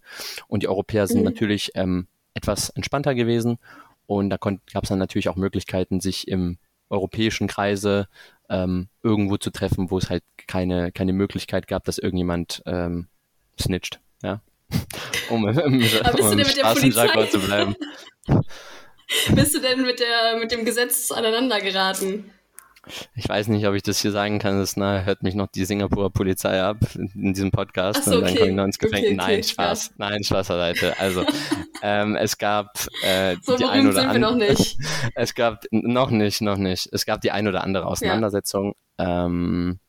[0.48, 1.24] Und die Europäer sind mhm.
[1.24, 3.58] natürlich ähm, etwas entspannter gewesen.
[4.06, 6.58] Und da gab es dann natürlich auch Möglichkeiten, sich im
[6.90, 8.08] europäischen Kreise
[8.48, 13.06] ähm, irgendwo zu treffen, wo es halt keine, keine Möglichkeit gab, dass irgendjemand ähm,
[13.60, 14.00] snitcht.
[14.22, 14.40] Ja?
[15.30, 17.76] um im, um im Straßenjargon zu bleiben.
[19.34, 22.30] bist du denn mit, der, mit dem Gesetz aneinander geraten?
[23.14, 24.58] Ich weiß nicht, ob ich das hier sagen kann.
[24.58, 28.34] Das na, hört mich noch die Singapurer Polizei ab in diesem Podcast so, und dann
[28.34, 29.12] komme ich noch ins Gefängnis.
[29.12, 29.86] Okay, okay, Nein, Spaß.
[29.86, 29.92] Ja.
[29.96, 30.98] Nein, Spaß beiseite.
[30.98, 31.24] Also,
[31.82, 34.54] ähm, es gab äh, so die ein oder andere.
[35.14, 36.88] es gab noch nicht, noch nicht.
[36.92, 38.74] Es gab die ein oder andere Auseinandersetzung.
[38.98, 39.26] Ja.
[39.26, 39.80] Ähm,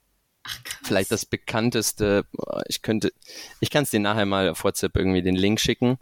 [0.47, 2.25] Ach, Vielleicht das bekannteste,
[2.67, 3.11] ich könnte,
[3.59, 5.97] ich kann es dir nachher mal auf WhatsApp irgendwie den Link schicken,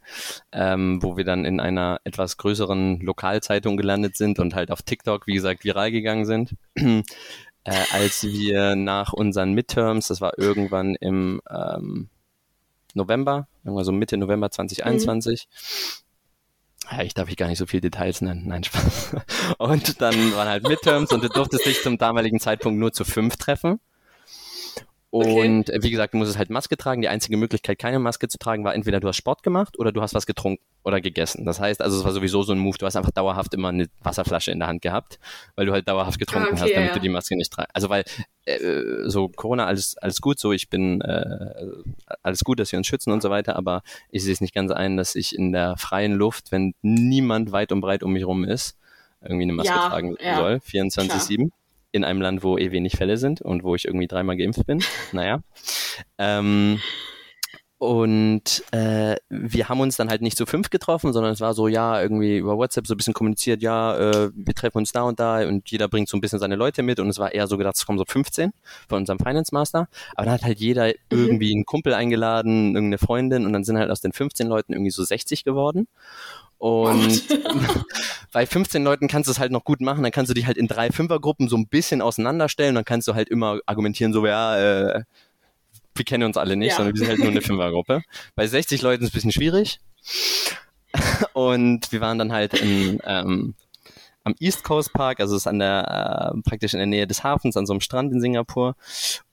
[0.52, 5.28] ähm, wo wir dann in einer etwas größeren Lokalzeitung gelandet sind und halt auf TikTok,
[5.28, 6.56] wie gesagt, viral gegangen sind.
[6.76, 7.04] äh,
[7.91, 12.10] als wir nach unseren Midterms, das war irgendwann im ähm,
[12.94, 16.04] November, irgendwann so Mitte November 2021, mhm.
[16.91, 18.44] Ja, ich darf ich gar nicht so viele Details nennen.
[18.46, 19.16] Nein, Spaß.
[19.58, 23.38] Und dann waren halt Midterms und du durftest dich zum damaligen Zeitpunkt nur zu fünf
[23.38, 23.80] treffen.
[25.14, 25.84] Und okay.
[25.84, 27.03] wie gesagt, du musst halt Maske tragen.
[27.03, 30.01] Die einzige Möglichkeit, keine Maske zu tragen, war entweder du hast Sport gemacht oder du
[30.01, 31.45] hast was getrunken oder gegessen.
[31.45, 33.89] Das heißt, also es war sowieso so ein Move, du hast einfach dauerhaft immer eine
[34.01, 35.20] Wasserflasche in der Hand gehabt,
[35.55, 36.93] weil du halt dauerhaft getrunken okay, hast, damit ja.
[36.95, 37.76] du die Maske nicht tragst.
[37.76, 38.05] Also weil
[38.45, 38.57] äh,
[39.03, 41.64] so Corona, alles, alles gut, so ich bin äh,
[42.24, 44.72] alles gut, dass wir uns schützen und so weiter, aber ich sehe es nicht ganz
[44.72, 48.45] ein, dass ich in der freien Luft, wenn niemand weit und breit um mich rum
[48.45, 48.80] ist,
[49.22, 51.51] irgendwie eine Maske ja, tragen ja, soll, 24-7
[51.94, 54.84] in einem Land, wo eh wenig Fälle sind und wo ich irgendwie dreimal geimpft bin.
[55.14, 55.41] Naja.
[56.18, 56.80] Ähm,
[57.84, 61.68] und äh, wir haben uns dann halt nicht zu fünf getroffen, sondern es war so,
[61.68, 65.20] ja, irgendwie über WhatsApp so ein bisschen kommuniziert, ja, äh, wir treffen uns da und
[65.20, 67.58] da und jeder bringt so ein bisschen seine Leute mit und es war eher so
[67.58, 68.54] gedacht, es kommen so 15
[68.88, 69.89] von unserem Finance Master.
[70.16, 70.94] Aber dann hat halt jeder mhm.
[71.12, 74.91] irgendwie einen Kumpel eingeladen, irgendeine Freundin und dann sind halt aus den 15 Leuten irgendwie
[74.91, 75.89] so 60 geworden.
[76.64, 77.24] Und
[78.32, 80.55] bei 15 Leuten kannst du es halt noch gut machen, dann kannst du dich halt
[80.55, 84.57] in drei Fünfergruppen so ein bisschen auseinanderstellen, dann kannst du halt immer argumentieren, so, ja,
[84.95, 85.03] äh,
[85.93, 86.78] wir kennen uns alle nicht, ja.
[86.78, 88.03] sondern wir sind halt nur eine Fünfergruppe.
[88.36, 89.82] Bei 60 Leuten ist es ein bisschen schwierig.
[91.34, 93.55] Und wir waren dann halt in, ähm,
[94.24, 97.24] am East Coast Park, also es ist an der, äh, praktisch in der Nähe des
[97.24, 98.76] Hafens, an so einem Strand in Singapur.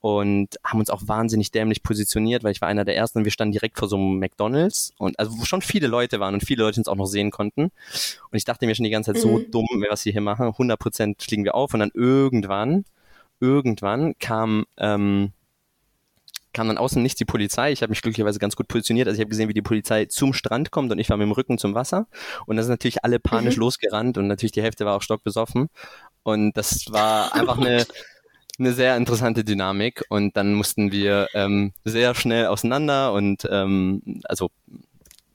[0.00, 3.32] Und haben uns auch wahnsinnig dämlich positioniert, weil ich war einer der ersten und wir
[3.32, 6.64] standen direkt vor so einem McDonalds und also wo schon viele Leute waren und viele
[6.64, 7.64] Leute uns auch noch sehen konnten.
[7.64, 7.72] Und
[8.32, 9.28] ich dachte mir schon die ganze Zeit mhm.
[9.28, 11.74] so dumm, was wir hier machen, 100% fliegen wir auf.
[11.74, 12.84] Und dann irgendwann,
[13.40, 15.32] irgendwann kam, ähm,
[16.52, 17.72] kam dann außen nichts die Polizei.
[17.72, 19.08] Ich habe mich glücklicherweise ganz gut positioniert.
[19.08, 21.32] Also ich habe gesehen, wie die Polizei zum Strand kommt und ich war mit dem
[21.32, 22.06] Rücken zum Wasser.
[22.46, 23.60] Und da sind natürlich alle panisch mhm.
[23.60, 25.68] losgerannt und natürlich die Hälfte war auch stockbesoffen.
[26.22, 27.86] Und das war einfach eine,
[28.58, 30.04] eine sehr interessante Dynamik.
[30.08, 34.50] Und dann mussten wir ähm, sehr schnell auseinander und ähm, also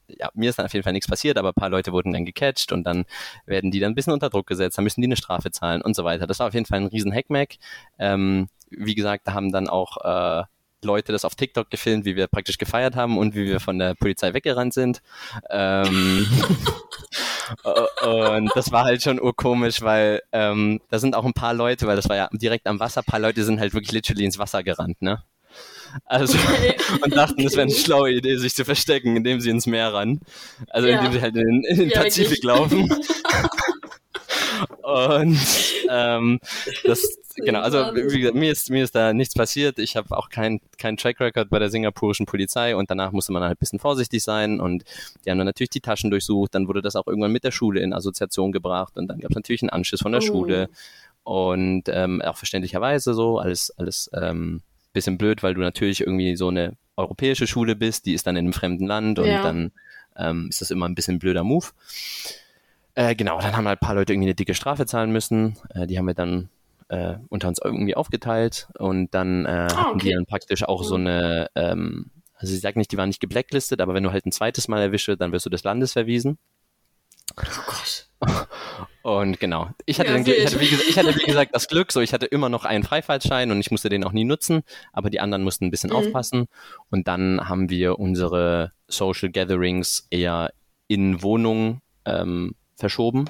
[0.08, 2.24] ja, mir ist dann auf jeden Fall nichts passiert, aber ein paar Leute wurden dann
[2.24, 3.04] gecatcht und dann
[3.44, 5.96] werden die dann ein bisschen unter Druck gesetzt, dann müssen die eine Strafe zahlen und
[5.96, 6.26] so weiter.
[6.26, 7.56] Das war auf jeden Fall ein riesen Hackmack.
[7.98, 10.44] Ähm, wie gesagt, da haben dann auch äh,
[10.86, 13.94] Leute das auf TikTok gefilmt, wie wir praktisch gefeiert haben und wie wir von der
[13.94, 15.02] Polizei weggerannt sind.
[15.50, 16.26] Ähm,
[18.02, 21.96] und das war halt schon urkomisch, weil ähm, da sind auch ein paar Leute, weil
[21.96, 24.62] das war ja direkt am Wasser, ein paar Leute sind halt wirklich literally ins Wasser
[24.62, 25.22] gerannt, ne?
[26.04, 26.76] Also okay.
[27.02, 30.20] und dachten, es wäre eine schlaue Idee, sich zu verstecken, indem sie ins Meer ran.
[30.68, 30.98] Also ja.
[30.98, 32.44] indem sie halt in, in den ja, Pazifik wirklich.
[32.44, 32.90] laufen.
[34.82, 35.38] und
[35.88, 36.40] ähm,
[36.84, 39.78] das genau, also wie gesagt, mir ist mir ist da nichts passiert.
[39.78, 43.42] Ich habe auch keinen kein Track Record bei der singapurischen Polizei und danach musste man
[43.42, 44.84] halt ein bisschen vorsichtig sein und
[45.24, 46.54] die haben dann natürlich die Taschen durchsucht.
[46.54, 49.36] Dann wurde das auch irgendwann mit der Schule in Assoziation gebracht und dann gab es
[49.36, 50.26] natürlich einen Anschiss von der oh.
[50.26, 50.68] Schule
[51.24, 54.62] und ähm, auch verständlicherweise so alles alles ähm,
[54.92, 58.46] bisschen blöd, weil du natürlich irgendwie so eine europäische Schule bist, die ist dann in
[58.46, 59.42] einem fremden Land und ja.
[59.42, 59.72] dann
[60.16, 61.66] ähm, ist das immer ein bisschen blöder Move.
[62.94, 65.58] Äh, genau, dann haben halt ein paar Leute irgendwie eine dicke Strafe zahlen müssen.
[65.74, 66.48] Äh, die haben wir dann
[66.88, 70.08] äh, unter uns irgendwie aufgeteilt und dann äh, ah, hatten okay.
[70.08, 73.80] die dann praktisch auch so eine, ähm, also ich sag nicht, die waren nicht geblacklistet,
[73.80, 76.38] aber wenn du halt ein zweites Mal erwische, dann wirst du des Landes verwiesen.
[77.32, 78.08] Oh Gott.
[79.02, 81.92] Und genau, ich hatte, ja, dann, ich, hatte wie, ich hatte, wie, gesagt das Glück,
[81.92, 84.62] so ich hatte immer noch einen Freifahrtschein und ich musste den auch nie nutzen,
[84.92, 85.96] aber die anderen mussten ein bisschen mhm.
[85.96, 86.46] aufpassen.
[86.90, 90.52] Und dann haben wir unsere Social Gatherings eher
[90.88, 93.26] in Wohnungen ähm, verschoben.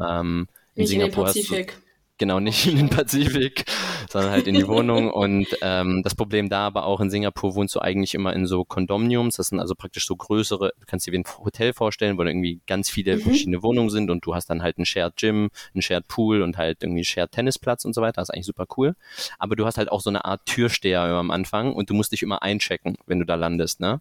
[0.00, 1.82] Ähm, in Nicht Singapur in den Pazifik.
[2.18, 3.64] Genau, nicht in den Pazifik,
[4.10, 5.08] sondern halt in die Wohnung.
[5.12, 8.64] Und ähm, das Problem da aber auch in Singapur wohnst du eigentlich immer in so
[8.64, 9.36] Kondomniums.
[9.36, 12.30] Das sind also praktisch so größere, du kannst dir wie ein Hotel vorstellen, wo da
[12.30, 13.20] irgendwie ganz viele mhm.
[13.20, 16.58] verschiedene Wohnungen sind und du hast dann halt ein Shared Gym, ein Shared Pool und
[16.58, 18.20] halt irgendwie Shared Tennisplatz und so weiter.
[18.20, 18.96] Das ist eigentlich super cool.
[19.38, 22.24] Aber du hast halt auch so eine Art Türsteher am Anfang und du musst dich
[22.24, 24.00] immer einchecken, wenn du da landest, ne?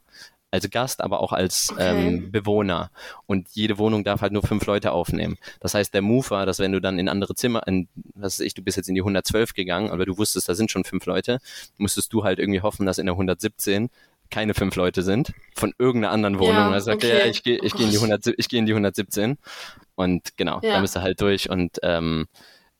[0.57, 2.07] Als Gast, aber auch als okay.
[2.07, 2.91] ähm, Bewohner.
[3.25, 5.37] Und jede Wohnung darf halt nur fünf Leute aufnehmen.
[5.59, 8.45] Das heißt, der Move war, dass wenn du dann in andere Zimmer, in, was weiß
[8.45, 11.05] ich, du bist jetzt in die 112 gegangen, aber du wusstest, da sind schon fünf
[11.05, 11.39] Leute,
[11.77, 13.89] musstest du halt irgendwie hoffen, dass in der 117
[14.29, 16.55] keine fünf Leute sind von irgendeiner anderen Wohnung.
[16.55, 18.65] Ja, also okay, okay ich gehe ich oh geh in die 100, ich gehe in
[18.65, 19.37] die 117
[19.95, 20.73] und genau, ja.
[20.73, 22.27] da bist du halt durch und ähm,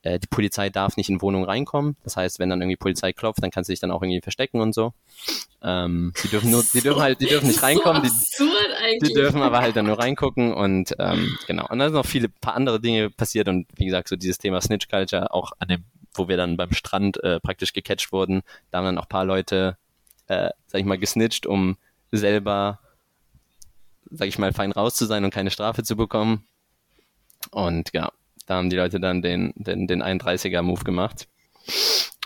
[0.08, 1.97] äh, die Polizei darf nicht in Wohnungen reinkommen.
[2.03, 4.62] Das heißt, wenn dann irgendwie Polizei klopft, dann kannst du dich dann auch irgendwie verstecken
[4.62, 4.93] und so.
[5.62, 8.10] Ähm, die dürfen nur, die dürfen halt, die dürfen nicht reinkommen.
[8.10, 11.68] So die, die, dürfen aber halt dann nur reingucken und ähm, genau.
[11.68, 14.62] Und dann sind noch viele paar andere Dinge passiert und wie gesagt, so dieses Thema
[14.62, 15.84] Snitch Culture auch an dem,
[16.14, 19.78] wo wir dann beim Strand äh, praktisch gecatcht wurden, da haben dann auch paar Leute,
[20.28, 21.78] äh, sag ich mal, gesnitcht, um
[22.12, 22.80] selber,
[24.10, 26.45] sag ich mal, fein raus zu sein und keine Strafe zu bekommen.
[27.51, 28.12] Und ja,
[28.48, 31.28] da haben die Leute dann den, den, den 31er-Move gemacht,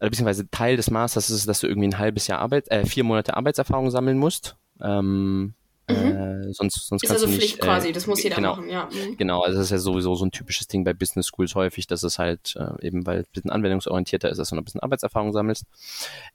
[0.00, 3.04] äh, beziehungsweise Teil des Masters ist, dass du irgendwie ein halbes Jahr Arbeit, äh, vier
[3.04, 4.56] Monate Arbeitserfahrung sammeln musst.
[4.82, 5.54] Ähm,
[5.86, 5.94] Mhm.
[5.94, 8.88] Äh, sonst, sonst ist also nicht, Pflicht quasi, das muss jeder genau, machen, ja.
[8.90, 9.18] Mhm.
[9.18, 12.02] Genau, also das ist ja sowieso so ein typisches Ding bei Business Schools häufig, dass
[12.02, 14.80] es halt äh, eben, weil es ein bisschen anwendungsorientierter ist, dass du noch ein bisschen
[14.80, 15.66] Arbeitserfahrung sammelst.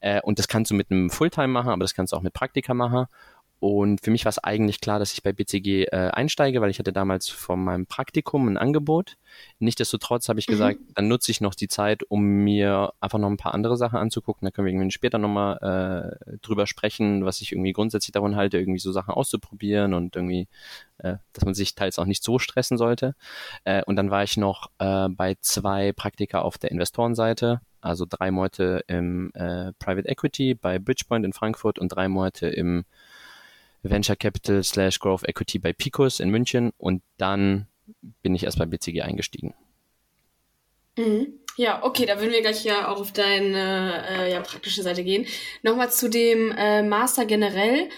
[0.01, 2.33] Äh, und das kannst du mit einem Fulltime machen, aber das kannst du auch mit
[2.33, 3.07] Praktika machen.
[3.59, 6.79] Und für mich war es eigentlich klar, dass ich bei BCG äh, einsteige, weil ich
[6.79, 9.17] hatte damals von meinem Praktikum ein Angebot.
[9.59, 10.51] Nichtsdestotrotz habe ich mhm.
[10.53, 13.99] gesagt, dann nutze ich noch die Zeit, um mir einfach noch ein paar andere Sachen
[13.99, 14.45] anzugucken.
[14.45, 18.57] Da können wir irgendwie später nochmal äh, drüber sprechen, was ich irgendwie grundsätzlich davon halte,
[18.57, 20.47] irgendwie so Sachen auszuprobieren und irgendwie,
[20.99, 23.13] äh, dass man sich teils auch nicht so stressen sollte.
[23.65, 28.31] Äh, und dann war ich noch äh, bei zwei Praktika auf der Investorenseite, also drei
[28.31, 32.85] Monate im äh, Private Equity bei Bridgepoint in Frankfurt und drei Monate im
[33.83, 37.67] Venture Capital slash Growth Equity bei Picos in München und dann
[38.21, 39.53] bin ich erst bei BCG eingestiegen.
[40.97, 41.39] Mhm.
[41.57, 45.25] Ja, okay, da würden wir gleich ja auch auf deine äh, ja, praktische Seite gehen.
[45.61, 47.89] Nochmal zu dem äh, Master generell.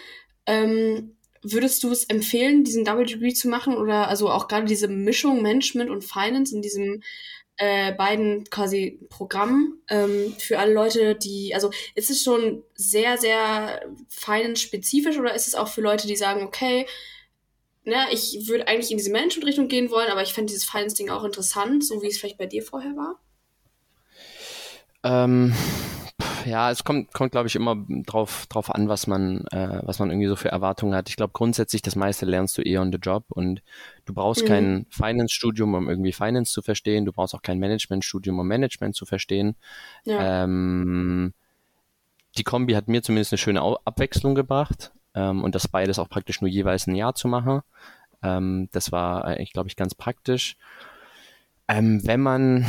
[0.47, 4.87] Ähm, würdest du es empfehlen, diesen Double Degree zu machen oder also auch gerade diese
[4.87, 7.03] Mischung Management und Finance in diesem
[7.61, 13.81] äh, beiden quasi Programmen ähm, für alle Leute, die, also ist es schon sehr, sehr
[14.09, 16.87] finance-spezifisch oder ist es auch für Leute, die sagen, okay,
[17.83, 21.23] ne, ich würde eigentlich in diese Management-Richtung gehen wollen, aber ich fände dieses Finance-Ding auch
[21.23, 23.19] interessant, so wie es vielleicht bei dir vorher war?
[25.03, 25.53] Ähm,
[26.45, 30.09] ja, es kommt, kommt glaube ich, immer drauf, drauf an, was man, äh, was man
[30.09, 31.09] irgendwie so für Erwartungen hat.
[31.09, 33.61] Ich glaube, grundsätzlich, das meiste lernst du eher on the job und
[34.05, 34.47] du brauchst mhm.
[34.47, 37.05] kein Finance-Studium, um irgendwie Finance zu verstehen.
[37.05, 39.55] Du brauchst auch kein Management-Studium, um Management zu verstehen.
[40.05, 40.43] Ja.
[40.43, 41.33] Ähm,
[42.37, 46.41] die Kombi hat mir zumindest eine schöne Abwechslung gebracht ähm, und das beides auch praktisch
[46.41, 47.61] nur jeweils ein Jahr zu machen.
[48.23, 50.57] Ähm, das war eigentlich, glaube ich, ganz praktisch.
[51.67, 52.65] Ähm, wenn man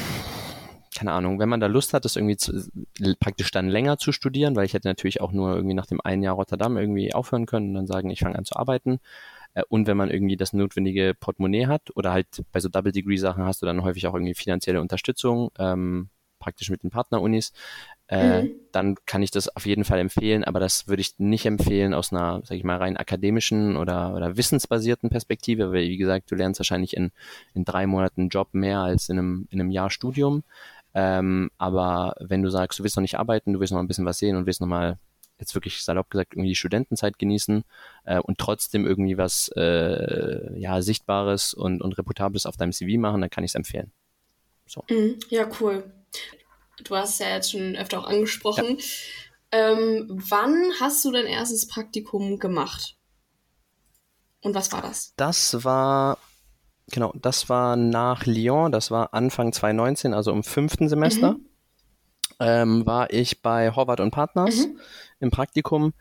[0.95, 2.68] keine Ahnung, wenn man da Lust hat, das irgendwie zu,
[3.20, 6.22] praktisch dann länger zu studieren, weil ich hätte natürlich auch nur irgendwie nach dem einen
[6.22, 9.01] Jahr Rotterdam irgendwie aufhören können und dann sagen, ich fange an zu arbeiten.
[9.55, 13.16] Äh, und wenn man irgendwie das notwendige Portemonnaie hat oder halt bei so Double Degree
[13.16, 17.53] Sachen hast du dann häufig auch irgendwie finanzielle Unterstützung, ähm, praktisch mit den Partnerunis,
[18.09, 18.51] äh, mhm.
[18.72, 22.12] dann kann ich das auf jeden Fall empfehlen, aber das würde ich nicht empfehlen aus
[22.12, 26.59] einer, sag ich mal, rein akademischen oder, oder wissensbasierten Perspektive, weil wie gesagt, du lernst
[26.59, 27.12] wahrscheinlich in,
[27.55, 30.43] in drei Monaten Job mehr als in einem, in einem Jahr Studium.
[30.95, 34.05] Ähm, aber wenn du sagst, du willst noch nicht arbeiten, du willst noch ein bisschen
[34.05, 34.99] was sehen und willst noch mal
[35.38, 37.64] jetzt wirklich salopp gesagt irgendwie die Studentenzeit genießen
[38.05, 43.20] äh, und trotzdem irgendwie was äh, ja sichtbares und, und reputables auf deinem CV machen,
[43.20, 43.90] dann kann ich es empfehlen.
[44.66, 44.84] So.
[44.88, 45.93] Mhm, ja, cool.
[46.84, 48.78] Du hast es ja jetzt schon öfter auch angesprochen.
[48.78, 48.84] Ja.
[49.72, 52.97] Ähm, wann hast du dein erstes Praktikum gemacht?
[54.40, 55.12] Und was war das?
[55.16, 56.18] Das war
[56.90, 61.34] Genau, das war nach Lyon, das war Anfang 2019, also im fünften Semester.
[61.34, 61.46] Mhm.
[62.40, 64.78] Ähm, war ich bei Horvath und Partners mhm.
[65.20, 65.92] im Praktikum.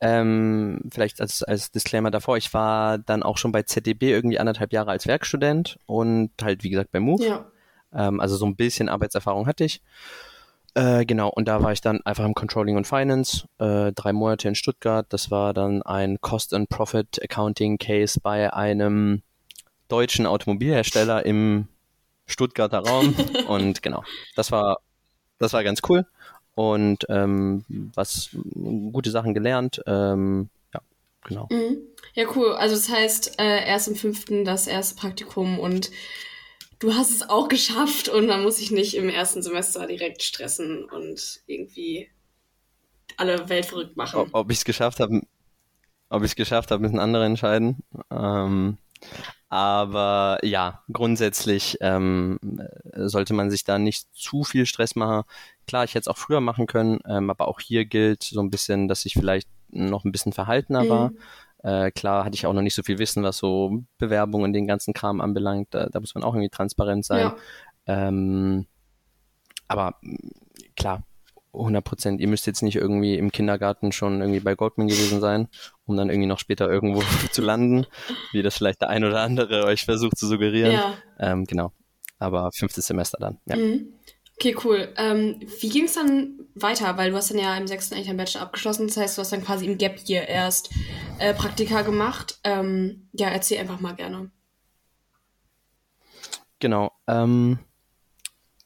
[0.00, 4.72] Ähm, vielleicht als, als Disclaimer davor, ich war dann auch schon bei ZDB irgendwie anderthalb
[4.72, 7.24] Jahre als Werkstudent und halt, wie gesagt, bei Move.
[7.24, 7.46] Ja.
[7.92, 9.80] Ähm, also so ein bisschen Arbeitserfahrung hatte ich.
[10.74, 14.48] Äh, genau, und da war ich dann einfach im Controlling und Finance, äh, drei Monate
[14.48, 15.06] in Stuttgart.
[15.10, 19.22] Das war dann ein Cost and Profit Accounting Case bei einem
[19.88, 21.68] deutschen Automobilhersteller im
[22.26, 23.14] Stuttgarter Raum.
[23.48, 24.02] und genau,
[24.36, 24.78] das war,
[25.38, 26.06] das war ganz cool.
[26.54, 27.64] Und ähm,
[27.94, 28.30] was
[28.92, 29.80] gute Sachen gelernt.
[29.86, 30.80] Ähm, ja,
[31.24, 31.48] genau.
[31.50, 31.78] Mhm.
[32.14, 32.52] Ja, cool.
[32.52, 35.90] Also das heißt, äh, erst im fünften das erste Praktikum und
[36.78, 40.84] du hast es auch geschafft und man muss sich nicht im ersten Semester direkt stressen
[40.84, 42.10] und irgendwie
[43.16, 44.18] alle Welt verrückt machen.
[44.18, 45.22] Ob, ob ich es geschafft habe,
[46.10, 47.82] ob ich es geschafft habe, müssen andere entscheiden.
[48.10, 48.78] Ähm,
[49.52, 52.38] aber ja, grundsätzlich ähm,
[52.94, 55.24] sollte man sich da nicht zu viel Stress machen.
[55.66, 58.48] Klar, ich hätte es auch früher machen können, ähm, aber auch hier gilt so ein
[58.48, 60.88] bisschen, dass ich vielleicht noch ein bisschen verhaltener mhm.
[60.88, 61.12] war.
[61.64, 64.66] Äh, klar hatte ich auch noch nicht so viel Wissen, was so Bewerbungen und den
[64.66, 65.68] ganzen Kram anbelangt.
[65.72, 67.32] Da, da muss man auch irgendwie transparent sein.
[67.86, 68.08] Ja.
[68.08, 68.66] Ähm,
[69.68, 69.96] aber
[70.76, 71.02] klar,
[71.52, 72.20] 100 Prozent.
[72.20, 75.48] Ihr müsst jetzt nicht irgendwie im Kindergarten schon irgendwie bei Goldman gewesen sein,
[75.86, 77.02] um dann irgendwie noch später irgendwo
[77.32, 77.86] zu landen,
[78.32, 80.72] wie das vielleicht der ein oder andere euch versucht zu suggerieren.
[80.72, 80.94] Ja.
[81.18, 81.72] Ähm, genau.
[82.18, 83.38] Aber fünftes Semester dann.
[83.46, 83.56] Ja.
[83.56, 83.94] Mhm.
[84.36, 84.92] Okay, cool.
[84.96, 86.96] Ähm, wie ging es dann weiter?
[86.96, 88.88] Weil du hast dann ja im sechsten eigentlich deinen Bachelor abgeschlossen.
[88.88, 90.70] Das heißt, du hast dann quasi im Gap Year erst
[91.18, 92.40] äh, Praktika gemacht.
[92.42, 94.30] Ähm, ja, erzähl einfach mal gerne.
[96.58, 96.92] Genau.
[97.06, 97.58] Ähm,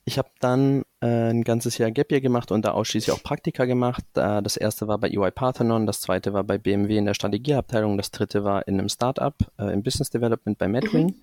[0.09, 3.65] ich habe dann äh, ein ganzes Jahr Gap Year gemacht und da ausschließlich auch Praktika
[3.65, 4.05] gemacht.
[4.15, 7.97] Äh, das erste war bei EY Parthenon, das zweite war bei BMW in der Strategieabteilung,
[7.97, 11.07] das dritte war in einem Startup äh, im Business Development bei Medwing.
[11.07, 11.15] Mhm.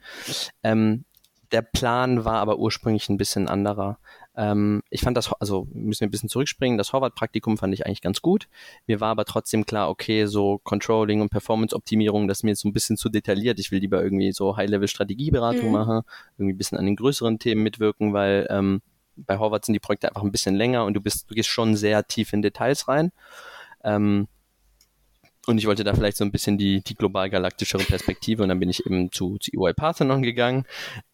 [0.64, 1.06] Ähm,
[1.54, 4.00] der Plan war aber ursprünglich ein bisschen anderer.
[4.36, 8.02] Ähm, ich fand das, also müssen wir ein bisschen zurückspringen, das Horvath-Praktikum fand ich eigentlich
[8.02, 8.48] ganz gut.
[8.88, 12.70] Mir war aber trotzdem klar, okay, so Controlling und Performance-Optimierung, das ist mir jetzt so
[12.70, 13.60] ein bisschen zu detailliert.
[13.60, 15.72] Ich will lieber irgendwie so High-Level-Strategieberatung mhm.
[15.72, 16.02] machen,
[16.38, 18.82] irgendwie ein bisschen an den größeren Themen mitwirken, weil ähm,
[19.16, 21.76] bei Horvath sind die Projekte einfach ein bisschen länger und du bist, du gehst schon
[21.76, 23.12] sehr tief in Details rein.
[23.84, 24.28] Ähm,
[25.46, 28.60] und ich wollte da vielleicht so ein bisschen die, die global galaktischere Perspektive und dann
[28.60, 30.66] bin ich eben zu, zu EY Parthenon gegangen.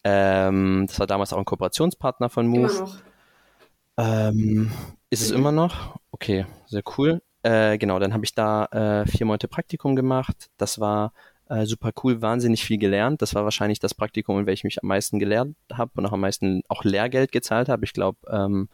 [0.04, 2.90] Ähm, das war damals auch ein Kooperationspartner von Move.
[4.00, 4.72] Ähm,
[5.10, 6.00] ist es immer noch?
[6.12, 7.22] Okay, sehr cool.
[7.44, 10.50] Äh, genau, dann habe ich da äh, vier Monate Praktikum gemacht.
[10.58, 11.12] Das war
[11.50, 13.22] äh, super cool, wahnsinnig viel gelernt.
[13.22, 16.22] Das war wahrscheinlich das Praktikum, in welchem ich am meisten gelernt habe und auch am
[16.22, 17.84] meisten auch Lehrgeld gezahlt habe.
[17.84, 18.70] Ich glaube, ähm,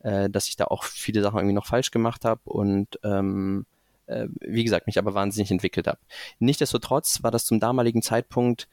[0.00, 3.66] äh, dass ich da auch viele Sachen irgendwie noch falsch gemacht habe und ähm,
[4.06, 5.98] äh, wie gesagt, mich aber wahnsinnig entwickelt habe.
[6.38, 8.68] Nichtsdestotrotz war das zum damaligen Zeitpunkt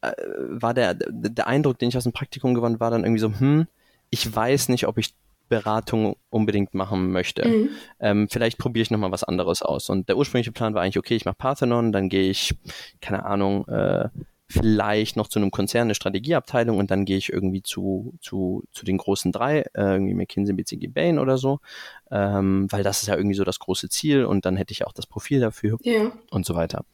[0.00, 0.12] äh,
[0.48, 3.66] war der, der Eindruck, den ich aus dem Praktikum gewonnen war dann irgendwie so, hm,
[4.12, 5.14] ich weiß nicht, ob ich
[5.48, 7.46] Beratung unbedingt machen möchte.
[7.46, 7.68] Mhm.
[7.98, 9.90] Ähm, vielleicht probiere ich nochmal was anderes aus.
[9.90, 12.54] Und der ursprüngliche Plan war eigentlich, okay, ich mache Parthenon, dann gehe ich,
[13.00, 14.08] keine Ahnung, äh,
[14.48, 18.84] vielleicht noch zu einem Konzern, eine Strategieabteilung und dann gehe ich irgendwie zu, zu, zu
[18.84, 21.60] den großen drei, äh, irgendwie McKinsey, BCG, Bain oder so,
[22.10, 24.92] ähm, weil das ist ja irgendwie so das große Ziel und dann hätte ich auch
[24.92, 26.12] das Profil dafür ja.
[26.30, 26.84] und so weiter.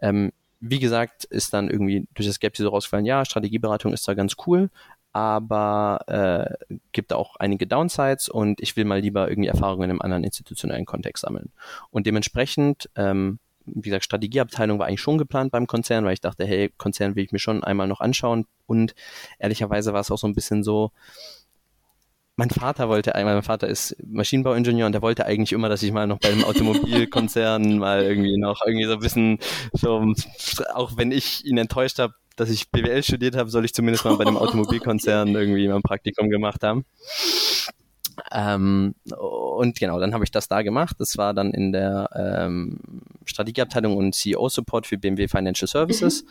[0.00, 4.14] Ähm, wie gesagt, ist dann irgendwie durch das Skepsis so rausgefallen, ja, Strategieberatung ist da
[4.14, 4.70] ganz cool,
[5.18, 10.00] aber äh, gibt auch einige Downsides und ich will mal lieber irgendwie Erfahrungen in einem
[10.00, 11.50] anderen institutionellen Kontext sammeln.
[11.90, 16.46] Und dementsprechend, ähm, wie gesagt, Strategieabteilung war eigentlich schon geplant beim Konzern, weil ich dachte,
[16.46, 18.46] hey, Konzern will ich mir schon einmal noch anschauen.
[18.66, 18.94] Und
[19.40, 20.92] ehrlicherweise war es auch so ein bisschen so,
[22.36, 25.90] mein Vater wollte einmal, mein Vater ist Maschinenbauingenieur und der wollte eigentlich immer, dass ich
[25.90, 29.40] mal noch bei einem Automobilkonzern mal irgendwie noch irgendwie so ein bisschen
[29.72, 30.14] so,
[30.74, 34.16] auch wenn ich ihn enttäuscht habe, dass ich BWL studiert habe, soll ich zumindest mal
[34.16, 36.84] bei einem Automobilkonzern irgendwie mal ein Praktikum gemacht haben.
[38.32, 40.96] Ähm, und genau, dann habe ich das da gemacht.
[40.98, 42.80] Das war dann in der ähm,
[43.24, 46.24] Strategieabteilung und CEO-Support für BMW Financial Services.
[46.24, 46.28] Mhm.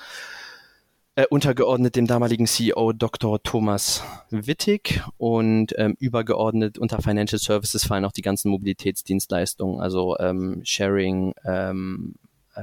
[1.17, 3.41] Äh, untergeordnet dem damaligen CEO Dr.
[3.41, 10.61] Thomas Wittig und ähm, übergeordnet unter Financial Services fallen auch die ganzen Mobilitätsdienstleistungen, also ähm,
[10.63, 12.17] Sharing, ähm,
[12.53, 12.61] äh,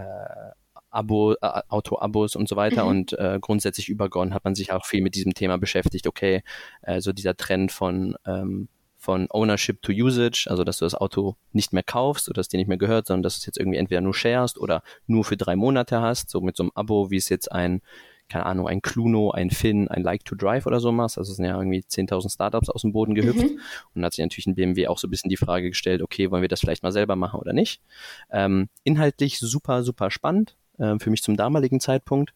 [0.95, 2.85] Abo, äh, Auto-Abos und so weiter.
[2.85, 2.91] Mhm.
[2.91, 6.07] Und äh, grundsätzlich übergeordnet hat man sich auch viel mit diesem Thema beschäftigt.
[6.07, 6.43] Okay,
[6.83, 8.69] äh, so dieser Trend von ähm,
[9.05, 12.57] von Ownership to Usage, also dass du das Auto nicht mehr kaufst oder es dir
[12.57, 15.37] nicht mehr gehört, sondern dass du es jetzt irgendwie entweder nur sharest oder nur für
[15.37, 17.83] drei Monate hast, so mit so einem Abo, wie es jetzt ein,
[18.31, 21.19] keine Ahnung, ein Cluno, ein Finn, ein Like to Drive oder so machst.
[21.19, 23.43] Also es sind ja irgendwie 10.000 Startups aus dem Boden gehüpft.
[23.43, 23.59] Mhm.
[23.59, 26.31] Und dann hat sich natürlich ein BMW auch so ein bisschen die Frage gestellt, okay,
[26.31, 27.83] wollen wir das vielleicht mal selber machen oder nicht?
[28.31, 32.33] Ähm, inhaltlich super, super spannend äh, für mich zum damaligen Zeitpunkt.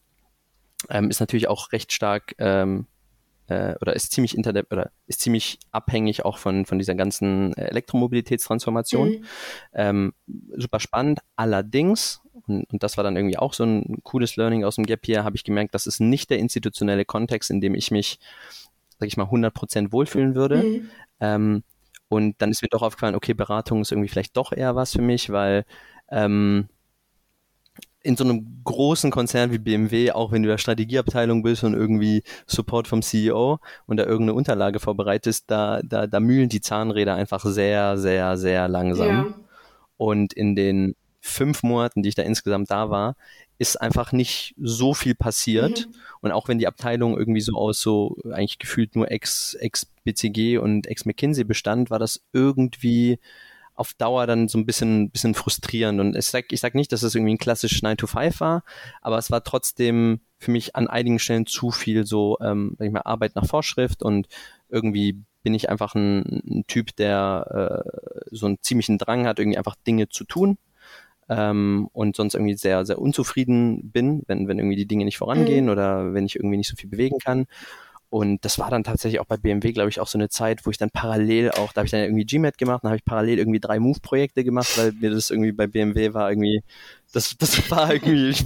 [0.89, 2.87] Ähm, ist natürlich auch recht stark ähm,
[3.49, 9.09] äh, oder ist ziemlich inter oder ist ziemlich abhängig auch von, von dieser ganzen Elektromobilitätstransformation.
[9.09, 9.25] Mhm.
[9.73, 10.13] Ähm,
[10.55, 11.19] super spannend.
[11.35, 15.05] Allerdings, und, und das war dann irgendwie auch so ein cooles Learning aus dem Gap
[15.05, 18.19] hier, habe ich gemerkt, das ist nicht der institutionelle Kontext, in dem ich mich,
[18.99, 20.63] sag ich mal, 100% wohlfühlen würde.
[20.63, 20.89] Mhm.
[21.19, 21.63] Ähm,
[22.07, 25.01] und dann ist mir doch aufgefallen, okay, Beratung ist irgendwie vielleicht doch eher was für
[25.01, 25.65] mich, weil
[26.09, 26.69] ähm,
[28.01, 32.23] in so einem großen Konzern wie BMW, auch wenn du der Strategieabteilung bist und irgendwie
[32.47, 37.43] Support vom CEO und da irgendeine Unterlage vorbereitest, da, da, da mühlen die Zahnräder einfach
[37.43, 39.07] sehr, sehr, sehr langsam.
[39.07, 39.33] Ja.
[39.97, 43.15] Und in den fünf Monaten, die ich da insgesamt da war,
[43.57, 45.87] ist einfach nicht so viel passiert.
[45.87, 45.95] Mhm.
[46.21, 50.87] Und auch wenn die Abteilung irgendwie so aus so eigentlich gefühlt nur Ex-BCG Ex und
[50.87, 53.19] Ex-McKinsey bestand, war das irgendwie
[53.79, 55.99] auf Dauer dann so ein bisschen, bisschen frustrierend.
[55.99, 58.63] Und ich sag, ich sag nicht, dass es irgendwie ein klassisch 9 to 5 war,
[59.01, 62.93] aber es war trotzdem für mich an einigen Stellen zu viel so, ähm, sag ich
[62.93, 64.27] mal, Arbeit nach Vorschrift und
[64.69, 69.57] irgendwie bin ich einfach ein, ein Typ, der äh, so einen ziemlichen Drang hat, irgendwie
[69.57, 70.57] einfach Dinge zu tun.
[71.29, 75.65] Ähm, und sonst irgendwie sehr, sehr unzufrieden bin, wenn, wenn irgendwie die Dinge nicht vorangehen
[75.65, 75.71] mhm.
[75.71, 77.45] oder wenn ich irgendwie nicht so viel bewegen kann.
[78.11, 80.71] Und das war dann tatsächlich auch bei BMW, glaube ich, auch so eine Zeit, wo
[80.71, 83.37] ich dann parallel auch, da habe ich dann irgendwie GMAT gemacht, dann habe ich parallel
[83.37, 86.63] irgendwie drei Move-Projekte gemacht, weil mir das irgendwie bei BMW war irgendwie,
[87.13, 88.45] das, das war irgendwie, ich,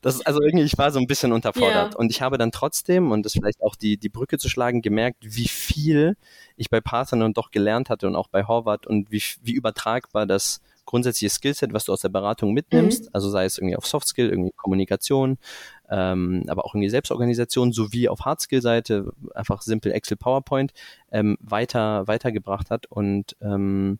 [0.00, 1.92] das, also irgendwie, ich war so ein bisschen unterfordert.
[1.92, 1.98] Yeah.
[1.98, 5.18] Und ich habe dann trotzdem, und das vielleicht auch die, die Brücke zu schlagen, gemerkt,
[5.20, 6.16] wie viel
[6.56, 10.62] ich bei Parthenon doch gelernt hatte und auch bei Horvath und wie, wie übertragbar das
[10.84, 13.08] grundsätzliche Skillset, was du aus der Beratung mitnimmst, mhm.
[13.12, 15.38] also sei es irgendwie auf Softskill, irgendwie Kommunikation,
[15.92, 20.72] ähm, aber auch irgendwie Selbstorganisation sowie auf Hardskill-Seite, einfach simpel Excel, PowerPoint,
[21.10, 23.98] ähm, weiter, weitergebracht hat und ähm,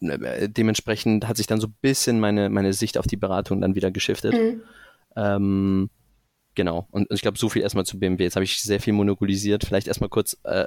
[0.00, 3.74] äh, dementsprechend hat sich dann so ein bisschen meine, meine Sicht auf die Beratung dann
[3.74, 4.34] wieder geschiftet.
[4.34, 4.62] Mhm.
[5.16, 5.90] Ähm,
[6.54, 6.88] Genau.
[6.90, 8.24] Und, ich glaube, so viel erstmal zu BMW.
[8.24, 9.64] Jetzt habe ich sehr viel monopolisiert.
[9.64, 10.66] Vielleicht erstmal kurz äh,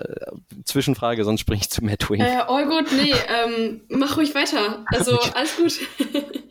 [0.63, 2.21] Zwischenfrage, sonst springe ich zu Madwing.
[2.21, 4.85] Äh, all gut, nee, ähm, mach ruhig weiter.
[4.87, 5.79] Also alles gut.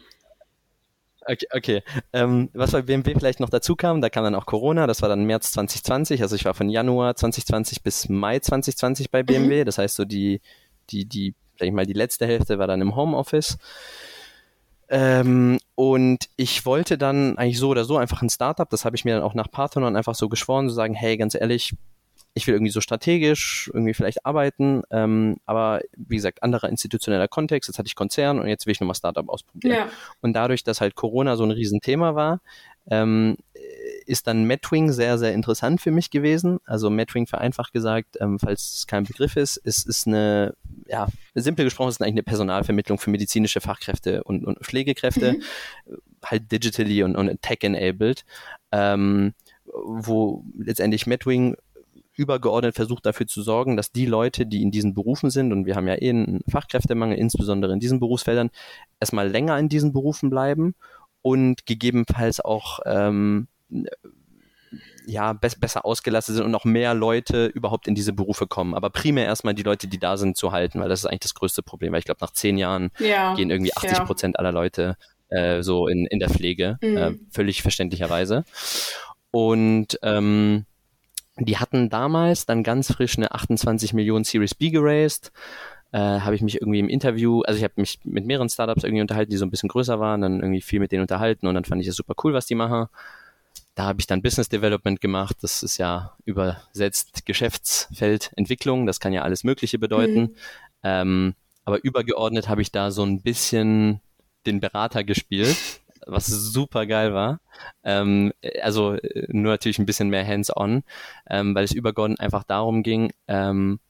[1.27, 1.83] Okay, okay.
[2.13, 5.09] Ähm, was bei BMW vielleicht noch dazu kam, da kam dann auch Corona, das war
[5.09, 9.65] dann März 2020, also ich war von Januar 2020 bis Mai 2020 bei BMW, mhm.
[9.67, 10.41] das heißt so die,
[10.91, 13.59] die, die, sag ich mal, die letzte Hälfte war dann im Homeoffice
[14.89, 19.05] Ähm, und ich wollte dann eigentlich so oder so einfach ein Startup, das habe ich
[19.05, 21.75] mir dann auch nach Parthenon einfach so geschworen, zu sagen, hey, ganz ehrlich,
[22.35, 27.69] ich will irgendwie so strategisch irgendwie vielleicht arbeiten, ähm, aber wie gesagt, anderer institutioneller Kontext,
[27.69, 29.75] jetzt hatte ich Konzern und jetzt will ich nochmal Startup ausprobieren.
[29.75, 29.89] Ja.
[30.21, 32.41] Und dadurch, dass halt Corona so ein Riesenthema war,
[32.89, 33.37] ähm,
[34.07, 36.59] ist dann Medwing sehr, sehr interessant für mich gewesen.
[36.65, 40.55] Also Medwing vereinfacht gesagt, ähm, falls es kein Begriff ist, es ist eine,
[40.89, 45.97] ja, simpel gesprochen, ist es eigentlich eine Personalvermittlung für medizinische Fachkräfte und, und Pflegekräfte, mhm.
[46.25, 48.25] halt digitally und, und tech-enabled,
[48.73, 51.57] ähm, wo letztendlich Medwing
[52.21, 55.75] übergeordnet versucht dafür zu sorgen, dass die Leute, die in diesen Berufen sind, und wir
[55.75, 58.51] haben ja eh einen Fachkräftemangel, insbesondere in diesen Berufsfeldern,
[59.01, 60.75] erstmal länger in diesen Berufen bleiben
[61.23, 63.49] und gegebenenfalls auch ähm,
[65.07, 68.75] ja, be besser ausgelastet sind und noch mehr Leute überhaupt in diese Berufe kommen.
[68.75, 71.35] Aber primär erstmal die Leute, die da sind, zu halten, weil das ist eigentlich das
[71.35, 71.93] größte Problem.
[71.93, 74.97] Weil ich glaube, nach zehn Jahren ja, gehen irgendwie 80 Prozent aller Leute
[75.29, 76.97] äh, so in, in der Pflege, mhm.
[76.97, 78.45] äh, völlig verständlicherweise.
[79.31, 80.67] Und ähm,
[81.49, 85.33] die hatten damals dann ganz frisch eine 28 Millionen Series B geraced.
[85.93, 89.01] Äh, habe ich mich irgendwie im Interview, also ich habe mich mit mehreren Startups irgendwie
[89.01, 91.65] unterhalten, die so ein bisschen größer waren, dann irgendwie viel mit denen unterhalten und dann
[91.65, 92.87] fand ich es super cool, was die machen.
[93.75, 95.39] Da habe ich dann Business Development gemacht.
[95.41, 98.87] Das ist ja übersetzt Geschäftsfeldentwicklung.
[98.87, 100.21] Das kann ja alles Mögliche bedeuten.
[100.21, 100.35] Mhm.
[100.83, 101.35] Ähm,
[101.65, 104.01] aber übergeordnet habe ich da so ein bisschen
[104.47, 105.57] den Berater gespielt
[106.07, 107.41] was super geil war.
[107.85, 108.33] Ähm,
[108.63, 110.83] also äh, nur natürlich ein bisschen mehr hands-on,
[111.29, 113.81] ähm, weil es übergeordnet einfach darum ging, ähm,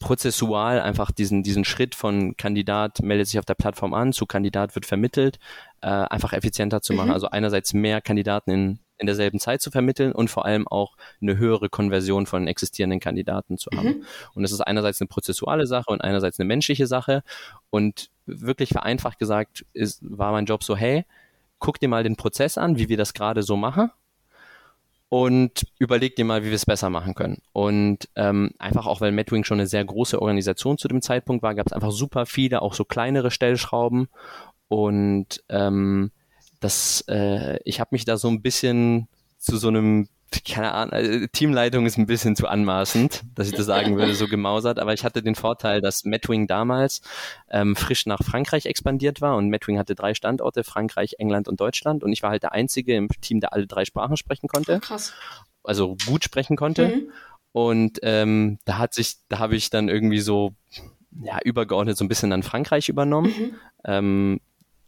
[0.00, 4.74] prozessual einfach diesen, diesen Schritt von Kandidat meldet sich auf der Plattform an zu Kandidat
[4.74, 5.38] wird vermittelt,
[5.82, 7.08] äh, einfach effizienter zu machen.
[7.08, 7.14] Mhm.
[7.14, 11.36] Also einerseits mehr Kandidaten in, in derselben Zeit zu vermitteln und vor allem auch eine
[11.36, 13.88] höhere Konversion von existierenden Kandidaten zu haben.
[13.88, 14.04] Mhm.
[14.34, 17.22] Und das ist einerseits eine prozessuale Sache und einerseits eine menschliche Sache.
[17.70, 21.04] Und wirklich vereinfacht gesagt ist, war mein Job so, hey,
[21.58, 23.90] guck dir mal den Prozess an, wie wir das gerade so machen
[25.12, 27.42] und überleg dir mal, wie wir es besser machen können.
[27.52, 31.54] Und ähm, einfach auch, weil Madwing schon eine sehr große Organisation zu dem Zeitpunkt war,
[31.54, 34.08] gab es einfach super viele, auch so kleinere Stellschrauben
[34.68, 36.12] und ähm,
[36.62, 39.08] das, äh, ich habe mich da so ein bisschen
[39.38, 40.08] zu so einem
[40.40, 44.26] keine Ahnung, also Teamleitung ist ein bisschen zu anmaßend, dass ich das sagen würde, so
[44.26, 47.02] gemausert, aber ich hatte den Vorteil, dass Medwing damals
[47.50, 52.02] ähm, frisch nach Frankreich expandiert war und Medwing hatte drei Standorte, Frankreich, England und Deutschland
[52.02, 54.80] und ich war halt der Einzige im Team, der alle drei Sprachen sprechen konnte.
[54.80, 55.12] Krass.
[55.64, 56.88] Also gut sprechen konnte.
[56.88, 57.10] Mhm.
[57.52, 60.54] Und ähm, da hat sich, da habe ich dann irgendwie so
[61.22, 63.34] ja, übergeordnet so ein bisschen dann Frankreich übernommen.
[63.38, 63.54] Mhm.
[63.84, 64.40] Ähm,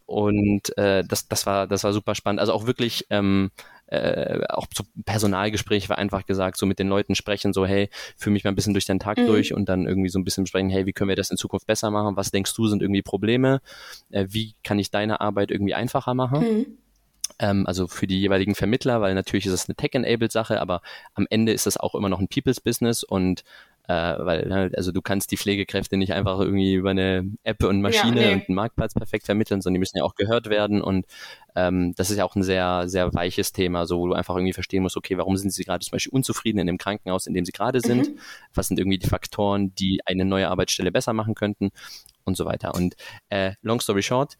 [0.05, 2.39] und äh, das, das war, das war super spannend.
[2.39, 3.51] Also auch wirklich ähm,
[3.87, 8.33] äh, auch zu Personalgespräch war einfach gesagt, so mit den Leuten sprechen, so hey, führe
[8.33, 9.27] mich mal ein bisschen durch den Tag mhm.
[9.27, 11.67] durch und dann irgendwie so ein bisschen besprechen, hey, wie können wir das in Zukunft
[11.67, 12.17] besser machen?
[12.17, 13.61] Was denkst du, sind irgendwie Probleme?
[14.11, 16.39] Äh, wie kann ich deine Arbeit irgendwie einfacher machen?
[16.39, 16.65] Mhm
[17.39, 20.81] ähm, also für die jeweiligen Vermittler, weil natürlich ist es eine Tech-enabled Sache, aber
[21.13, 23.43] am Ende ist das auch immer noch ein People's Business und
[23.87, 27.81] äh, weil, ne, also du kannst die Pflegekräfte nicht einfach irgendwie über eine App und
[27.81, 28.33] Maschine ja, nee.
[28.33, 31.05] und einen Marktplatz perfekt vermitteln, sondern die müssen ja auch gehört werden und
[31.55, 34.53] ähm, das ist ja auch ein sehr, sehr weiches Thema, so wo du einfach irgendwie
[34.53, 37.45] verstehen musst, okay, warum sind sie gerade zum Beispiel unzufrieden in dem Krankenhaus, in dem
[37.45, 38.09] sie gerade sind?
[38.09, 38.19] Mhm.
[38.53, 41.69] Was sind irgendwie die Faktoren, die eine neue Arbeitsstelle besser machen könnten
[42.23, 42.73] und so weiter.
[42.73, 42.95] Und
[43.29, 44.37] äh, long story short,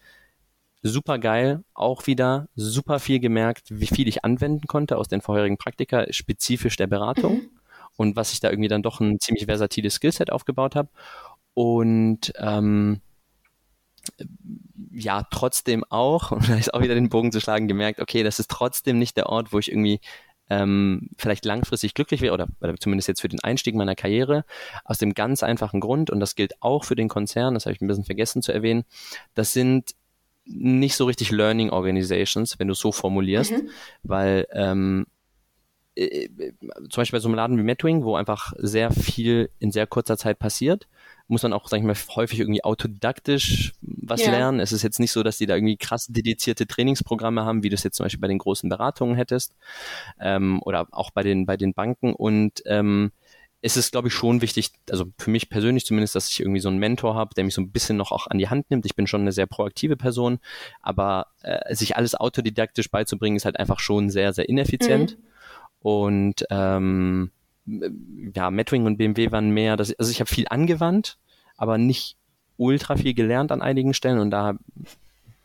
[0.81, 5.57] super geil, auch wieder super viel gemerkt, wie viel ich anwenden konnte aus den vorherigen
[5.57, 7.35] Praktika, spezifisch der Beratung.
[7.35, 7.49] Mhm
[7.97, 10.89] und was ich da irgendwie dann doch ein ziemlich versatiles Skillset aufgebaut habe.
[11.53, 13.01] Und ähm,
[14.91, 18.39] ja, trotzdem auch, und da ist auch wieder den Bogen zu schlagen, gemerkt, okay, das
[18.39, 19.99] ist trotzdem nicht der Ort, wo ich irgendwie
[20.49, 24.45] ähm, vielleicht langfristig glücklich wäre oder, oder zumindest jetzt für den Einstieg meiner Karriere,
[24.83, 27.81] aus dem ganz einfachen Grund, und das gilt auch für den Konzern, das habe ich
[27.81, 28.83] ein bisschen vergessen zu erwähnen,
[29.33, 29.95] das sind
[30.45, 33.69] nicht so richtig Learning Organizations, wenn du es so formulierst, mhm.
[34.03, 35.07] weil ähm,
[35.95, 36.29] äh,
[36.89, 40.17] zum Beispiel bei so einem Laden wie Medwing, wo einfach sehr viel in sehr kurzer
[40.17, 40.87] Zeit passiert,
[41.27, 44.31] muss man auch, sag ich mal, häufig irgendwie autodidaktisch was ja.
[44.31, 44.59] lernen.
[44.59, 47.75] Es ist jetzt nicht so, dass die da irgendwie krass dedizierte Trainingsprogramme haben, wie du
[47.75, 49.55] es jetzt zum Beispiel bei den großen Beratungen hättest
[50.19, 52.13] ähm, oder auch bei den, bei den Banken.
[52.13, 53.11] Und ähm,
[53.61, 56.69] es ist, glaube ich, schon wichtig, also für mich persönlich zumindest, dass ich irgendwie so
[56.69, 58.85] einen Mentor habe, der mich so ein bisschen noch auch an die Hand nimmt.
[58.85, 60.37] Ich bin schon eine sehr proaktive Person,
[60.83, 65.17] aber äh, sich alles autodidaktisch beizubringen, ist halt einfach schon sehr, sehr ineffizient.
[65.17, 65.23] Mhm.
[65.85, 67.29] Und ähm,
[68.33, 71.19] ja, Medwing und BMW waren mehr, das, also ich habe viel angewandt,
[71.57, 72.17] aber nicht
[72.57, 74.55] ultra viel gelernt an einigen Stellen und da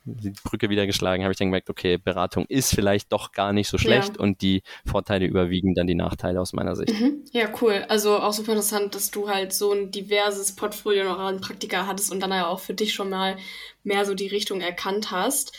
[0.07, 3.69] die Brücke wieder geschlagen, habe ich dann gemerkt, okay, Beratung ist vielleicht doch gar nicht
[3.69, 4.23] so schlecht ja.
[4.23, 6.99] und die Vorteile überwiegen dann die Nachteile aus meiner Sicht.
[6.99, 7.23] Mhm.
[7.33, 7.85] Ja, cool.
[7.91, 12.11] Also auch super interessant, dass du halt so ein diverses Portfolio noch an Praktika hattest
[12.11, 13.37] und dann ja auch für dich schon mal
[13.85, 15.53] mehr so die Richtung erkannt hast.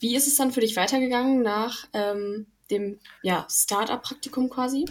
[0.00, 4.86] Wie ist es dann für dich weitergegangen nach ähm, dem ja, Startup-Praktikum quasi?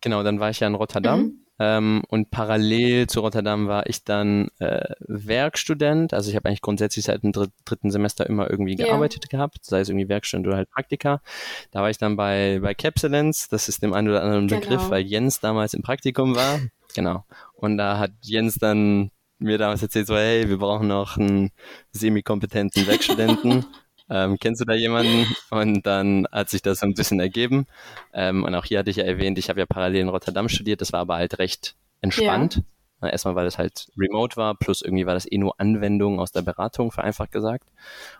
[0.00, 1.20] Genau, dann war ich ja in Rotterdam.
[1.20, 1.46] Mhm.
[1.58, 6.12] Ähm, und parallel zu Rotterdam war ich dann äh, Werkstudent.
[6.12, 9.38] Also ich habe eigentlich grundsätzlich seit dem dr dritten Semester immer irgendwie gearbeitet ja.
[9.38, 11.22] gehabt, sei es irgendwie Werkstudent oder halt Praktika.
[11.70, 14.60] Da war ich dann bei, bei Capsulence, das ist dem einen oder anderen genau.
[14.60, 16.60] Begriff, weil Jens damals im Praktikum war.
[16.94, 17.24] Genau.
[17.54, 21.52] Und da hat Jens dann mir damals erzählt, so, hey, wir brauchen noch einen
[21.92, 23.64] semi-kompetenten Werkstudenten.
[24.08, 25.26] Ähm, kennst du da jemanden?
[25.50, 27.66] Und dann hat sich das so ein bisschen ergeben.
[28.12, 30.80] Ähm, und auch hier hatte ich ja erwähnt, ich habe ja parallel in Rotterdam studiert,
[30.80, 32.56] das war aber halt recht entspannt.
[33.02, 33.08] Ja.
[33.08, 36.42] Erstmal, weil es halt remote war, plus irgendwie war das eh nur Anwendung aus der
[36.42, 37.68] Beratung, vereinfacht gesagt.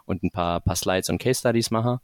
[0.05, 2.01] Und ein paar, paar Slides und Case Studies mache.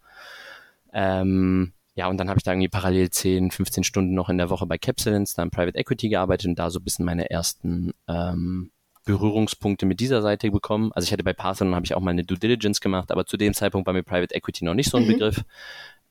[0.93, 4.49] Ähm, ja, und dann habe ich da irgendwie parallel 10, 15 Stunden noch in der
[4.49, 7.93] Woche bei Capsulence, da im Private Equity gearbeitet und da so ein bisschen meine ersten
[8.09, 8.72] ähm,
[9.05, 10.92] Berührungspunkte mit dieser Seite bekommen.
[10.94, 13.36] Also ich hatte bei Parthenon habe ich auch mal eine Due Diligence gemacht, aber zu
[13.36, 15.12] dem Zeitpunkt war mir Private Equity noch nicht so ein mhm.
[15.12, 15.44] Begriff.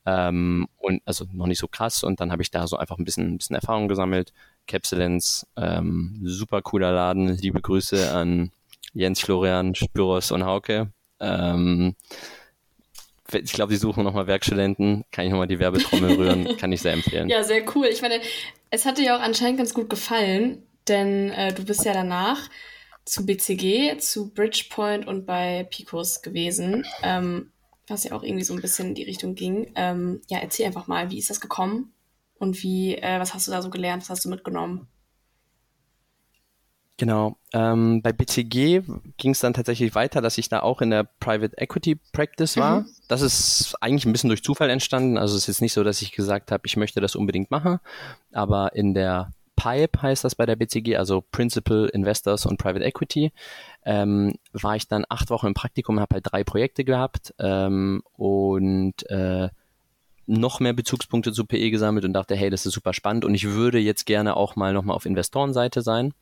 [0.05, 2.03] Ähm, und also noch nicht so krass.
[2.03, 4.33] Und dann habe ich da so einfach ein bisschen, ein bisschen Erfahrung gesammelt.
[4.67, 7.29] Capsulence, ähm, super cooler Laden.
[7.37, 8.51] Liebe Grüße an
[8.93, 10.91] Jens, Florian, Spyros und Hauke.
[11.19, 11.95] Ähm,
[13.31, 15.05] ich glaube, die suchen nochmal Werkstudenten.
[15.11, 16.57] Kann ich nochmal die Werbetrommel rühren.
[16.57, 17.29] Kann ich sehr empfehlen.
[17.29, 17.85] Ja, sehr cool.
[17.85, 18.19] Ich meine,
[18.69, 22.49] es hat dir ja auch anscheinend ganz gut gefallen, denn äh, du bist ja danach
[23.11, 27.51] zu BCG, zu Bridgepoint und bei Picos gewesen, ähm,
[27.85, 29.73] was ja auch irgendwie so ein bisschen in die Richtung ging.
[29.75, 31.93] Ähm, ja, erzähl einfach mal, wie ist das gekommen
[32.39, 34.87] und wie, äh, was hast du da so gelernt, was hast du mitgenommen?
[36.95, 37.35] Genau.
[37.51, 38.83] Ähm, bei BCG
[39.17, 42.81] ging es dann tatsächlich weiter, dass ich da auch in der Private Equity Practice war.
[42.81, 42.85] Mhm.
[43.09, 45.17] Das ist eigentlich ein bisschen durch Zufall entstanden.
[45.17, 47.79] Also es ist jetzt nicht so, dass ich gesagt habe, ich möchte das unbedingt machen.
[48.31, 53.31] Aber in der PIPE heißt das bei der BCG, also Principal Investors und Private Equity,
[53.85, 59.09] ähm, war ich dann acht Wochen im Praktikum, habe halt drei Projekte gehabt ähm, und
[59.09, 59.49] äh,
[60.27, 63.49] noch mehr Bezugspunkte zu PE gesammelt und dachte, hey, das ist super spannend und ich
[63.49, 66.13] würde jetzt gerne auch mal nochmal auf Investorenseite sein.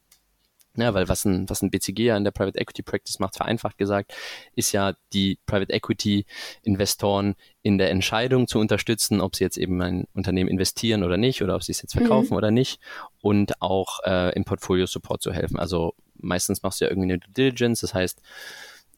[0.79, 3.77] Ja, weil was ein, was ein BCG ja in der Private Equity Practice macht, vereinfacht
[3.77, 4.13] gesagt,
[4.55, 6.25] ist ja die Private Equity
[6.63, 11.41] Investoren in der Entscheidung zu unterstützen, ob sie jetzt eben ein Unternehmen investieren oder nicht
[11.41, 12.37] oder ob sie es jetzt verkaufen mhm.
[12.37, 12.79] oder nicht
[13.21, 15.59] und auch äh, im Portfolio Support zu helfen.
[15.59, 18.21] Also meistens machst du ja irgendwie eine Due Diligence, das heißt,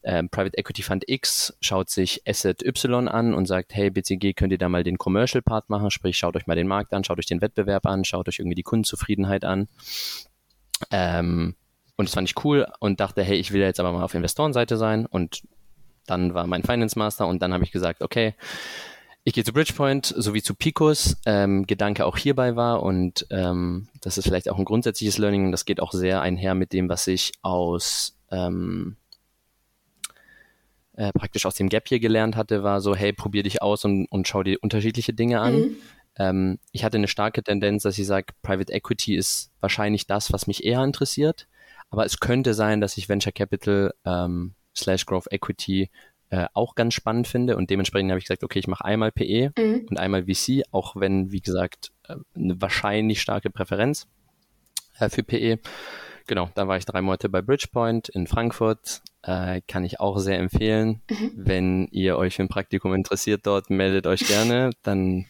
[0.04, 4.52] ähm, Private Equity Fund X schaut sich Asset Y an und sagt, hey, BCG, könnt
[4.52, 7.18] ihr da mal den Commercial Part machen, sprich, schaut euch mal den Markt an, schaut
[7.18, 9.68] euch den Wettbewerb an, schaut euch irgendwie die Kundenzufriedenheit an.
[10.90, 11.54] Ähm,
[12.02, 14.76] und das fand ich cool und dachte, hey, ich will jetzt aber mal auf Investorenseite
[14.76, 15.06] sein.
[15.06, 15.42] Und
[16.04, 18.34] dann war mein Finance Master und dann habe ich gesagt, okay,
[19.22, 21.16] ich gehe zu Bridgepoint sowie zu Picos.
[21.26, 25.52] Ähm, Gedanke auch hierbei war und ähm, das ist vielleicht auch ein grundsätzliches Learning.
[25.52, 28.96] Das geht auch sehr einher mit dem, was ich aus ähm,
[30.96, 34.06] äh, praktisch aus dem Gap hier gelernt hatte, war so, hey, probier dich aus und,
[34.06, 35.54] und schau dir unterschiedliche Dinge an.
[35.54, 35.76] Mhm.
[36.18, 40.48] Ähm, ich hatte eine starke Tendenz, dass ich sage, Private Equity ist wahrscheinlich das, was
[40.48, 41.46] mich eher interessiert.
[41.92, 45.90] Aber es könnte sein, dass ich Venture Capital ähm, slash Growth Equity
[46.30, 49.52] äh, auch ganz spannend finde und dementsprechend habe ich gesagt, okay, ich mache einmal PE
[49.56, 49.86] mhm.
[49.90, 54.08] und einmal VC, auch wenn, wie gesagt, äh, eine wahrscheinlich starke Präferenz
[54.98, 55.58] äh, für PE.
[56.26, 59.02] Genau, da war ich drei Monate bei Bridgepoint in Frankfurt.
[59.22, 61.02] Äh, kann ich auch sehr empfehlen.
[61.10, 61.32] Mhm.
[61.36, 64.70] Wenn ihr euch für ein Praktikum interessiert dort, meldet euch gerne.
[64.82, 65.26] Dann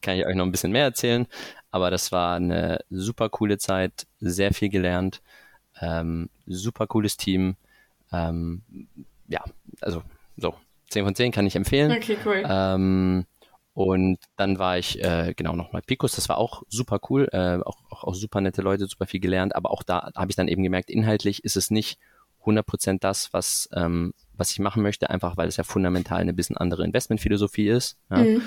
[0.00, 1.28] kann ich euch noch ein bisschen mehr erzählen.
[1.70, 5.22] Aber das war eine super coole Zeit, sehr viel gelernt.
[5.82, 7.56] Ähm, super cooles Team.
[8.12, 8.62] Ähm,
[9.28, 9.44] ja,
[9.80, 10.02] also
[10.36, 10.54] so,
[10.88, 11.90] 10 von 10 kann ich empfehlen.
[11.92, 12.42] Okay, cool.
[12.46, 13.26] Ähm,
[13.74, 17.78] und dann war ich äh, genau nochmal Picos, das war auch super cool, äh, auch,
[17.90, 20.62] auch, auch, super nette Leute, super viel gelernt, aber auch da habe ich dann eben
[20.62, 21.98] gemerkt, inhaltlich ist es nicht
[22.44, 26.56] 100% das, was, ähm, was ich machen möchte, einfach weil es ja fundamental eine bisschen
[26.56, 27.98] andere Investmentphilosophie ist.
[28.10, 28.18] Ja?
[28.18, 28.42] Mhm.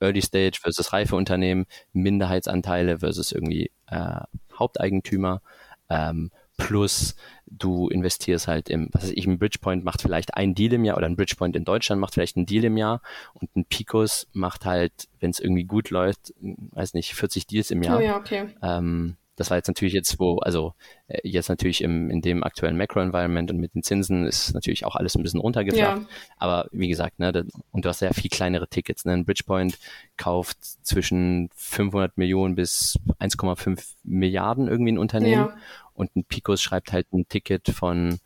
[0.00, 4.20] Early Stage versus reife Unternehmen, Minderheitsanteile versus irgendwie äh,
[4.58, 5.42] Haupteigentümer.
[5.90, 10.74] Ähm, plus du investierst halt im, was weiß ich, ein Bridgepoint macht vielleicht ein Deal
[10.74, 13.02] im Jahr oder ein Bridgepoint in Deutschland macht vielleicht ein Deal im Jahr
[13.34, 17.82] und ein Picos macht halt, wenn es irgendwie gut läuft, weiß nicht, 40 Deals im
[17.82, 17.98] Jahr.
[17.98, 18.48] Oh ja, okay.
[18.62, 20.74] Ähm, das war jetzt natürlich jetzt, wo, also
[21.08, 24.96] äh, jetzt natürlich im, in dem aktuellen Macro-Environment und mit den Zinsen ist natürlich auch
[24.96, 26.02] alles ein bisschen runtergeflacht.
[26.02, 26.06] Ja.
[26.36, 29.04] Aber wie gesagt, ne, das, und du hast ja viel kleinere Tickets.
[29.04, 29.12] Ne?
[29.12, 29.78] Ein Bridgepoint
[30.16, 35.48] kauft zwischen 500 Millionen bis 1,5 Milliarden irgendwie ein Unternehmen.
[35.48, 35.56] Ja.
[35.94, 38.18] Und ein Picos schreibt halt ein Ticket von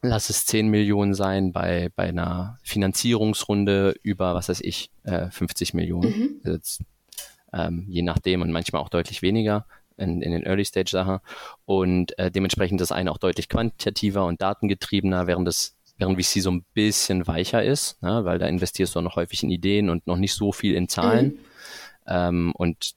[0.00, 5.74] lass es 10 Millionen sein bei, bei einer Finanzierungsrunde über, was weiß ich, äh, 50
[5.74, 6.10] Millionen.
[6.10, 6.40] Mhm.
[6.44, 6.82] Jetzt,
[7.52, 9.66] ähm, je nachdem und manchmal auch deutlich weniger
[9.98, 11.18] in, in den Early-Stage-Sachen.
[11.64, 16.50] Und äh, dementsprechend das eine auch deutlich quantitativer und datengetriebener, während das während VC so
[16.50, 20.16] ein bisschen weicher ist, ne, weil da investierst du noch häufig in Ideen und noch
[20.16, 21.26] nicht so viel in Zahlen.
[21.26, 21.38] Mhm.
[22.06, 22.94] Ähm, und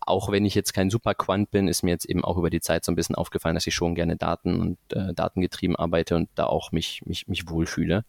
[0.00, 2.84] auch wenn ich jetzt kein Superquant bin, ist mir jetzt eben auch über die Zeit
[2.84, 6.46] so ein bisschen aufgefallen, dass ich schon gerne Daten und äh, datengetrieben arbeite und da
[6.46, 8.04] auch mich, mich, mich wohlfühle.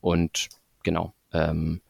[0.00, 0.48] Und
[0.82, 1.80] genau, ähm,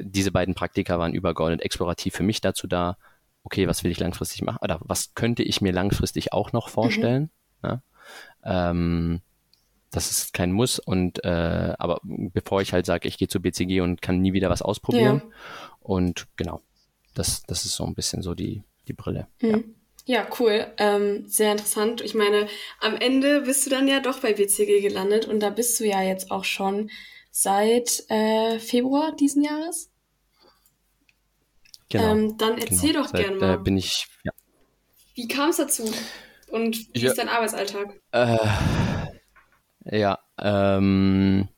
[0.00, 2.96] diese beiden Praktika waren übergeordnet explorativ für mich dazu da,
[3.46, 7.30] okay, was will ich langfristig machen oder was könnte ich mir langfristig auch noch vorstellen.
[7.62, 7.68] Mhm.
[7.68, 7.82] Ja?
[8.70, 9.20] Ähm,
[9.92, 13.80] das ist kein Muss und äh, aber bevor ich halt sage, ich gehe zu BCG
[13.80, 15.22] und kann nie wieder was ausprobieren.
[15.24, 15.36] Ja.
[15.80, 16.60] Und genau,
[17.14, 19.28] das, das ist so ein bisschen so die, die Brille.
[19.40, 19.76] Mhm.
[20.04, 20.20] Ja.
[20.22, 20.26] ja.
[20.40, 20.66] cool.
[20.76, 22.00] Ähm, sehr interessant.
[22.00, 22.48] Ich meine,
[22.80, 26.02] am Ende bist du dann ja doch bei BCG gelandet und da bist du ja
[26.02, 26.90] jetzt auch schon
[27.30, 29.90] seit äh, Februar diesen Jahres.
[31.88, 32.12] Genau.
[32.12, 33.02] Ähm, dann erzähl genau.
[33.02, 33.54] doch seit, gerne mal.
[33.54, 34.32] Äh, bin ich, ja.
[35.14, 35.84] Wie kam es dazu?
[36.48, 37.10] Und wie ja.
[37.10, 38.00] ist dein Arbeitsalltag?
[38.12, 38.38] Äh,
[39.84, 41.48] ja, ähm,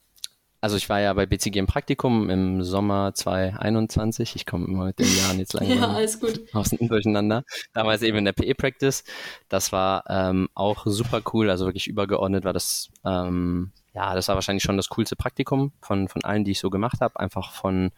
[0.60, 4.34] also ich war ja bei BCG im Praktikum im Sommer 2021.
[4.34, 6.40] Ich komme immer mit den Jahren jetzt langsam ja, alles gut.
[6.52, 7.44] außen durcheinander.
[7.74, 9.04] Damals eben in der PE-Practice.
[9.48, 14.34] Das war ähm, auch super cool, also wirklich übergeordnet war das, ähm, ja, das war
[14.34, 17.18] wahrscheinlich schon das coolste Praktikum von, von allen, die ich so gemacht habe.
[17.20, 17.92] Einfach von,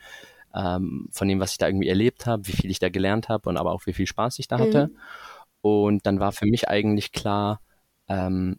[0.54, 3.48] ähm, von dem, was ich da irgendwie erlebt habe, wie viel ich da gelernt habe
[3.48, 4.88] und aber auch wie viel Spaß ich da hatte.
[4.88, 4.96] Mhm.
[5.62, 7.60] Und dann war für mich eigentlich klar,
[8.08, 8.56] ähm,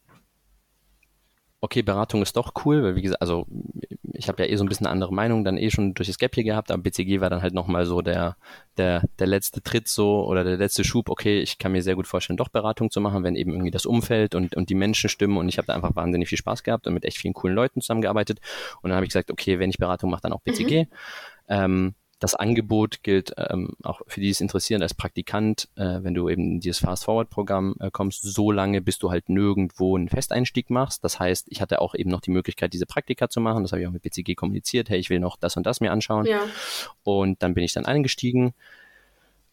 [1.62, 3.46] okay, Beratung ist doch cool, weil wie gesagt, also
[4.14, 6.18] ich habe ja eh so ein bisschen eine andere Meinung dann eh schon durch das
[6.18, 8.36] Gap hier gehabt, aber BCG war dann halt nochmal so der,
[8.78, 12.08] der, der letzte Tritt so oder der letzte Schub, okay, ich kann mir sehr gut
[12.08, 15.38] vorstellen, doch Beratung zu machen, wenn eben irgendwie das Umfeld und, und die Menschen stimmen
[15.38, 17.82] und ich habe da einfach wahnsinnig viel Spaß gehabt und mit echt vielen coolen Leuten
[17.82, 18.40] zusammengearbeitet
[18.82, 20.86] und dann habe ich gesagt, okay, wenn ich Beratung mache, dann auch BCG.
[20.86, 20.88] Mhm.
[21.52, 26.30] Ähm, das Angebot gilt ähm, auch für die es interessieren als Praktikant, äh, wenn du
[26.30, 31.04] eben in dieses Fast-Forward-Programm äh, kommst, so lange, bis du halt nirgendwo einen Festeinstieg machst.
[31.04, 33.64] Das heißt, ich hatte auch eben noch die Möglichkeit, diese Praktika zu machen.
[33.64, 34.90] Das habe ich auch mit BCG kommuniziert.
[34.92, 36.28] Hey, ich will noch das und das mir anschauen.
[36.28, 36.42] Ja.
[37.04, 38.54] Und dann bin ich dann eingestiegen.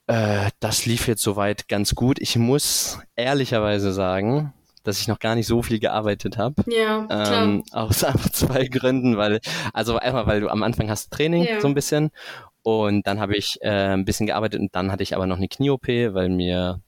[0.07, 2.19] Äh, das lief jetzt soweit ganz gut.
[2.19, 4.53] Ich muss ehrlicherweise sagen,
[4.89, 6.65] dass ich noch gar nicht so viel gearbeitet habe.
[6.67, 7.45] Ja, klar.
[7.45, 9.41] Ähm, aus einfach zwei Gründen, weil,
[9.73, 11.61] also einmal, weil du am Anfang hast Training ja.
[11.61, 12.11] so ein bisschen
[12.63, 15.49] und dann habe ich äh, ein bisschen gearbeitet und dann hatte ich aber noch eine
[15.49, 16.81] Knie-OP, weil mir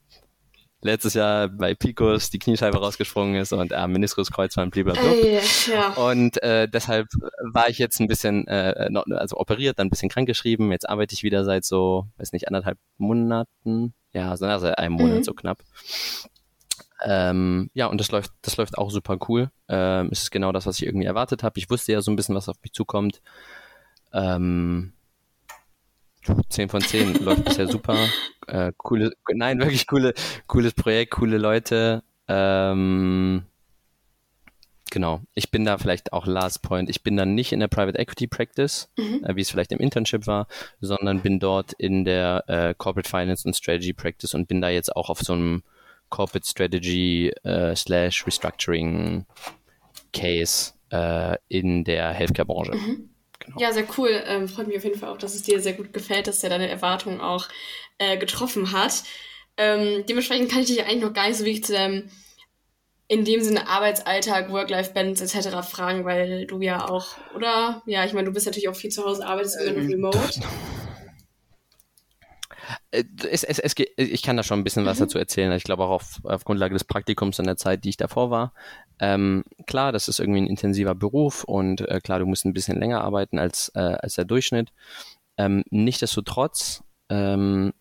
[0.82, 5.12] letztes Jahr bei Picos die Kniescheibe rausgesprungen ist und äh, Meniskuskreuzband blablabla.
[5.12, 5.40] Äh,
[5.70, 5.90] ja.
[5.90, 7.09] Und äh, deshalb
[7.52, 10.72] war ich jetzt ein bisschen, äh, also operiert, dann ein bisschen krankgeschrieben.
[10.72, 13.94] Jetzt arbeite ich wieder seit so, weiß nicht, anderthalb Monaten.
[14.12, 15.24] Ja, so also einem Monat mhm.
[15.24, 15.59] so knapp.
[17.02, 19.51] Ähm, ja, und das läuft, das läuft auch super cool.
[19.68, 21.59] Ähm, es ist genau das, was ich irgendwie erwartet habe.
[21.59, 23.22] Ich wusste ja so ein bisschen, was auf mich zukommt.
[24.12, 24.93] Ähm,
[26.48, 27.97] 10 von 10 läuft bisher super.
[28.47, 30.12] Äh, coole, nein, wirklich coole,
[30.47, 32.02] cooles Projekt, coole Leute.
[32.28, 33.44] Ähm,
[34.90, 35.22] genau.
[35.35, 36.90] Ich bin da vielleicht auch Last Point.
[36.90, 39.24] Ich bin da nicht in der Private Equity Practice, mhm.
[39.24, 40.48] äh, wie es vielleicht im Internship war,
[40.81, 44.94] sondern bin dort in der äh, Corporate Finance und Strategy Practice und bin da jetzt
[44.94, 45.62] auch auf so einem
[46.10, 49.24] Corporate Strategy äh, slash Restructuring
[50.12, 52.72] Case äh, in der Healthcare-Branche.
[52.74, 53.10] Mhm.
[53.38, 53.58] Genau.
[53.58, 54.22] Ja, sehr cool.
[54.26, 56.50] Ähm, freut mich auf jeden Fall auch, dass es dir sehr gut gefällt, dass der
[56.50, 57.48] deine Erwartungen auch
[57.98, 59.02] äh, getroffen hat.
[59.56, 62.10] Ähm, dementsprechend kann ich dich eigentlich noch gar nicht so wirklich zu deinem,
[63.08, 65.66] in dem Sinne Arbeitsalltag, Work-Life-Balance etc.
[65.68, 67.82] fragen, weil du ja auch, oder?
[67.86, 70.40] Ja, ich meine, du bist natürlich auch viel zu Hause, arbeitest immer noch ähm, remote.
[72.90, 75.05] Äh, es, es, es, ich kann da schon ein bisschen was mhm.
[75.05, 75.52] dazu erzählen.
[75.52, 78.52] Ich glaube auch auf, auf Grundlage des Praktikums in der Zeit, die ich davor war.
[78.98, 82.78] Ähm, klar, das ist irgendwie ein intensiver Beruf und äh, klar, du musst ein bisschen
[82.78, 84.72] länger arbeiten als, äh, als der Durchschnitt.
[85.36, 87.72] Ähm, Nichtsdestotrotz ähm,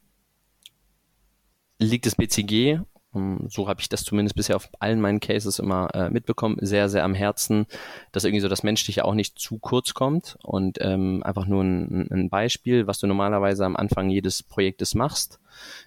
[1.78, 2.80] liegt das BCG
[3.12, 7.04] so habe ich das zumindest bisher auf allen meinen Cases immer äh, mitbekommen, sehr, sehr
[7.04, 7.66] am Herzen,
[8.12, 12.08] dass irgendwie so das Menschliche auch nicht zu kurz kommt und ähm, einfach nur ein,
[12.12, 15.40] ein Beispiel, was du normalerweise am Anfang jedes Projektes machst,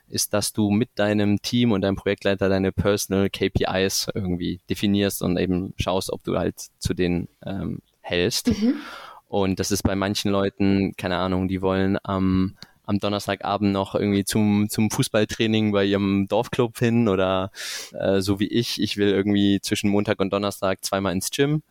[0.09, 5.37] ist, dass du mit deinem Team und deinem Projektleiter deine Personal KPIs irgendwie definierst und
[5.39, 8.49] eben schaust, ob du halt zu denen ähm, hältst.
[8.49, 8.75] Mhm.
[9.29, 13.95] Und das ist bei manchen Leuten, keine Ahnung, die wollen am ähm, am Donnerstagabend noch
[13.95, 17.51] irgendwie zum, zum Fußballtraining bei ihrem Dorfclub hin oder
[17.93, 21.63] äh, so wie ich, ich will irgendwie zwischen Montag und Donnerstag zweimal ins Gym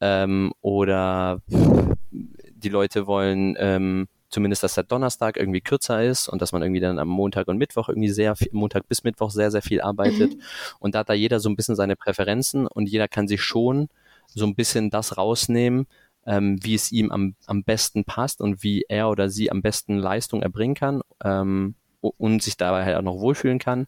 [0.00, 6.52] ähm, oder die Leute wollen ähm, zumindest, dass der Donnerstag irgendwie kürzer ist und dass
[6.52, 9.62] man irgendwie dann am Montag und Mittwoch irgendwie sehr viel, Montag bis Mittwoch sehr, sehr
[9.62, 10.34] viel arbeitet.
[10.34, 10.40] Mhm.
[10.80, 13.88] Und da hat da jeder so ein bisschen seine Präferenzen und jeder kann sich schon
[14.26, 15.86] so ein bisschen das rausnehmen,
[16.26, 19.96] ähm, wie es ihm am, am besten passt und wie er oder sie am besten
[19.96, 23.86] Leistung erbringen kann ähm, und sich dabei halt auch noch wohlfühlen kann.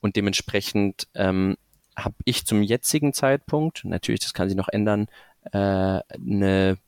[0.00, 1.56] Und dementsprechend ähm,
[1.96, 5.08] habe ich zum jetzigen Zeitpunkt, natürlich, das kann sich noch ändern,
[5.52, 6.78] äh, eine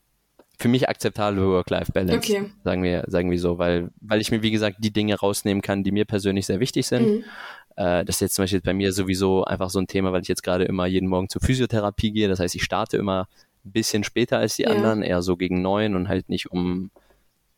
[0.59, 2.51] für mich akzeptable Work-Life-Balance, okay.
[2.63, 5.83] sagen wir, sagen wir so, weil, weil ich mir, wie gesagt, die Dinge rausnehmen kann,
[5.83, 7.09] die mir persönlich sehr wichtig sind.
[7.09, 7.25] Mhm.
[7.77, 10.29] Äh, das ist jetzt zum Beispiel bei mir sowieso einfach so ein Thema, weil ich
[10.29, 12.29] jetzt gerade immer jeden Morgen zur Physiotherapie gehe.
[12.29, 13.27] Das heißt, ich starte immer
[13.65, 14.71] ein bisschen später als die ja.
[14.71, 16.91] anderen, eher so gegen neun und halt nicht um,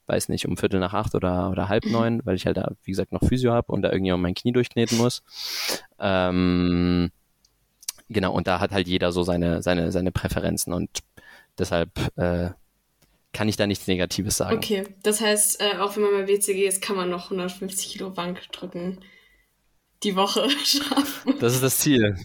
[0.06, 2.90] weiß nicht, um Viertel nach acht oder, oder halb neun, weil ich halt da, wie
[2.90, 5.22] gesagt, noch Physio habe und da irgendjemand mein Knie durchkneten muss.
[5.98, 7.10] Ähm,
[8.08, 10.90] genau, und da hat halt jeder so seine, seine, seine Präferenzen und
[11.58, 12.50] deshalb äh,
[13.32, 14.56] kann ich da nichts Negatives sagen.
[14.56, 18.10] Okay, das heißt, äh, auch wenn man bei WCG ist, kann man noch 150 Kilo
[18.10, 19.00] Bank drücken
[20.04, 21.38] die Woche schaffen.
[21.40, 22.16] Das ist das Ziel.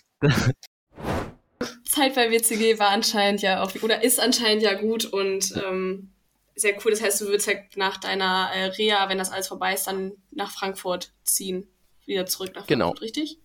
[1.90, 6.12] Zeit bei WCG war anscheinend ja auch, oder ist anscheinend ja gut und ähm,
[6.56, 6.92] sehr cool.
[6.92, 10.14] Das heißt, du würdest halt nach deiner äh, Reha, wenn das alles vorbei ist, dann
[10.32, 11.68] nach Frankfurt ziehen.
[12.06, 12.88] Wieder zurück nach genau.
[12.88, 13.24] Frankfurt, genau.
[13.24, 13.40] richtig?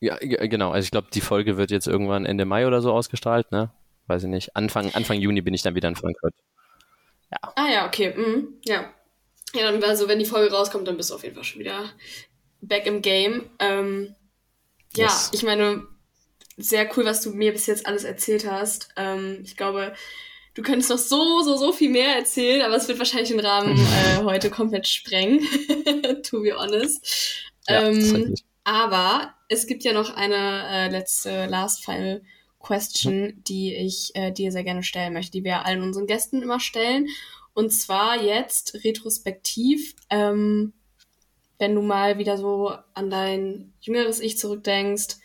[0.00, 0.70] Ja, genau.
[0.70, 3.70] Also ich glaube, die Folge wird jetzt irgendwann Ende Mai oder so ausgestrahlt, ne?
[4.06, 4.56] Weiß ich nicht.
[4.56, 6.34] Anfang, Anfang Juni bin ich dann wieder in Frankfurt.
[7.30, 7.52] Ja.
[7.54, 8.14] Ah ja, okay.
[8.16, 8.54] Mhm.
[8.64, 8.92] Ja.
[9.54, 11.90] Ja, dann also wenn die Folge rauskommt, dann bist du auf jeden Fall schon wieder
[12.60, 13.50] back im Game.
[13.58, 14.14] Ähm,
[14.94, 15.30] ja, yes.
[15.32, 15.86] ich meine,
[16.56, 18.88] sehr cool, was du mir bis jetzt alles erzählt hast.
[18.96, 19.94] Ähm, ich glaube,
[20.54, 23.76] du könntest noch so, so, so viel mehr erzählen, aber es wird wahrscheinlich den Rahmen
[24.18, 25.40] äh, heute komplett sprengen,
[26.22, 27.42] to be honest.
[27.68, 28.34] Ja, ähm,
[28.64, 32.22] aber es gibt ja noch eine äh, letzte Last Final
[32.60, 36.60] Question, die ich äh, dir sehr gerne stellen möchte, die wir allen unseren Gästen immer
[36.60, 37.08] stellen.
[37.54, 40.72] Und zwar jetzt retrospektiv, ähm,
[41.58, 45.16] wenn du mal wieder so an dein jüngeres Ich zurückdenkst,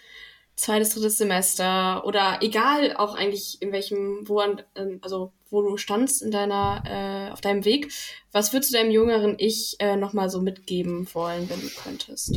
[0.58, 5.78] zweites, drittes Semester oder egal auch eigentlich in welchem, wo an, ähm, also wo du
[5.78, 7.94] standst in deiner, äh, auf deinem Weg,
[8.34, 12.36] was würdest du deinem jüngeren Ich äh, nochmal so mitgeben wollen, wenn du könntest?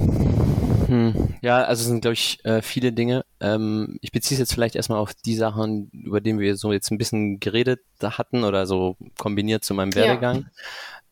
[0.86, 3.24] Hm, ja, also es sind, glaube ich, äh, viele Dinge.
[3.40, 6.90] Ähm, ich beziehe es jetzt vielleicht erstmal auf die Sachen, über die wir so jetzt
[6.90, 10.46] ein bisschen geredet hatten oder so kombiniert zu meinem Werdegang.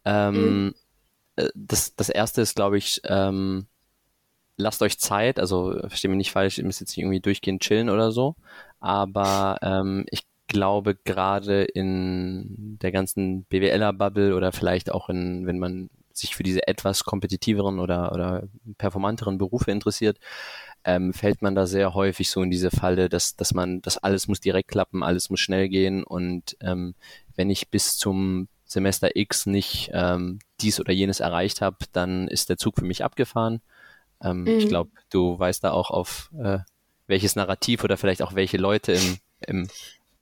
[0.04, 0.28] Ja.
[0.28, 0.74] Ähm, mhm.
[1.36, 3.66] Äh, das, das erste ist, glaube ich, ähm,
[4.58, 7.88] lasst euch Zeit, also verstehe mich nicht falsch, ihr müsst jetzt nicht irgendwie durchgehend chillen
[7.88, 8.34] oder so,
[8.80, 15.90] aber ähm, ich glaube gerade in der ganzen BWLer-Bubble oder vielleicht auch in, wenn man
[16.12, 20.18] sich für diese etwas kompetitiveren oder, oder performanteren Berufe interessiert,
[20.84, 24.26] ähm, fällt man da sehr häufig so in diese Falle, dass, dass man, dass alles
[24.26, 26.94] muss direkt klappen, alles muss schnell gehen und ähm,
[27.36, 32.50] wenn ich bis zum Semester X nicht ähm, dies oder jenes erreicht habe, dann ist
[32.50, 33.60] der Zug für mich abgefahren.
[34.22, 34.48] Ähm, mhm.
[34.48, 36.58] Ich glaube, du weißt da auch auf äh,
[37.06, 39.68] welches Narrativ oder vielleicht auch welche Leute im, im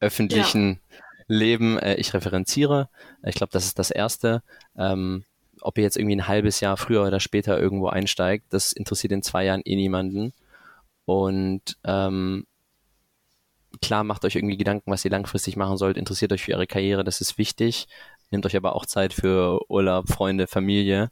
[0.01, 0.99] öffentlichen ja.
[1.29, 2.89] Leben äh, ich referenziere.
[3.25, 4.43] Ich glaube, das ist das Erste.
[4.77, 5.25] Ähm,
[5.61, 9.23] ob ihr jetzt irgendwie ein halbes Jahr früher oder später irgendwo einsteigt, das interessiert in
[9.23, 10.33] zwei Jahren eh niemanden.
[11.07, 12.47] Und ähm,
[13.81, 17.05] klar, macht euch irgendwie Gedanken, was ihr langfristig machen sollt, interessiert euch für eure Karriere,
[17.05, 17.89] das ist wichtig.
[18.31, 21.11] Nehmt euch aber auch Zeit für Urlaub, Freunde, Familie.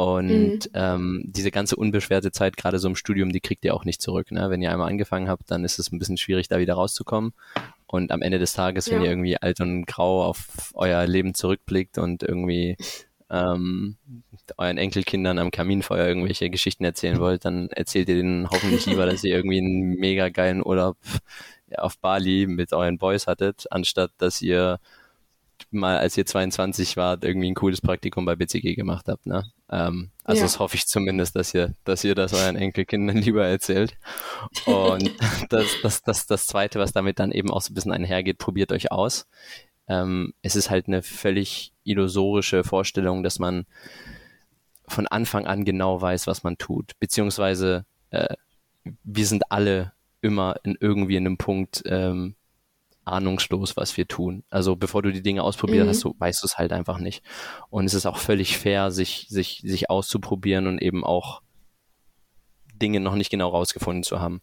[0.00, 0.70] Und mhm.
[0.72, 4.30] ähm, diese ganze unbeschwerte Zeit, gerade so im Studium, die kriegt ihr auch nicht zurück.
[4.30, 4.48] Ne?
[4.48, 7.34] Wenn ihr einmal angefangen habt, dann ist es ein bisschen schwierig, da wieder rauszukommen.
[7.86, 8.96] Und am Ende des Tages, ja.
[8.96, 12.78] wenn ihr irgendwie alt und grau auf euer Leben zurückblickt und irgendwie
[13.28, 13.96] ähm,
[14.56, 19.22] euren Enkelkindern am Kaminfeuer irgendwelche Geschichten erzählen wollt, dann erzählt ihr denen hoffentlich lieber, dass
[19.22, 20.96] ihr irgendwie einen mega geilen Urlaub
[21.76, 24.80] auf Bali mit euren Boys hattet, anstatt dass ihr
[25.70, 29.26] mal, als ihr 22 wart, irgendwie ein cooles Praktikum bei BCG gemacht habt.
[29.26, 29.44] Ne?
[29.70, 30.44] Ähm, also ja.
[30.44, 33.96] das hoffe ich zumindest, dass ihr, dass ihr das euren Enkelkindern lieber erzählt.
[34.66, 35.10] Und
[35.48, 38.72] das, das, das, das Zweite, was damit dann eben auch so ein bisschen einhergeht, probiert
[38.72, 39.26] euch aus.
[39.88, 43.66] Ähm, es ist halt eine völlig illusorische Vorstellung, dass man
[44.86, 46.92] von Anfang an genau weiß, was man tut.
[46.98, 48.34] Beziehungsweise äh,
[49.04, 52.34] wir sind alle immer in irgendwie in einem Punkt ähm,
[53.04, 54.44] ahnungslos, was wir tun.
[54.50, 55.90] Also bevor du die Dinge ausprobiert mhm.
[55.90, 57.22] hast, du, weißt du es halt einfach nicht.
[57.70, 61.42] Und es ist auch völlig fair, sich, sich, sich auszuprobieren und eben auch
[62.74, 64.40] Dinge noch nicht genau rausgefunden zu haben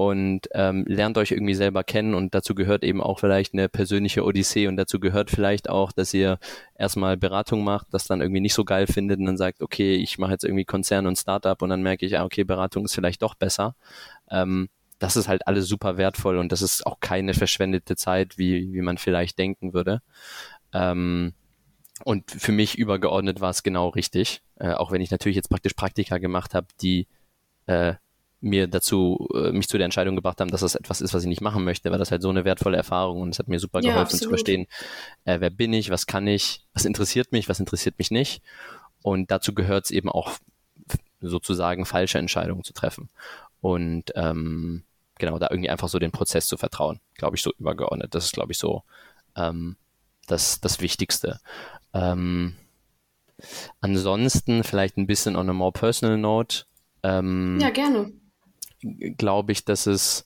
[0.00, 4.24] und ähm, lernt euch irgendwie selber kennen und dazu gehört eben auch vielleicht eine persönliche
[4.24, 6.38] Odyssee und dazu gehört vielleicht auch, dass ihr
[6.74, 10.16] erstmal Beratung macht, das dann irgendwie nicht so geil findet und dann sagt, okay, ich
[10.16, 13.20] mache jetzt irgendwie Konzern und Startup und dann merke ich, ja, okay, Beratung ist vielleicht
[13.20, 13.76] doch besser.
[14.30, 14.70] Ähm,
[15.00, 18.82] das ist halt alles super wertvoll und das ist auch keine verschwendete Zeit, wie, wie
[18.82, 20.02] man vielleicht denken würde.
[20.72, 21.32] Ähm,
[22.04, 25.74] und für mich übergeordnet war es genau richtig, äh, auch wenn ich natürlich jetzt praktisch
[25.74, 27.08] Praktika gemacht habe, die
[27.66, 27.94] äh,
[28.42, 31.28] mir dazu, äh, mich zu der Entscheidung gebracht haben, dass das etwas ist, was ich
[31.28, 33.80] nicht machen möchte, weil das halt so eine wertvolle Erfahrung und es hat mir super
[33.80, 34.30] Ja, geholfen zu absolut.
[34.30, 34.66] verstehen,
[35.24, 38.42] äh, wer bin ich, was kann ich, was interessiert mich, was interessiert mich nicht.
[39.02, 40.32] Und dazu gehört es eben auch
[41.20, 43.08] sozusagen falsche Entscheidungen zu treffen.
[43.60, 44.84] Und ähm,
[45.20, 48.14] genau, da irgendwie einfach so den Prozess zu vertrauen, glaube ich, so übergeordnet.
[48.14, 48.82] Das ist, glaube ich, so
[49.36, 49.76] ähm,
[50.26, 51.38] das, das Wichtigste.
[51.94, 52.56] Ähm,
[53.80, 56.64] ansonsten vielleicht ein bisschen on a more personal note.
[57.02, 58.12] Ähm, Ja, gerne.
[59.16, 60.24] glaube ich, dass es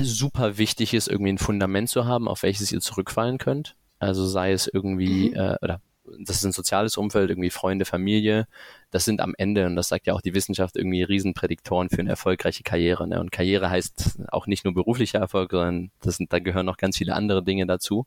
[0.00, 3.76] super wichtig ist, irgendwie ein Fundament zu haben, auf welches ihr zurückfallen könnt.
[3.98, 5.36] Also sei es irgendwie, Mhm.
[5.36, 5.80] äh, oder
[6.20, 8.46] das ist ein soziales Umfeld, irgendwie Freunde, Familie.
[8.90, 12.10] Das sind am Ende, und das sagt ja auch die Wissenschaft, irgendwie Riesenprädiktoren für eine
[12.10, 13.06] erfolgreiche Karriere.
[13.08, 13.20] Ne?
[13.20, 16.96] Und Karriere heißt auch nicht nur beruflicher Erfolg, sondern das sind, da gehören noch ganz
[16.98, 18.06] viele andere Dinge dazu.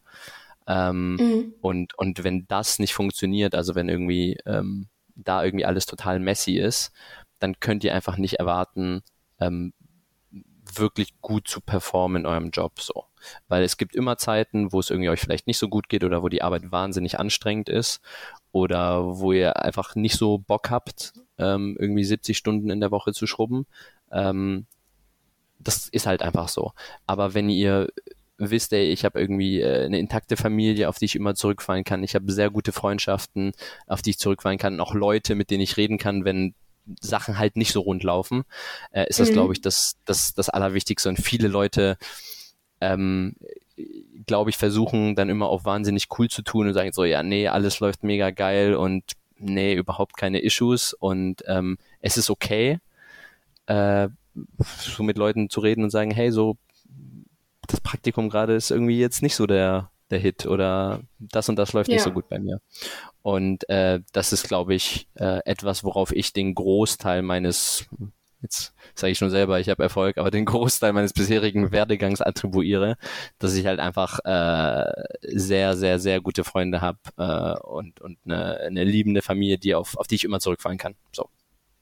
[0.67, 1.53] Ähm, Mhm.
[1.61, 6.57] und, und wenn das nicht funktioniert, also wenn irgendwie ähm, da irgendwie alles total messy
[6.57, 6.91] ist,
[7.39, 9.01] dann könnt ihr einfach nicht erwarten,
[9.39, 9.73] ähm,
[10.79, 13.05] wirklich gut zu performen in eurem Job so.
[13.47, 16.21] Weil es gibt immer Zeiten, wo es irgendwie euch vielleicht nicht so gut geht oder
[16.21, 18.01] wo die Arbeit wahnsinnig anstrengend ist
[18.51, 23.13] oder wo ihr einfach nicht so Bock habt, ähm, irgendwie 70 Stunden in der Woche
[23.13, 23.65] zu schrubben.
[24.11, 24.65] Ähm,
[25.59, 26.73] das ist halt einfach so.
[27.07, 27.87] Aber wenn ihr
[28.37, 32.03] wisst, ey, ich habe irgendwie äh, eine intakte Familie, auf die ich immer zurückfallen kann,
[32.03, 33.53] ich habe sehr gute Freundschaften,
[33.87, 36.53] auf die ich zurückfallen kann, auch Leute, mit denen ich reden kann, wenn
[36.99, 38.43] Sachen halt nicht so rund laufen,
[38.91, 39.33] äh, ist das, Mhm.
[39.33, 41.09] glaube ich, das, das, das Allerwichtigste.
[41.09, 41.97] Und viele Leute,
[42.81, 43.35] ähm,
[44.25, 47.47] glaube ich, versuchen dann immer auch wahnsinnig cool zu tun und sagen so, ja, nee,
[47.47, 49.03] alles läuft mega geil und
[49.37, 52.79] nee, überhaupt keine Issues und ähm, es ist okay,
[53.67, 54.07] äh,
[54.79, 56.57] so mit Leuten zu reden und sagen, hey, so
[57.67, 61.73] das Praktikum gerade ist irgendwie jetzt nicht so der, der Hit oder das und das
[61.73, 62.03] läuft nicht Ja.
[62.05, 62.59] so gut bei mir.
[63.21, 67.87] Und äh, das ist, glaube ich, äh, etwas, worauf ich den Großteil meines,
[68.41, 72.97] jetzt sage ich schon selber, ich habe Erfolg, aber den Großteil meines bisherigen Werdegangs attribuiere,
[73.39, 74.91] dass ich halt einfach äh,
[75.21, 79.97] sehr, sehr, sehr gute Freunde habe äh, und, und eine, eine liebende Familie, die auf,
[79.97, 80.95] auf die ich immer zurückfallen kann.
[81.11, 81.29] So,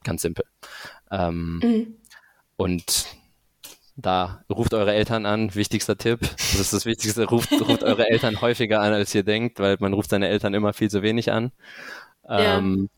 [0.03, 0.45] ganz simpel.
[1.11, 1.95] Ähm, Mhm.
[2.55, 3.07] und
[3.95, 6.19] da ruft eure Eltern an, wichtigster Tipp.
[6.21, 9.93] Das ist das Wichtigste, ruft, ruft eure Eltern häufiger an, als ihr denkt, weil man
[9.93, 11.51] ruft seine Eltern immer viel zu wenig an.
[12.27, 12.57] Ja.
[12.57, 12.89] Ähm,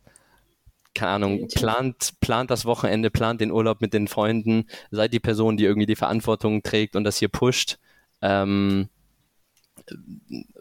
[0.94, 5.58] keine Ahnung, plant, plant das Wochenende, plant den Urlaub mit den Freunden, seid die Person,
[5.58, 7.78] die irgendwie die Verantwortung trägt und das hier pusht.
[8.22, 8.88] Ähm,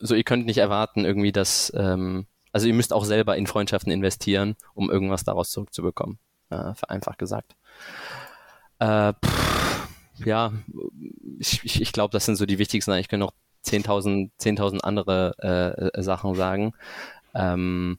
[0.00, 3.92] so, ihr könnt nicht erwarten, irgendwie, dass, ähm, also ihr müsst auch selber in Freundschaften
[3.92, 6.18] investieren, um irgendwas daraus zurückzubekommen.
[6.50, 7.54] Äh, vereinfacht gesagt.
[8.80, 9.73] Äh, pff,
[10.18, 10.52] ja,
[11.38, 12.92] ich, ich, ich glaube, das sind so die wichtigsten.
[12.92, 13.34] Ich könnte noch
[13.64, 16.74] 10.000 10.000 andere äh, Sachen sagen.
[17.34, 17.98] Ähm,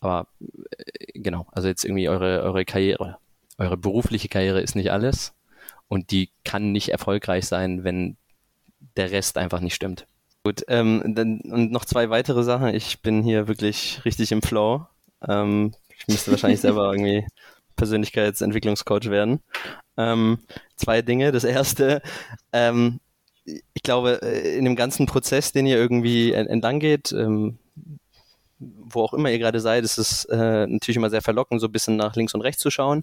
[0.00, 3.18] aber äh, genau, also jetzt irgendwie eure, eure Karriere,
[3.58, 5.34] eure berufliche Karriere ist nicht alles
[5.88, 8.16] und die kann nicht erfolgreich sein, wenn
[8.96, 10.06] der Rest einfach nicht stimmt.
[10.42, 12.68] Gut, ähm, dann, und noch zwei weitere Sachen.
[12.68, 14.86] Ich bin hier wirklich richtig im Flow.
[15.28, 17.26] Ähm, ich müsste wahrscheinlich selber irgendwie
[17.80, 19.40] Persönlichkeitsentwicklungscoach werden.
[19.96, 20.38] Ähm,
[20.76, 21.32] zwei Dinge.
[21.32, 22.02] Das erste,
[22.52, 23.00] ähm,
[23.44, 27.58] ich glaube, äh, in dem ganzen Prozess, den ihr irgendwie en- entlang geht, ähm,
[28.58, 31.72] wo auch immer ihr gerade seid, ist es äh, natürlich immer sehr verlockend, so ein
[31.72, 33.02] bisschen nach links und rechts zu schauen.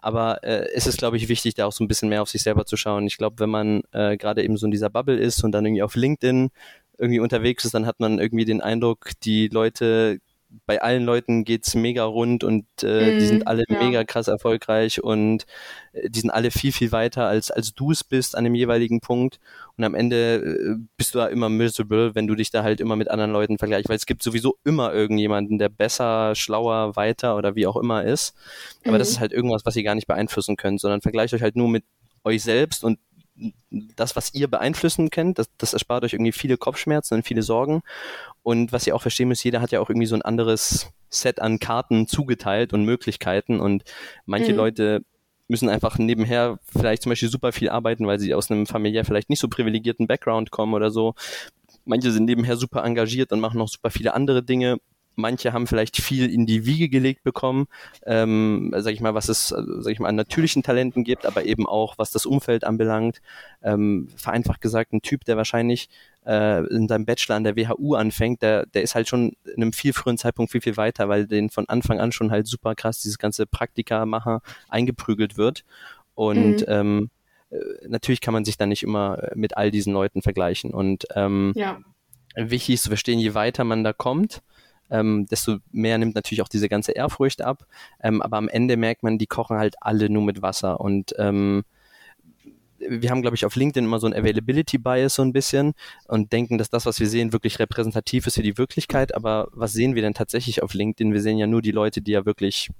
[0.00, 2.42] Aber äh, es ist, glaube ich, wichtig, da auch so ein bisschen mehr auf sich
[2.42, 3.06] selber zu schauen.
[3.06, 5.82] Ich glaube, wenn man äh, gerade eben so in dieser Bubble ist und dann irgendwie
[5.82, 6.50] auf LinkedIn
[6.98, 10.18] irgendwie unterwegs ist, dann hat man irgendwie den Eindruck, die Leute,
[10.66, 13.78] bei allen Leuten geht's mega rund und äh, die Mhm, sind alle ja.
[13.78, 15.46] mega krass erfolgreich und
[15.92, 19.00] äh, die sind alle viel, viel weiter, als, als du es bist an dem jeweiligen
[19.00, 19.40] Punkt.
[19.76, 22.96] Und am Ende äh, bist du da immer miserable, wenn du dich da halt immer
[22.96, 27.54] mit anderen Leuten vergleichst, weil es gibt sowieso immer irgendjemanden, der besser, schlauer, weiter oder
[27.54, 28.34] wie auch immer ist.
[28.86, 28.98] Aber Mhm.
[28.98, 31.68] das ist halt irgendwas, was ihr gar nicht beeinflussen könnt, sondern vergleicht euch halt nur
[31.68, 31.84] mit
[32.24, 32.98] euch selbst und
[33.70, 37.82] das, was ihr beeinflussen könnt, das, das erspart euch irgendwie viele Kopfschmerzen und viele Sorgen.
[38.42, 41.40] Und was ihr auch verstehen müsst, jeder hat ja auch irgendwie so ein anderes Set
[41.40, 43.60] an Karten zugeteilt und Möglichkeiten.
[43.60, 43.84] Und
[44.26, 44.58] manche Mhm.
[44.58, 45.04] Leute
[45.48, 49.28] müssen einfach nebenher vielleicht zum Beispiel super viel arbeiten, weil sie aus einem familiär vielleicht
[49.30, 51.14] nicht so privilegierten Background kommen oder so.
[51.84, 54.78] Manche sind nebenher super engagiert und machen noch super viele andere Dinge.
[55.14, 57.66] Manche haben vielleicht viel in die Wiege gelegt bekommen,
[58.06, 61.66] ähm, sag ich mal, was es, sag ich mal, an natürlichen Talenten gibt, aber eben
[61.66, 63.20] auch, was das Umfeld anbelangt.
[63.62, 65.88] Ähm, vereinfacht gesagt, ein Typ, der wahrscheinlich
[66.24, 69.72] äh, in seinem Bachelor an der WHU anfängt, der, der ist halt schon in einem
[69.72, 73.00] viel früheren Zeitpunkt viel, viel weiter, weil den von Anfang an schon halt super krass
[73.00, 75.64] dieses ganze Praktika-Macher eingeprügelt wird.
[76.14, 76.66] Und Mhm.
[76.68, 77.10] ähm,
[77.50, 77.56] äh,
[77.88, 80.72] natürlich kann man sich dann nicht immer mit all diesen Leuten vergleichen.
[80.72, 81.78] Und ähm, Ja.
[82.36, 84.42] wichtig ist zu verstehen, je weiter man da kommt,
[84.92, 87.66] ähm, desto mehr nimmt natürlich auch diese ganze Ehrfurcht ab.
[88.00, 91.64] Ähm, aber am Ende merkt man, die kochen halt alle nur mit Wasser und ähm,
[92.88, 95.74] wir haben, glaube ich, auf LinkedIn immer so ein Availability Bias so ein bisschen
[96.08, 99.14] und denken, dass das, was wir sehen, wirklich repräsentativ ist für die Wirklichkeit.
[99.14, 101.12] Aber was sehen wir denn tatsächlich auf LinkedIn?
[101.12, 102.70] Wir sehen ja nur die Leute, die ja wirklich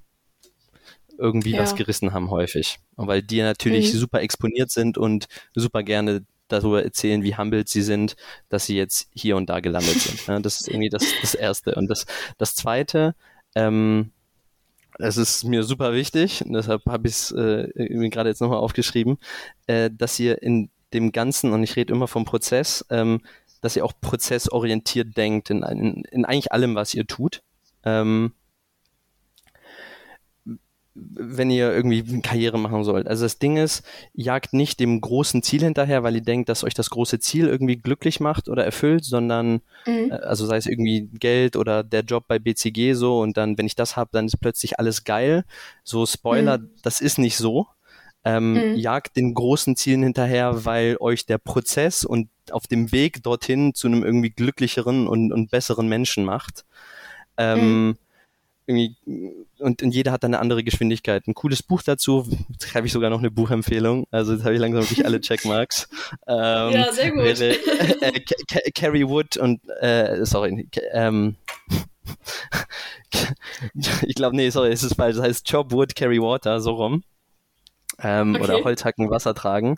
[1.19, 1.61] irgendwie ja.
[1.61, 2.79] was gerissen haben häufig.
[2.97, 3.99] Und weil die natürlich mhm.
[3.99, 8.17] super exponiert sind und super gerne darüber erzählen, wie humbled sie sind,
[8.49, 10.27] dass sie jetzt hier und da gelandet sind.
[10.27, 11.75] Ja, das ist irgendwie das, das Erste.
[11.75, 12.07] Und das,
[12.39, 13.15] das Zweite,
[13.55, 14.13] ähm,
[14.99, 17.69] das ist mir super wichtig, deshalb habe ich es äh,
[18.11, 19.19] gerade jetzt nochmal aufgeschrieben,
[19.67, 23.23] äh, dass ihr in dem Ganzen, und ich rede immer vom Prozess, ähm,
[23.63, 27.43] dass ihr auch prozessorientiert denkt in, in, in eigentlich allem, was ihr tut.
[27.85, 28.33] Ähm,
[30.95, 33.07] wenn ihr irgendwie Karriere machen sollt.
[33.07, 33.83] Also das Ding ist,
[34.13, 37.77] jagt nicht dem großen Ziel hinterher, weil ihr denkt, dass euch das große Ziel irgendwie
[37.77, 40.11] glücklich macht oder erfüllt, sondern mhm.
[40.11, 43.67] Äh, also sei es irgendwie Geld oder der Job bei BCG so und dann, wenn
[43.67, 45.45] ich das habe, dann ist plötzlich alles geil.
[45.83, 46.71] So Spoiler, mhm.
[46.83, 47.67] das ist nicht so.
[48.25, 48.77] Ähm, mhm.
[48.77, 53.89] Jagt den großen Zielen hinterher, weil euch der Prozess und auf dem Weg dorthin zu
[53.89, 56.65] einem irgendwie glücklicheren und, und besseren Menschen macht.
[57.37, 57.97] Ähm, mhm
[58.67, 58.97] irgendwie
[59.59, 61.27] und, und jeder hat dann eine andere Geschwindigkeit.
[61.27, 64.61] Ein cooles Buch dazu, jetzt schreibe ich sogar noch eine Buchempfehlung, also jetzt habe ich
[64.61, 65.89] langsam wirklich alle Checkmarks.
[66.27, 67.25] Ähm, ja, sehr gut.
[67.25, 67.57] Wäre,
[68.01, 68.13] äh,
[68.55, 71.37] äh, Carrie Wood und äh, sorry, ähm,
[74.03, 77.03] ich glaube, nee, sorry, es ist falsch, das heißt Job Wood, Carry Water, so rum
[78.03, 78.45] ähm, okay.
[78.45, 79.77] oder Holzhacken Wasser tragen.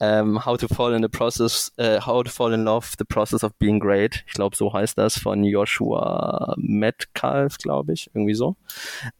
[0.00, 3.44] Ähm, how to fall in the process, äh, how to fall in love, the process
[3.44, 4.24] of being great.
[4.26, 8.56] Ich glaube, so heißt das von Joshua Metcalf, glaube ich, irgendwie so.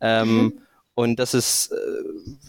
[0.01, 0.61] Ähm, mhm.
[0.95, 1.77] Und das ist äh,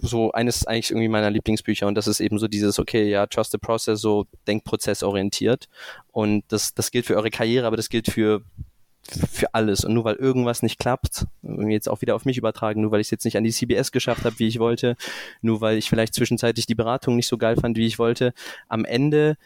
[0.01, 3.51] so eines eigentlich irgendwie meiner Lieblingsbücher und das ist eben so dieses, okay, ja, trust
[3.51, 5.69] the process, so denkprozessorientiert.
[6.11, 8.41] Und das, das gilt für eure Karriere, aber das gilt für
[9.09, 9.83] für alles.
[9.83, 13.07] Und nur weil irgendwas nicht klappt, jetzt auch wieder auf mich übertragen, nur weil ich
[13.07, 14.95] es jetzt nicht an die CBS geschafft habe, wie ich wollte,
[15.41, 18.33] nur weil ich vielleicht zwischenzeitlich die Beratung nicht so geil fand, wie ich wollte,
[18.67, 19.37] am Ende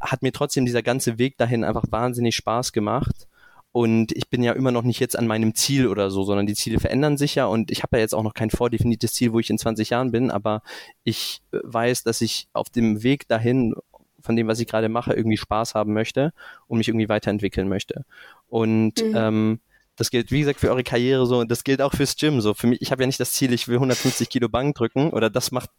[0.00, 3.28] hat mir trotzdem dieser ganze Weg dahin einfach wahnsinnig Spaß gemacht.
[3.72, 6.54] Und ich bin ja immer noch nicht jetzt an meinem Ziel oder so, sondern die
[6.54, 9.38] Ziele verändern sich ja und ich habe ja jetzt auch noch kein vordefiniertes Ziel, wo
[9.38, 10.62] ich in 20 Jahren bin, aber
[11.04, 13.74] ich weiß, dass ich auf dem Weg dahin
[14.22, 16.32] von dem, was ich gerade mache, irgendwie Spaß haben möchte
[16.68, 18.06] und mich irgendwie weiterentwickeln möchte.
[18.48, 19.14] Und mhm.
[19.14, 19.60] ähm,
[19.96, 22.54] das gilt, wie gesagt, für eure Karriere so, und das gilt auch fürs Gym so.
[22.54, 25.30] Für mich, ich habe ja nicht das Ziel, ich will 150 Kilo Bank drücken oder
[25.30, 25.70] das macht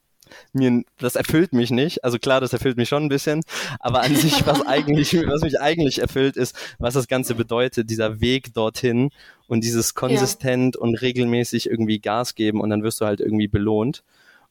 [0.53, 2.03] mir, das erfüllt mich nicht.
[2.03, 3.43] Also klar, das erfüllt mich schon ein bisschen,
[3.79, 8.19] aber an sich, was eigentlich, was mich eigentlich erfüllt, ist, was das Ganze bedeutet, dieser
[8.19, 9.11] Weg dorthin
[9.47, 10.81] und dieses konsistent ja.
[10.81, 14.03] und regelmäßig irgendwie Gas geben und dann wirst du halt irgendwie belohnt.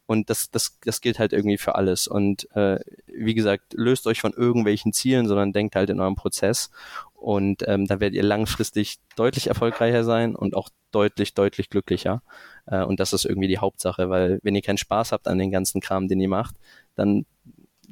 [0.08, 2.06] Und das, das, das gilt halt irgendwie für alles.
[2.06, 2.78] Und äh,
[3.08, 6.70] wie gesagt, löst euch von irgendwelchen Zielen, sondern denkt halt in eurem Prozess.
[7.16, 12.22] Und ähm, da werdet ihr langfristig deutlich erfolgreicher sein und auch deutlich, deutlich glücklicher.
[12.66, 15.50] Äh, und das ist irgendwie die Hauptsache, weil wenn ihr keinen Spaß habt an den
[15.50, 16.54] ganzen Kram, den ihr macht,
[16.94, 17.26] dann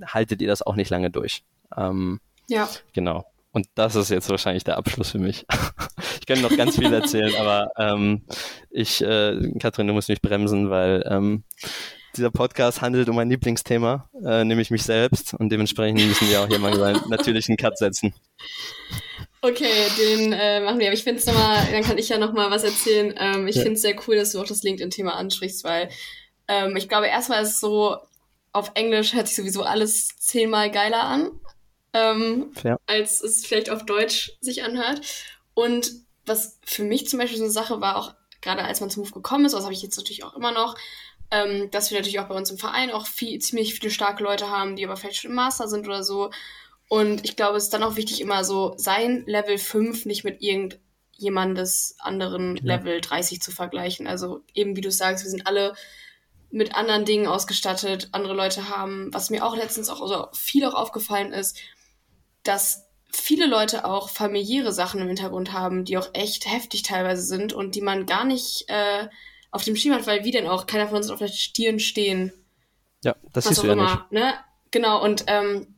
[0.05, 1.44] haltet ihr das auch nicht lange durch.
[1.76, 2.68] Ähm, ja.
[2.92, 3.24] Genau.
[3.52, 5.46] Und das ist jetzt wahrscheinlich der Abschluss für mich.
[6.20, 8.22] ich könnte noch ganz viel erzählen, aber ähm,
[8.70, 11.44] ich, äh, Katrin, du musst mich bremsen, weil ähm,
[12.16, 15.34] dieser Podcast handelt um mein Lieblingsthema, äh, nämlich mich selbst.
[15.34, 18.14] Und dementsprechend müssen wir auch hier mal einen natürlichen Cut setzen.
[19.40, 20.86] Okay, den äh, machen wir.
[20.86, 23.14] Aber ich finde es nochmal, dann kann ich ja nochmal was erzählen.
[23.18, 23.62] Ähm, ich ja.
[23.62, 25.90] finde es sehr cool, dass du auch das LinkedIn-Thema ansprichst, weil
[26.48, 27.98] ähm, ich glaube, erstmal ist es so,
[28.52, 31.30] auf Englisch hört sich sowieso alles zehnmal geiler an,
[31.92, 32.78] ähm, ja.
[32.86, 35.00] als es vielleicht auf Deutsch sich anhört.
[35.54, 35.92] Und
[36.24, 39.12] was für mich zum Beispiel so eine Sache war, auch gerade als man zum Move
[39.12, 40.76] gekommen ist, das habe ich jetzt natürlich auch immer noch,
[41.30, 44.51] ähm, dass wir natürlich auch bei uns im Verein auch viel, ziemlich viele starke Leute
[44.51, 46.30] haben, die aber vielleicht schon im Master sind oder so.
[46.88, 50.42] Und ich glaube, es ist dann auch wichtig, immer so sein Level 5 nicht mit
[50.42, 52.74] irgendjemandes anderen genau.
[52.74, 54.06] Level 30 zu vergleichen.
[54.06, 55.74] Also eben wie du sagst, wir sind alle
[56.51, 58.09] mit anderen Dingen ausgestattet.
[58.12, 61.59] Andere Leute haben, was mir auch letztens auch also viel auch aufgefallen ist,
[62.44, 67.52] dass viele Leute auch familiäre Sachen im Hintergrund haben, die auch echt heftig teilweise sind
[67.52, 69.09] und die man gar nicht äh,
[69.55, 72.32] auf dem Schirm hat, weil wie denn auch, keiner von uns auf der Stirn stehen.
[73.05, 74.12] Ja, das du ja immer, nicht.
[74.12, 74.35] Ne?
[74.72, 75.76] Genau, und ähm,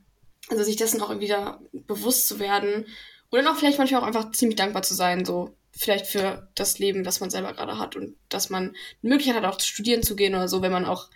[0.48, 2.86] also sich dessen auch wieder bewusst zu werden
[3.28, 6.78] und dann auch vielleicht manchmal auch einfach ziemlich dankbar zu sein, so vielleicht für das
[6.78, 10.16] Leben, das man selber gerade hat und dass man die Möglichkeit hat, auch studieren zu
[10.16, 11.10] gehen oder so, wenn man auch,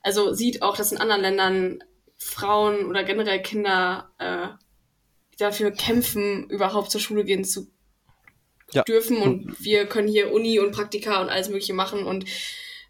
[0.00, 1.84] also sieht auch, dass in anderen Ländern
[2.16, 4.48] Frauen oder generell Kinder äh,
[5.36, 7.70] dafür kämpfen, überhaupt zur Schule gehen zu
[8.72, 8.82] ja.
[8.82, 12.24] dürfen und wir können hier Uni und Praktika und alles Mögliche machen und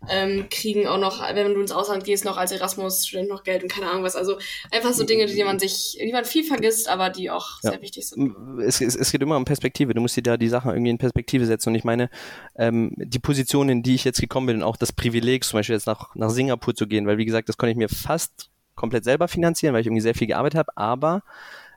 [0.09, 3.73] ähm, kriegen auch noch, wenn du ins Ausland gehst, noch als Erasmus-Student noch Geld und
[3.73, 4.15] keine Ahnung was.
[4.15, 4.39] Also
[4.71, 7.71] einfach so Dinge, die man sich, die man viel vergisst, aber die auch ja.
[7.71, 8.35] sehr wichtig sind.
[8.61, 9.95] Es, es, es, geht immer um Perspektive.
[9.95, 11.71] Du musst dir da die Sachen irgendwie in Perspektive setzen.
[11.71, 12.11] Und ich meine,
[12.57, 15.75] ähm, die Position, in die ich jetzt gekommen bin, und auch das Privileg, zum Beispiel
[15.75, 19.05] jetzt nach, nach Singapur zu gehen, weil wie gesagt, das konnte ich mir fast komplett
[19.05, 21.23] selber finanzieren, weil ich irgendwie sehr viel gearbeitet habe, aber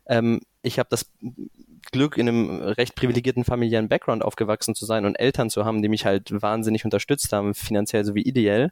[0.07, 1.05] ähm, ich habe das
[1.91, 5.89] Glück, in einem recht privilegierten familiären Background aufgewachsen zu sein und Eltern zu haben, die
[5.89, 8.71] mich halt wahnsinnig unterstützt haben, finanziell sowie ideell.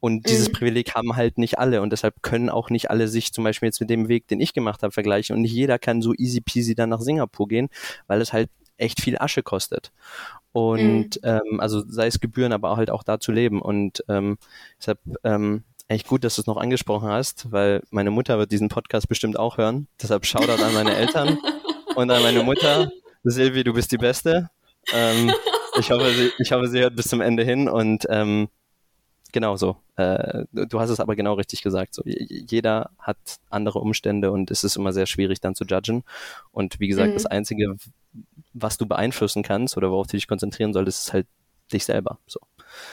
[0.00, 0.52] Und dieses mhm.
[0.52, 3.80] Privileg haben halt nicht alle und deshalb können auch nicht alle sich zum Beispiel jetzt
[3.80, 5.36] mit dem Weg, den ich gemacht habe, vergleichen.
[5.36, 7.68] Und nicht jeder kann so easy peasy dann nach Singapur gehen,
[8.06, 9.92] weil es halt echt viel Asche kostet.
[10.52, 11.28] Und mhm.
[11.28, 13.62] ähm, also sei es Gebühren, aber auch halt auch da zu leben.
[13.62, 14.38] Und ähm,
[14.78, 18.68] deshalb ähm, echt gut, dass du es noch angesprochen hast, weil meine Mutter wird diesen
[18.68, 19.88] Podcast bestimmt auch hören.
[20.00, 21.38] Deshalb Shoutout an meine Eltern
[21.94, 22.90] und an meine Mutter.
[23.24, 24.50] Silvi, du bist die Beste.
[24.92, 25.32] Ähm,
[25.78, 28.48] ich, hoffe, sie, ich hoffe, sie hört bis zum Ende hin und ähm,
[29.32, 29.76] genau so.
[29.96, 31.94] Äh, du hast es aber genau richtig gesagt.
[31.94, 33.18] So, jeder hat
[33.50, 36.04] andere Umstände und es ist immer sehr schwierig dann zu judgen.
[36.50, 37.14] Und wie gesagt, mhm.
[37.14, 37.76] das Einzige,
[38.52, 41.26] was du beeinflussen kannst oder worauf du dich konzentrieren solltest, ist halt
[41.72, 42.18] dich selber.
[42.26, 42.40] So.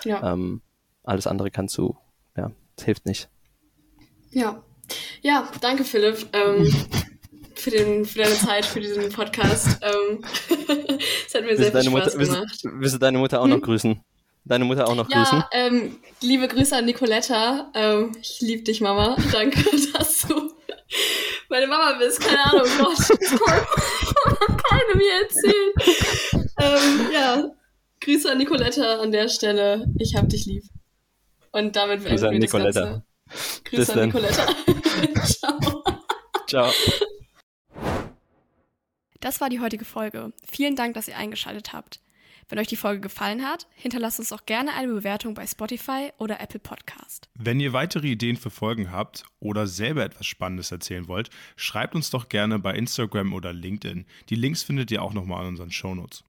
[0.03, 0.34] Ja.
[0.34, 0.61] Ähm,
[1.03, 1.97] alles andere kannst du,
[2.38, 3.30] ja, es hilft nicht.
[4.31, 4.63] Ja.
[5.21, 6.30] Ja, danke Philipp.
[6.34, 6.71] Ähm,
[7.60, 9.80] für, den, für deine Zeit, für diesen Podcast.
[9.81, 10.23] Ähm,
[11.27, 12.18] es hat mir willst sehr viel Spaß Mutter, gemacht.
[12.18, 13.52] Willst, willst, du deine Mutter auch hm?
[13.52, 14.02] noch grüßen?
[14.45, 15.44] Deine Mutter auch noch ja, grüßen?
[15.52, 17.72] Ähm, liebe Grüße an Nicoletta.
[17.76, 19.15] Ähm, ich liebe dich, Mama.
[19.31, 19.64] Danke,
[19.94, 20.52] dass du
[21.49, 22.22] meine Mama bist.
[22.22, 22.98] Keine Ahnung, Gott.
[24.69, 26.48] keine mir erzählen.
[26.60, 27.52] Ähm, ja,
[28.02, 29.86] Grüße an Nicoletta an der Stelle.
[29.99, 30.64] Ich hab dich lieb.
[31.52, 33.03] Und damit Grüße an Nicoletta.
[33.65, 34.48] Grüße an Nicoletta.
[35.26, 35.84] Ciao.
[36.48, 36.72] Ciao.
[39.19, 40.31] Das war die heutige Folge.
[40.49, 41.99] Vielen Dank, dass ihr eingeschaltet habt.
[42.47, 46.39] Wenn euch die Folge gefallen hat, hinterlasst uns auch gerne eine Bewertung bei Spotify oder
[46.41, 47.29] Apple Podcast.
[47.35, 52.09] Wenn ihr weitere Ideen für Folgen habt oder selber etwas Spannendes erzählen wollt, schreibt uns
[52.09, 54.05] doch gerne bei Instagram oder LinkedIn.
[54.29, 56.23] Die Links findet ihr auch nochmal in unseren Shownotes.